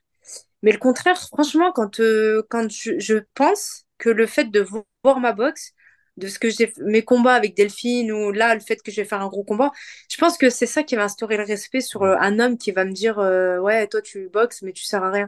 Mais 0.61 0.71
le 0.71 0.77
contraire, 0.77 1.17
franchement, 1.19 1.71
quand, 1.73 1.99
euh, 1.99 2.43
quand 2.49 2.69
je, 2.71 2.97
je 2.99 3.15
pense 3.35 3.85
que 3.97 4.09
le 4.09 4.27
fait 4.27 4.45
de 4.45 4.61
voir 5.03 5.19
ma 5.19 5.33
boxe, 5.33 5.73
de 6.17 6.27
ce 6.27 6.37
que 6.37 6.49
j'ai 6.49 6.71
mes 6.79 7.03
combats 7.03 7.33
avec 7.33 7.55
Delphine 7.55 8.11
ou 8.11 8.31
là 8.31 8.53
le 8.53 8.61
fait 8.61 8.75
que 8.83 8.91
je 8.91 9.01
vais 9.01 9.07
faire 9.07 9.21
un 9.21 9.29
gros 9.29 9.43
combat 9.43 9.71
je 10.11 10.15
pense 10.17 10.37
que 10.37 10.51
c'est 10.51 10.67
ça 10.67 10.83
qui 10.83 10.95
va 10.95 11.05
instaurer 11.05 11.37
le 11.37 11.43
respect 11.43 11.81
sur 11.81 12.03
mm. 12.03 12.05
euh, 12.05 12.15
un 12.19 12.37
homme 12.39 12.57
qui 12.59 12.71
va 12.71 12.85
me 12.85 12.91
dire 12.91 13.17
euh, 13.17 13.57
ouais 13.57 13.87
toi 13.87 13.99
tu 13.99 14.29
boxes 14.29 14.61
mais 14.61 14.73
tu 14.73 14.83
sers 14.83 15.03
à 15.03 15.09
rien 15.09 15.27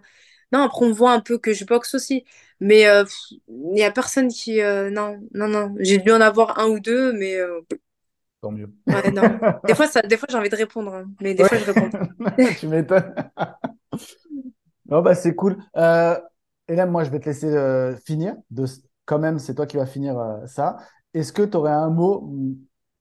non, 0.58 0.64
après, 0.64 0.86
on 0.86 0.92
voit 0.92 1.14
un 1.14 1.20
peu 1.22 1.38
que 1.38 1.54
je 1.54 1.66
boxe 1.66 1.96
aussi. 1.96 2.26
Mais 2.60 2.88
euh, 2.88 3.04
il 3.50 3.74
n'y 3.74 3.84
a 3.84 3.92
personne 3.92 4.30
qui. 4.30 4.62
euh, 4.62 4.90
non, 4.90 5.20
non, 5.34 5.48
non. 5.48 5.76
J'ai 5.80 5.98
dû 6.00 6.12
en 6.12 6.22
avoir 6.22 6.60
un 6.60 6.68
ou 6.68 6.80
deux, 6.80 7.14
mais 7.14 7.36
euh, 7.36 7.62
Tant 8.42 8.52
mieux. 8.52 8.74
ouais, 8.88 9.12
non. 9.12 9.40
Des 9.68 9.74
fois, 9.76 9.88
ça, 9.88 10.02
des 10.02 10.18
fois 10.18 10.28
j'ai 10.32 10.38
envie 10.38 10.50
de 10.50 10.56
répondre, 10.56 10.94
hein, 10.94 11.06
mais 11.22 11.34
des 11.34 11.44
Ouais, 11.44 11.46
fois, 11.46 11.58
je 11.58 11.66
réponds 11.66 11.92
tu 12.60 12.68
m'étonnes. 12.68 13.14
Non, 14.88 15.02
bah, 15.02 15.16
c'est 15.16 15.36
cool. 15.36 15.58
Euh, 15.78 16.20
Hélène, 16.68 16.90
moi, 16.92 17.04
je 17.04 17.10
vais 17.10 17.20
te 17.20 17.26
laisser 17.26 17.96
finir. 18.06 18.36
De... 18.52 18.66
Quand 19.06 19.20
même, 19.20 19.40
c'est 19.40 19.56
toi 19.56 19.66
qui 19.68 19.78
vas 19.78 19.86
finir 19.86 20.16
ça. 20.48 20.78
Est-ce 21.14 21.34
que 21.34 21.42
tu 21.44 21.58
aurais 21.58 21.72
un 21.72 21.90
mot, 21.90 22.22
mm, 22.22 22.56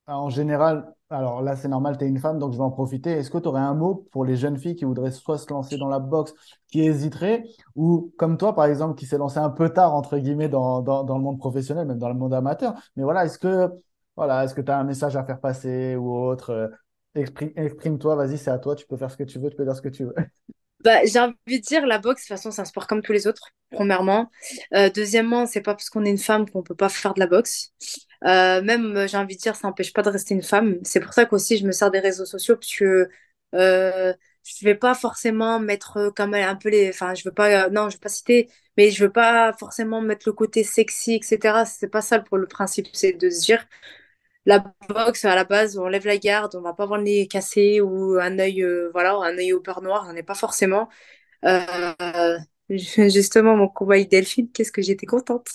en 0.06 0.30
général, 0.30 0.93
alors 1.16 1.42
là, 1.42 1.56
c'est 1.56 1.68
normal, 1.68 1.96
tu 1.98 2.04
es 2.04 2.08
une 2.08 2.18
femme, 2.18 2.38
donc 2.38 2.52
je 2.52 2.58
vais 2.58 2.64
en 2.64 2.70
profiter. 2.70 3.10
Est-ce 3.12 3.30
que 3.30 3.38
tu 3.38 3.48
aurais 3.48 3.60
un 3.60 3.74
mot 3.74 4.06
pour 4.12 4.24
les 4.24 4.36
jeunes 4.36 4.58
filles 4.58 4.74
qui 4.76 4.84
voudraient 4.84 5.10
soit 5.10 5.38
se 5.38 5.48
lancer 5.50 5.78
dans 5.78 5.88
la 5.88 5.98
boxe, 5.98 6.34
qui 6.68 6.80
hésiteraient, 6.82 7.44
ou 7.76 8.12
comme 8.18 8.36
toi, 8.36 8.54
par 8.54 8.66
exemple, 8.66 8.96
qui 8.98 9.06
s'est 9.06 9.18
lancé 9.18 9.38
un 9.38 9.50
peu 9.50 9.70
tard, 9.70 9.94
entre 9.94 10.18
guillemets, 10.18 10.48
dans, 10.48 10.82
dans, 10.82 11.16
le 11.16 11.22
monde 11.22 11.38
professionnel, 11.38 11.86
même 11.86 11.98
dans 11.98 12.08
le 12.08 12.14
monde 12.14 12.34
amateur. 12.34 12.74
Mais 12.96 13.02
voilà, 13.04 13.24
est-ce 13.24 13.38
que 13.38 13.68
voilà, 14.16 14.44
est-ce 14.44 14.54
que 14.54 14.60
tu 14.60 14.70
as 14.70 14.78
un 14.78 14.84
message 14.84 15.16
à 15.16 15.24
faire 15.24 15.40
passer 15.40 15.96
ou 15.96 16.14
autre? 16.16 16.50
euh, 16.50 16.68
exprime- 17.14 17.52
Exprime-toi, 17.56 18.14
vas-y, 18.16 18.38
c'est 18.38 18.50
à 18.50 18.58
toi, 18.58 18.74
tu 18.76 18.86
peux 18.86 18.96
faire 18.96 19.10
ce 19.10 19.16
que 19.16 19.24
tu 19.24 19.38
veux, 19.38 19.50
tu 19.50 19.56
peux 19.56 19.64
dire 19.64 19.76
ce 19.76 19.82
que 19.82 19.88
tu 19.88 20.04
veux. 20.04 20.14
Bah, 20.84 21.02
j'ai 21.06 21.18
envie 21.18 21.34
de 21.60 21.64
dire, 21.64 21.86
la 21.86 21.98
boxe, 21.98 22.22
de 22.22 22.26
toute 22.26 22.36
façon, 22.36 22.50
c'est 22.50 22.60
un 22.60 22.66
sport 22.66 22.86
comme 22.86 23.00
tous 23.00 23.12
les 23.12 23.26
autres, 23.26 23.48
premièrement. 23.70 24.30
Euh, 24.74 24.90
deuxièmement, 24.90 25.46
c'est 25.46 25.62
pas 25.62 25.72
parce 25.74 25.88
qu'on 25.88 26.04
est 26.04 26.10
une 26.10 26.18
femme 26.18 26.48
qu'on 26.50 26.62
peut 26.62 26.74
pas 26.74 26.90
faire 26.90 27.14
de 27.14 27.20
la 27.20 27.26
boxe. 27.26 27.72
Euh, 28.26 28.62
même, 28.62 28.96
euh, 28.96 29.06
j'ai 29.06 29.16
envie 29.18 29.36
de 29.36 29.40
dire, 29.40 29.54
ça 29.56 29.68
n'empêche 29.68 29.92
pas 29.92 30.02
de 30.02 30.08
rester 30.10 30.34
une 30.34 30.42
femme. 30.42 30.78
C'est 30.84 31.00
pour 31.00 31.12
ça 31.12 31.26
qu'aussi, 31.26 31.58
je 31.58 31.66
me 31.66 31.72
sers 31.72 31.90
des 31.90 32.00
réseaux 32.00 32.24
sociaux, 32.24 32.56
parce 32.56 32.74
que 32.74 33.08
euh, 33.54 34.14
je 34.44 34.64
vais 34.64 34.74
pas 34.74 34.94
forcément 34.94 35.60
mettre 35.60 36.10
comme 36.16 36.34
un 36.34 36.56
peu 36.56 36.70
les... 36.70 36.88
Enfin, 36.90 37.14
je 37.14 37.24
veux 37.24 37.32
pas... 37.34 37.68
non, 37.70 37.88
je 37.90 37.96
veux 37.96 38.00
pas 38.00 38.08
citer, 38.08 38.48
mais 38.76 38.90
je 38.90 39.04
veux 39.04 39.12
pas 39.12 39.52
forcément 39.58 40.00
mettre 40.00 40.26
le 40.28 40.32
côté 40.32 40.64
sexy, 40.64 41.14
etc. 41.16 41.64
C'est 41.66 41.88
pas 41.88 42.00
ça 42.02 42.18
pour 42.18 42.38
le 42.38 42.46
principe, 42.46 42.86
c'est 42.94 43.12
de 43.12 43.28
se 43.30 43.44
dire, 43.44 43.66
la 44.46 44.64
boxe, 44.88 45.24
à 45.26 45.34
la 45.36 45.44
base, 45.44 45.78
on 45.78 45.88
lève 45.88 46.06
la 46.06 46.18
garde, 46.18 46.54
on 46.56 46.62
va 46.62 46.74
pas 46.74 46.84
avoir 46.84 46.98
le 46.98 47.04
nez 47.06 47.28
cassé 47.28 47.80
ou 47.80 48.18
un 48.20 48.38
œil, 48.38 48.64
voilà, 48.92 49.14
un 49.16 49.38
œil 49.38 49.52
au 49.54 49.60
beurre 49.60 49.82
noir, 49.82 50.06
on 50.08 50.12
n'est 50.14 50.22
pas 50.24 50.34
forcément. 50.34 50.88
Justement, 52.70 53.56
mon 53.56 53.68
combat 53.68 53.94
avec 53.96 54.10
Delphine, 54.10 54.50
qu'est-ce 54.52 54.72
que 54.72 54.82
j'étais 54.82 55.06
contente. 55.06 55.48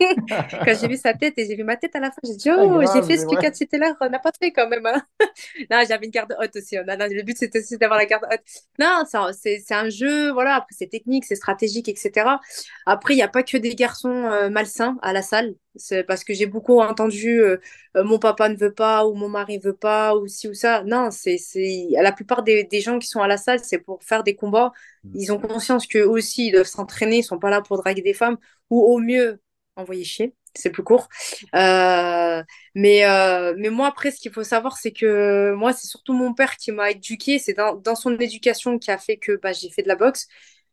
Quand 0.64 0.74
j'ai 0.74 0.88
vu 0.88 0.96
sa 0.96 1.14
tête 1.14 1.34
et 1.38 1.46
j'ai 1.46 1.56
vu 1.56 1.64
ma 1.64 1.76
tête 1.76 1.94
à 1.96 2.00
la 2.00 2.10
fin, 2.10 2.20
j'ai 2.24 2.36
dit, 2.36 2.50
Ah, 2.50 2.56
oh, 2.58 2.82
j'ai 2.92 3.02
fait 3.02 3.16
ce 3.18 3.26
que 3.26 3.76
là 3.76 3.94
on 4.00 4.08
n'a 4.10 4.18
pas 4.18 4.32
fait 4.40 4.52
quand 4.52 4.68
même. 4.68 4.86
hein. 4.86 5.02
Non, 5.70 5.82
j'avais 5.88 6.06
une 6.06 6.12
garde 6.12 6.34
haute 6.40 6.56
aussi. 6.56 6.76
Non, 6.76 6.96
non, 6.98 7.06
le 7.10 7.22
but, 7.22 7.36
c'était 7.38 7.60
aussi 7.60 7.78
d'avoir 7.78 7.98
la 7.98 8.06
garde 8.06 8.24
haute. 8.30 8.40
Non, 8.78 9.04
c'est 9.32 9.72
un 9.72 9.88
jeu, 9.90 10.30
voilà. 10.32 10.56
Après, 10.56 10.74
c'est 10.78 10.88
technique, 10.88 11.24
c'est 11.24 11.36
stratégique, 11.36 11.88
etc. 11.88 12.40
Après, 12.86 13.14
il 13.14 13.16
n'y 13.18 13.22
a 13.22 13.28
pas 13.28 13.42
que 13.42 13.56
des 13.56 13.74
garçons 13.74 14.10
euh, 14.26 14.50
malsains 14.50 14.96
à 15.02 15.12
la 15.12 15.22
salle. 15.22 15.54
C'est 15.76 16.04
parce 16.04 16.24
que 16.24 16.34
j'ai 16.34 16.46
beaucoup 16.46 16.80
entendu 16.80 17.40
euh, 17.40 17.58
euh, 17.96 18.04
mon 18.04 18.18
papa 18.18 18.48
ne 18.48 18.56
veut 18.56 18.72
pas 18.72 19.06
ou 19.06 19.14
mon 19.14 19.28
mari 19.28 19.58
veut 19.58 19.74
pas 19.76 20.16
ou 20.16 20.26
ci 20.28 20.48
ou 20.48 20.54
ça. 20.54 20.84
Non, 20.84 21.10
c'est, 21.10 21.38
c'est... 21.38 21.88
La 22.00 22.12
plupart 22.12 22.42
des, 22.44 22.64
des 22.64 22.80
gens 22.80 22.98
qui 22.98 23.08
sont 23.08 23.20
à 23.20 23.28
la 23.28 23.36
salle, 23.36 23.60
c'est 23.62 23.78
pour 23.78 24.02
faire 24.04 24.22
des 24.24 24.36
combats. 24.36 24.72
Ils 25.14 25.32
ont 25.32 25.38
conscience 25.40 25.86
qu'eux 25.86 26.04
aussi, 26.06 26.48
ils 26.48 26.52
doivent 26.52 26.66
s'entraîner. 26.66 27.18
Ils 27.18 27.22
sont 27.24 27.38
pas 27.38 27.50
là 27.50 27.60
pour 27.62 27.78
draguer 27.78 28.02
des 28.02 28.14
femmes 28.14 28.36
ou 28.70 28.82
au 28.82 28.98
mieux 28.98 29.40
envoyer 29.76 30.04
chier. 30.04 30.34
C'est 30.54 30.70
plus 30.70 30.84
court. 30.84 31.08
Euh, 31.54 32.42
mais, 32.74 33.04
euh, 33.06 33.54
mais 33.58 33.70
moi, 33.70 33.88
après, 33.88 34.10
ce 34.12 34.20
qu'il 34.20 34.32
faut 34.32 34.44
savoir, 34.44 34.76
c'est 34.76 34.92
que 34.92 35.52
moi, 35.54 35.72
c'est 35.72 35.86
surtout 35.88 36.12
mon 36.12 36.32
père 36.34 36.56
qui 36.56 36.70
m'a 36.72 36.90
éduqué. 36.92 37.38
C'est 37.38 37.54
dans, 37.54 37.74
dans 37.74 37.94
son 37.96 38.16
éducation 38.18 38.78
qui 38.78 38.90
a 38.90 38.98
fait 38.98 39.16
que 39.16 39.36
bah, 39.42 39.52
j'ai 39.52 39.70
fait 39.70 39.82
de 39.82 39.88
la 39.88 39.96
boxe. 39.96 40.28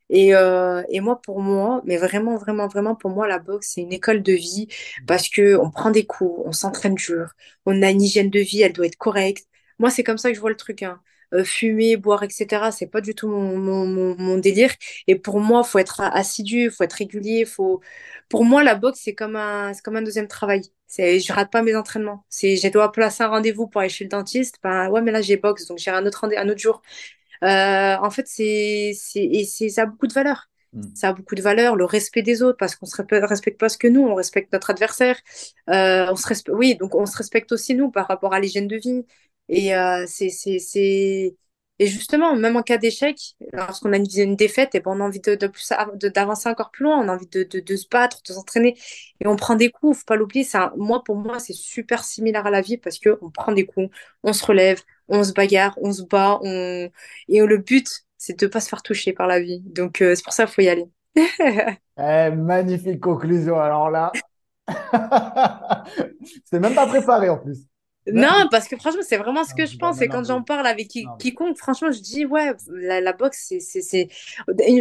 Et, 0.10 0.36
euh, 0.36 0.84
et 0.90 1.00
moi, 1.00 1.22
pour 1.22 1.42
moi, 1.42 1.82
mais 1.86 1.98
vraiment, 1.98 2.36
vraiment, 2.38 2.68
vraiment, 2.68 2.96
pour 2.96 3.12
moi, 3.12 3.28
la 3.28 3.40
boxe, 3.40 3.72
c'est 3.76 3.82
une 3.82 3.94
école 3.94 4.22
de 4.24 4.34
vie 4.34 4.68
parce 5.08 5.30
que 5.30 5.56
on 5.58 5.72
prend 5.72 5.90
des 5.92 6.06
coups, 6.06 6.42
on 6.46 6.52
s'entraîne 6.52 6.96
dur, 6.96 7.32
on 7.66 7.82
a 7.82 7.90
une 7.92 8.02
hygiène 8.02 8.30
de 8.30 8.40
vie, 8.40 8.62
elle 8.62 8.74
doit 8.74 8.88
être 8.88 8.98
correcte. 8.98 9.46
Moi, 9.80 9.90
c'est 9.90 10.04
comme 10.04 10.18
ça 10.18 10.30
que 10.30 10.36
je 10.36 10.42
vois 10.42 10.50
le 10.50 10.58
truc, 10.58 10.84
hein. 10.84 11.02
Euh, 11.34 11.44
fumer, 11.46 11.96
boire, 11.98 12.24
etc., 12.24 12.72
c'est 12.74 12.88
pas 12.88 13.00
du 13.02 13.16
tout 13.16 13.30
mon, 13.30 13.58
mon, 13.58 13.86
mon, 13.86 14.16
mon 14.18 14.38
délire. 14.38 14.72
Et 15.08 15.16
pour 15.16 15.40
moi, 15.40 15.64
faut 15.64 15.80
être 15.80 16.02
assidu, 16.02 16.70
faut 16.72 16.84
être 16.84 16.94
régulier, 16.94 17.46
faut... 17.46 17.82
Pour 18.30 18.46
moi, 18.46 18.64
la 18.64 18.76
boxe, 18.76 19.00
c'est 19.04 19.16
comme 19.16 19.36
un, 19.36 19.74
c'est 19.74 19.82
comme 19.82 19.96
un 19.96 20.02
deuxième 20.02 20.28
travail. 20.28 20.62
C'est, 20.88 21.20
je 21.20 21.32
rate 21.34 21.52
pas 21.52 21.62
mes 21.62 21.76
entraînements. 21.76 22.26
C'est, 22.30 22.58
je 22.58 22.68
dois 22.68 22.92
placer 22.92 23.24
un 23.24 23.28
rendez-vous 23.30 23.68
pour 23.68 23.82
aller 23.82 23.90
chez 23.90 24.04
le 24.04 24.10
dentiste. 24.10 24.58
Ben, 24.64 24.90
ouais, 24.90 25.02
mais 25.02 25.12
là, 25.12 25.22
j'ai 25.22 25.38
boxe, 25.38 25.68
donc 25.68 25.78
j'irai 25.78 25.98
un 25.98 26.06
autre, 26.06 26.26
un 26.38 26.50
autre 26.50 26.60
jour. 26.60 26.82
Euh, 27.44 27.96
en 27.98 28.10
fait, 28.12 28.28
c'est, 28.28 28.92
c'est, 28.96 29.24
et 29.24 29.46
c'est, 29.46 29.70
ça 29.70 29.84
a 29.84 29.86
beaucoup 29.86 30.08
de 30.08 30.14
valeur. 30.14 30.50
Mm. 30.74 30.84
Ça 30.96 31.10
a 31.10 31.14
beaucoup 31.14 31.36
de 31.36 31.42
valeur, 31.42 31.76
le 31.76 31.86
respect 31.86 32.22
des 32.22 32.44
autres, 32.44 32.58
parce 32.58 32.76
qu'on 32.76 32.86
se 32.86 32.96
respecte 33.02 33.60
pas 33.60 33.70
ce 33.70 33.78
que 33.78 33.88
nous, 33.88 34.02
on 34.04 34.16
respecte 34.16 34.54
notre 34.54 34.70
adversaire. 34.70 35.18
Euh, 35.70 36.08
on 36.12 36.16
se 36.16 36.28
respe- 36.28 36.52
oui, 36.54 36.76
donc 36.76 36.96
on 36.96 37.06
se 37.06 37.18
respecte 37.18 37.52
aussi 37.52 37.76
nous 37.76 37.92
par 37.92 38.08
rapport 38.08 38.34
à 38.34 38.40
l'hygiène 38.40 38.68
de 38.68 38.78
vie. 38.78 39.06
Et 39.52 39.76
euh, 39.76 40.06
c'est, 40.08 40.30
c'est, 40.32 40.60
c'est, 40.60 41.36
et 41.80 41.88
justement, 41.88 42.36
même 42.38 42.58
en 42.58 42.64
cas 42.64 42.80
d'échec, 42.80 43.18
lorsqu'on 43.54 43.94
a 43.94 43.98
une, 43.98 44.08
une 44.18 44.38
défaite, 44.38 44.76
et 44.76 44.82
ben 44.82 44.92
on 44.96 45.02
a 45.02 45.06
envie 45.06 45.22
de, 45.22 45.36
d'avancer 46.10 46.50
encore 46.50 46.72
plus 46.72 46.86
loin, 46.86 47.00
on 47.00 47.10
a 47.10 47.14
envie 47.16 47.28
de, 47.28 47.44
de, 47.44 47.60
de 47.62 47.76
se 47.78 47.88
battre, 47.90 48.22
de 48.28 48.34
s'entraîner, 48.34 48.78
et 49.22 49.28
on 49.28 49.36
prend 49.36 49.56
des 49.56 49.70
coups, 49.72 50.00
faut 50.00 50.06
pas 50.06 50.16
l'oublier. 50.16 50.46
C'est 50.46 50.58
un- 50.58 50.74
moi, 50.78 51.04
pour 51.04 51.18
moi, 51.18 51.40
c'est 51.40 51.54
super 51.54 52.04
similaire 52.06 52.46
à 52.48 52.52
la 52.52 52.62
vie 52.62 52.78
parce 52.78 53.00
que 53.00 53.18
on 53.22 53.30
prend 53.32 53.52
des 53.54 53.66
coups, 53.66 53.90
on 54.24 54.34
se 54.34 54.46
relève, 54.46 54.82
on 55.10 55.24
se 55.24 55.34
bagarre, 55.34 55.78
on 55.82 55.92
se 55.94 56.04
bat, 56.04 56.40
on... 56.44 56.90
et 57.28 57.40
le 57.46 57.58
but, 57.58 57.90
c'est 58.18 58.40
de 58.40 58.48
pas 58.48 58.62
se 58.62 58.70
faire 58.70 58.84
toucher 58.84 59.14
par 59.14 59.28
la 59.28 59.40
vie. 59.42 59.62
Donc, 59.66 60.02
euh, 60.02 60.16
c'est 60.16 60.24
pour 60.24 60.34
ça 60.34 60.46
qu'il 60.46 60.54
faut 60.56 60.62
y 60.62 60.70
aller. 60.70 60.86
Eh, 61.98 62.32
magnifique 62.36 63.00
conclusion. 63.00 63.60
Alors 63.60 63.90
là, 63.90 64.22
c'était 66.46 66.60
même 66.60 66.76
pas 66.76 66.88
préparé 66.88 67.30
en 67.30 67.38
plus. 67.38 67.68
Non, 68.08 68.48
parce 68.50 68.68
que 68.68 68.76
franchement, 68.78 69.02
c'est 69.08 69.18
vraiment 69.18 69.44
ce 69.44 69.54
que 69.54 69.66
je 69.68 69.78
pense. 69.78 70.02
Et 70.02 70.10
quand 70.10 70.24
j'en 70.26 70.42
parle 70.44 70.66
avec 70.66 70.88
qui- 70.88 71.14
quiconque, 71.18 71.58
franchement, 71.58 71.92
je 71.92 72.00
dis, 72.02 72.26
ouais, 72.26 72.54
la, 72.70 73.00
la 73.02 73.14
boxe, 73.14 73.54
c'est. 73.60 74.10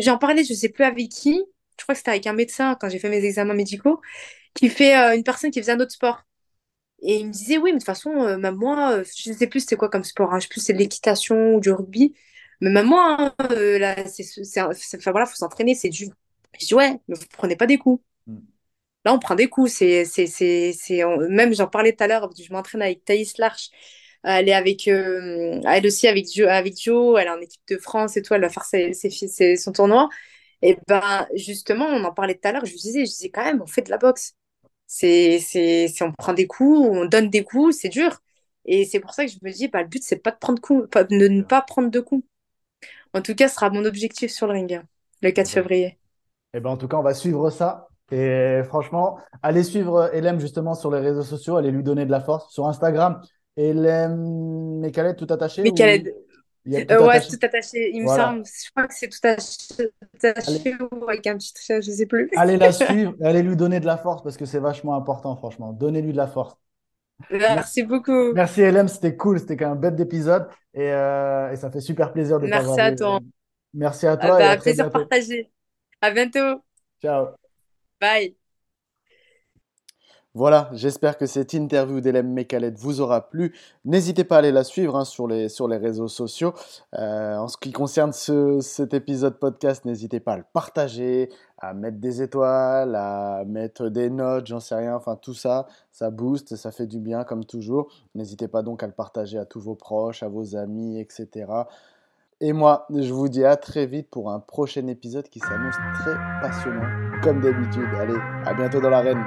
J'en 0.02 0.18
parlais, 0.18 0.44
je 0.44 0.54
sais 0.54 0.70
plus 0.70 0.84
avec 0.84 1.10
qui. 1.10 1.42
je 1.78 1.82
crois 1.84 1.94
que 1.94 1.98
c'était 1.98 2.10
avec 2.12 2.26
un 2.26 2.32
médecin 2.32 2.76
quand 2.80 2.88
j'ai 2.88 2.98
fait 2.98 3.10
mes 3.10 3.24
examens 3.24 3.54
médicaux, 3.54 4.00
qui 4.54 4.68
fait 4.70 4.96
euh, 4.96 5.16
une 5.16 5.24
personne 5.24 5.50
qui 5.50 5.60
faisait 5.60 5.72
un 5.72 5.80
autre 5.80 5.92
sport. 5.92 6.22
Et 7.02 7.16
il 7.20 7.26
me 7.28 7.32
disait, 7.32 7.58
oui, 7.58 7.70
mais 7.72 7.74
de 7.74 7.78
toute 7.78 7.86
façon, 7.86 8.10
euh, 8.22 8.38
même 8.38 8.56
moi, 8.56 8.92
euh, 8.92 9.04
je 9.16 9.30
ne 9.30 9.36
sais 9.36 9.46
plus 9.48 9.60
c'était 9.60 9.76
quoi 9.76 9.88
comme 9.90 10.04
sport, 10.04 10.32
hein, 10.34 10.38
je 10.38 10.44
sais 10.44 10.48
plus 10.50 10.60
c'est 10.62 10.72
de 10.74 10.78
l'équitation 10.78 11.54
ou 11.56 11.60
du 11.60 11.70
rugby, 11.72 12.14
mais 12.60 12.70
même 12.70 12.86
moi, 12.86 13.16
hein, 13.38 13.46
là, 13.78 13.96
c'est, 14.08 14.22
c'est, 14.24 14.62
enfin, 14.62 15.10
voilà, 15.12 15.26
faut 15.26 15.36
s'entraîner, 15.36 15.74
c'est 15.74 15.88
du. 15.90 16.06
Je 16.60 16.66
dis, 16.66 16.74
ouais, 16.74 17.00
mais 17.08 17.16
vous 17.16 17.24
prenez 17.36 17.56
pas 17.56 17.66
des 17.66 17.78
coups. 17.78 18.02
Là, 19.04 19.14
on 19.14 19.18
prend 19.18 19.34
des 19.34 19.48
coups. 19.48 19.72
C'est, 19.72 20.04
c'est, 20.04 20.26
c'est, 20.26 20.72
c'est, 20.72 21.04
on- 21.04 21.28
Même, 21.28 21.54
j'en 21.54 21.66
parlais 21.68 21.94
tout 21.94 22.04
à 22.04 22.06
l'heure, 22.08 22.28
je 22.38 22.52
m'entraîne 22.52 22.82
avec 22.82 23.04
Thaïs 23.04 23.38
Larche. 23.38 23.70
Elle 24.22 24.48
est 24.50 24.52
avec, 24.54 24.86
euh, 24.88 25.60
elle 25.66 25.86
aussi 25.86 26.06
avec 26.08 26.26
Joe, 26.34 26.46
avec 26.48 26.80
Joe, 26.80 27.18
elle 27.20 27.26
est 27.28 27.30
en 27.30 27.40
équipe 27.40 27.62
de 27.68 27.78
France 27.78 28.16
et 28.18 28.22
tout, 28.22 28.34
elle 28.34 28.42
va 28.42 28.50
faire 28.50 28.64
ses, 28.64 28.92
ses, 28.92 29.08
ses- 29.10 29.56
son 29.56 29.72
tournoi. 29.72 30.10
Et 30.62 30.76
ben, 30.88 31.26
justement, 31.36 31.86
on 31.86 32.04
en 32.04 32.12
parlait 32.14 32.34
tout 32.34 32.46
à 32.48 32.52
l'heure, 32.52 32.66
je 32.66 32.72
lui 32.72 32.78
disais, 32.80 33.06
je 33.06 33.10
disais 33.12 33.30
quand 33.30 33.44
même, 33.44 33.62
on 33.62 33.66
fait 33.66 33.82
de 33.82 33.90
la 33.90 33.96
boxe. 33.98 34.34
C'est, 34.86 35.40
c'est, 35.40 35.88
on 36.02 36.12
prend 36.12 36.34
des 36.34 36.46
coups, 36.48 36.80
on 36.92 37.06
donne 37.06 37.30
des 37.30 37.44
coups, 37.44 37.76
c'est 37.78 37.88
dur. 37.90 38.20
Et 38.66 38.84
c'est 38.86 39.00
pour 39.00 39.14
ça 39.14 39.24
que 39.26 39.32
je 39.32 39.38
me 39.42 39.52
dis, 39.52 39.68
bah, 39.68 39.82
le 39.82 39.88
but, 39.88 40.02
c'est 40.04 40.16
pas 40.18 40.32
de 40.32 40.38
prendre 40.38 40.60
coup, 40.62 40.86
pas, 40.88 41.04
de 41.04 41.14
ne 41.28 41.42
pas 41.42 41.62
prendre 41.62 41.90
de 41.90 42.00
coups. 42.00 42.26
En 43.14 43.22
tout 43.22 43.34
cas, 43.36 43.48
ce 43.48 43.54
sera 43.56 43.70
mon 43.70 43.84
objectif 43.84 44.30
sur 44.32 44.46
le 44.48 44.54
ring, 44.54 44.72
hein, 44.74 44.84
le 45.22 45.30
4 45.32 45.50
Bon. 45.50 45.52
février. 45.52 45.98
Eh 46.54 46.60
ben, 46.60 46.70
en 46.70 46.78
tout 46.78 46.88
cas, 46.88 46.98
on 46.98 47.04
va 47.04 47.14
suivre 47.14 47.50
ça. 47.50 47.89
Et 48.10 48.62
franchement, 48.64 49.18
allez 49.42 49.62
suivre 49.64 50.10
Elem 50.14 50.40
justement 50.40 50.74
sur 50.74 50.90
les 50.90 51.00
réseaux 51.00 51.22
sociaux, 51.22 51.56
allez 51.56 51.70
lui 51.70 51.82
donner 51.82 52.06
de 52.06 52.10
la 52.10 52.20
force. 52.20 52.52
Sur 52.52 52.66
Instagram, 52.66 53.20
Elem 53.56 54.80
Mekhaled 54.80 55.16
tout 55.16 55.26
attaché 55.32 55.66
ou 55.66 56.04
tout 56.86 56.90
Euh, 56.90 57.06
ouais, 57.06 57.20
attaché? 57.20 57.28
tout 57.28 57.38
attaché. 57.42 57.90
Il 57.94 58.02
me 58.02 58.08
semble, 58.08 58.44
je 58.46 58.70
crois 58.70 58.86
que 58.88 58.94
c'est 58.94 59.08
tout 59.08 59.18
attaché, 59.26 60.74
ou 60.80 61.08
avec 61.08 61.26
un 61.26 61.36
petit 61.38 61.54
trait, 61.54 61.82
je 61.82 61.90
sais 61.90 62.06
plus. 62.06 62.30
allez 62.34 62.56
la 62.56 62.72
suivre 62.72 63.14
et 63.20 63.24
allez 63.26 63.42
lui 63.42 63.56
donner 63.56 63.80
de 63.80 63.86
la 63.86 63.96
force 63.96 64.22
parce 64.22 64.36
que 64.36 64.44
c'est 64.46 64.58
vachement 64.60 64.94
important, 64.94 65.36
franchement. 65.36 65.72
Donnez-lui 65.72 66.12
de 66.12 66.16
la 66.16 66.26
force. 66.26 66.56
Mer- 67.48 67.54
Merci 67.54 67.82
beaucoup. 67.82 68.34
Merci 68.34 68.62
Elem, 68.62 68.88
c'était 68.88 69.16
cool, 69.16 69.40
c'était 69.40 69.56
quand 69.56 69.68
même 69.70 69.78
un 69.78 69.80
bête 69.80 69.96
d'épisode 69.96 70.48
et, 70.74 70.92
euh, 70.92 71.52
et 71.52 71.56
ça 71.56 71.70
fait 71.70 71.80
super 71.80 72.12
plaisir 72.12 72.40
de 72.40 72.46
Merci 72.46 72.80
à 72.80 72.92
toi. 72.92 73.20
Merci 73.74 74.06
à 74.06 74.16
Ah 74.18 74.18
toi 74.18 74.42
et 74.42 74.48
à 74.48 74.54
bah, 74.54 74.58
très 74.58 74.72
plaisir 74.72 74.90
bientôt. 74.90 75.10
partagé. 75.10 75.52
À 76.00 76.10
bientôt. 76.12 76.62
Ciao. 77.00 77.40
Bye. 78.00 78.34
Voilà, 80.34 80.70
j'espère 80.72 81.18
que 81.18 81.26
cette 81.26 81.54
interview 81.54 82.00
d'Hélène 82.00 82.32
Mekhaled 82.32 82.78
vous 82.78 83.00
aura 83.00 83.28
plu. 83.30 83.52
N'hésitez 83.84 84.22
pas 84.22 84.36
à 84.36 84.38
aller 84.38 84.52
la 84.52 84.62
suivre 84.62 84.94
hein, 84.96 85.04
sur 85.04 85.26
les, 85.26 85.48
sur 85.48 85.66
les 85.66 85.76
réseaux 85.76 86.06
sociaux. 86.06 86.54
Euh, 86.94 87.36
en 87.36 87.48
ce 87.48 87.56
qui 87.56 87.72
concerne 87.72 88.12
ce- 88.12 88.60
cet 88.60 88.94
épisode 88.94 89.40
podcast, 89.40 89.84
n'hésitez 89.84 90.20
pas 90.20 90.34
à 90.34 90.36
le 90.36 90.44
partager, 90.52 91.30
à 91.58 91.74
mettre 91.74 91.98
des 91.98 92.22
étoiles, 92.22 92.94
à 92.94 93.42
mettre 93.44 93.88
des 93.88 94.08
notes, 94.08 94.46
j'en 94.46 94.60
sais 94.60 94.76
rien. 94.76 94.94
Enfin, 94.94 95.16
tout 95.16 95.34
ça, 95.34 95.66
ça 95.90 96.10
booste, 96.10 96.54
ça 96.54 96.70
fait 96.70 96.86
du 96.86 97.00
bien 97.00 97.24
comme 97.24 97.44
toujours. 97.44 97.92
N'hésitez 98.14 98.46
pas 98.46 98.62
donc 98.62 98.84
à 98.84 98.86
le 98.86 98.92
partager 98.92 99.36
à 99.36 99.46
tous 99.46 99.60
vos 99.60 99.74
proches, 99.74 100.22
à 100.22 100.28
vos 100.28 100.54
amis, 100.54 101.00
etc. 101.00 101.66
Et 102.42 102.54
moi, 102.54 102.86
je 102.88 103.12
vous 103.12 103.28
dis 103.28 103.44
à 103.44 103.56
très 103.56 103.84
vite 103.84 104.08
pour 104.10 104.30
un 104.30 104.40
prochain 104.40 104.86
épisode 104.86 105.28
qui 105.28 105.40
s'annonce 105.40 105.74
très 106.00 106.14
passionnant, 106.40 106.88
comme 107.22 107.42
d'habitude. 107.42 107.84
Allez, 107.98 108.16
à 108.46 108.54
bientôt 108.54 108.80
dans 108.80 108.88
l'arène. 108.88 109.22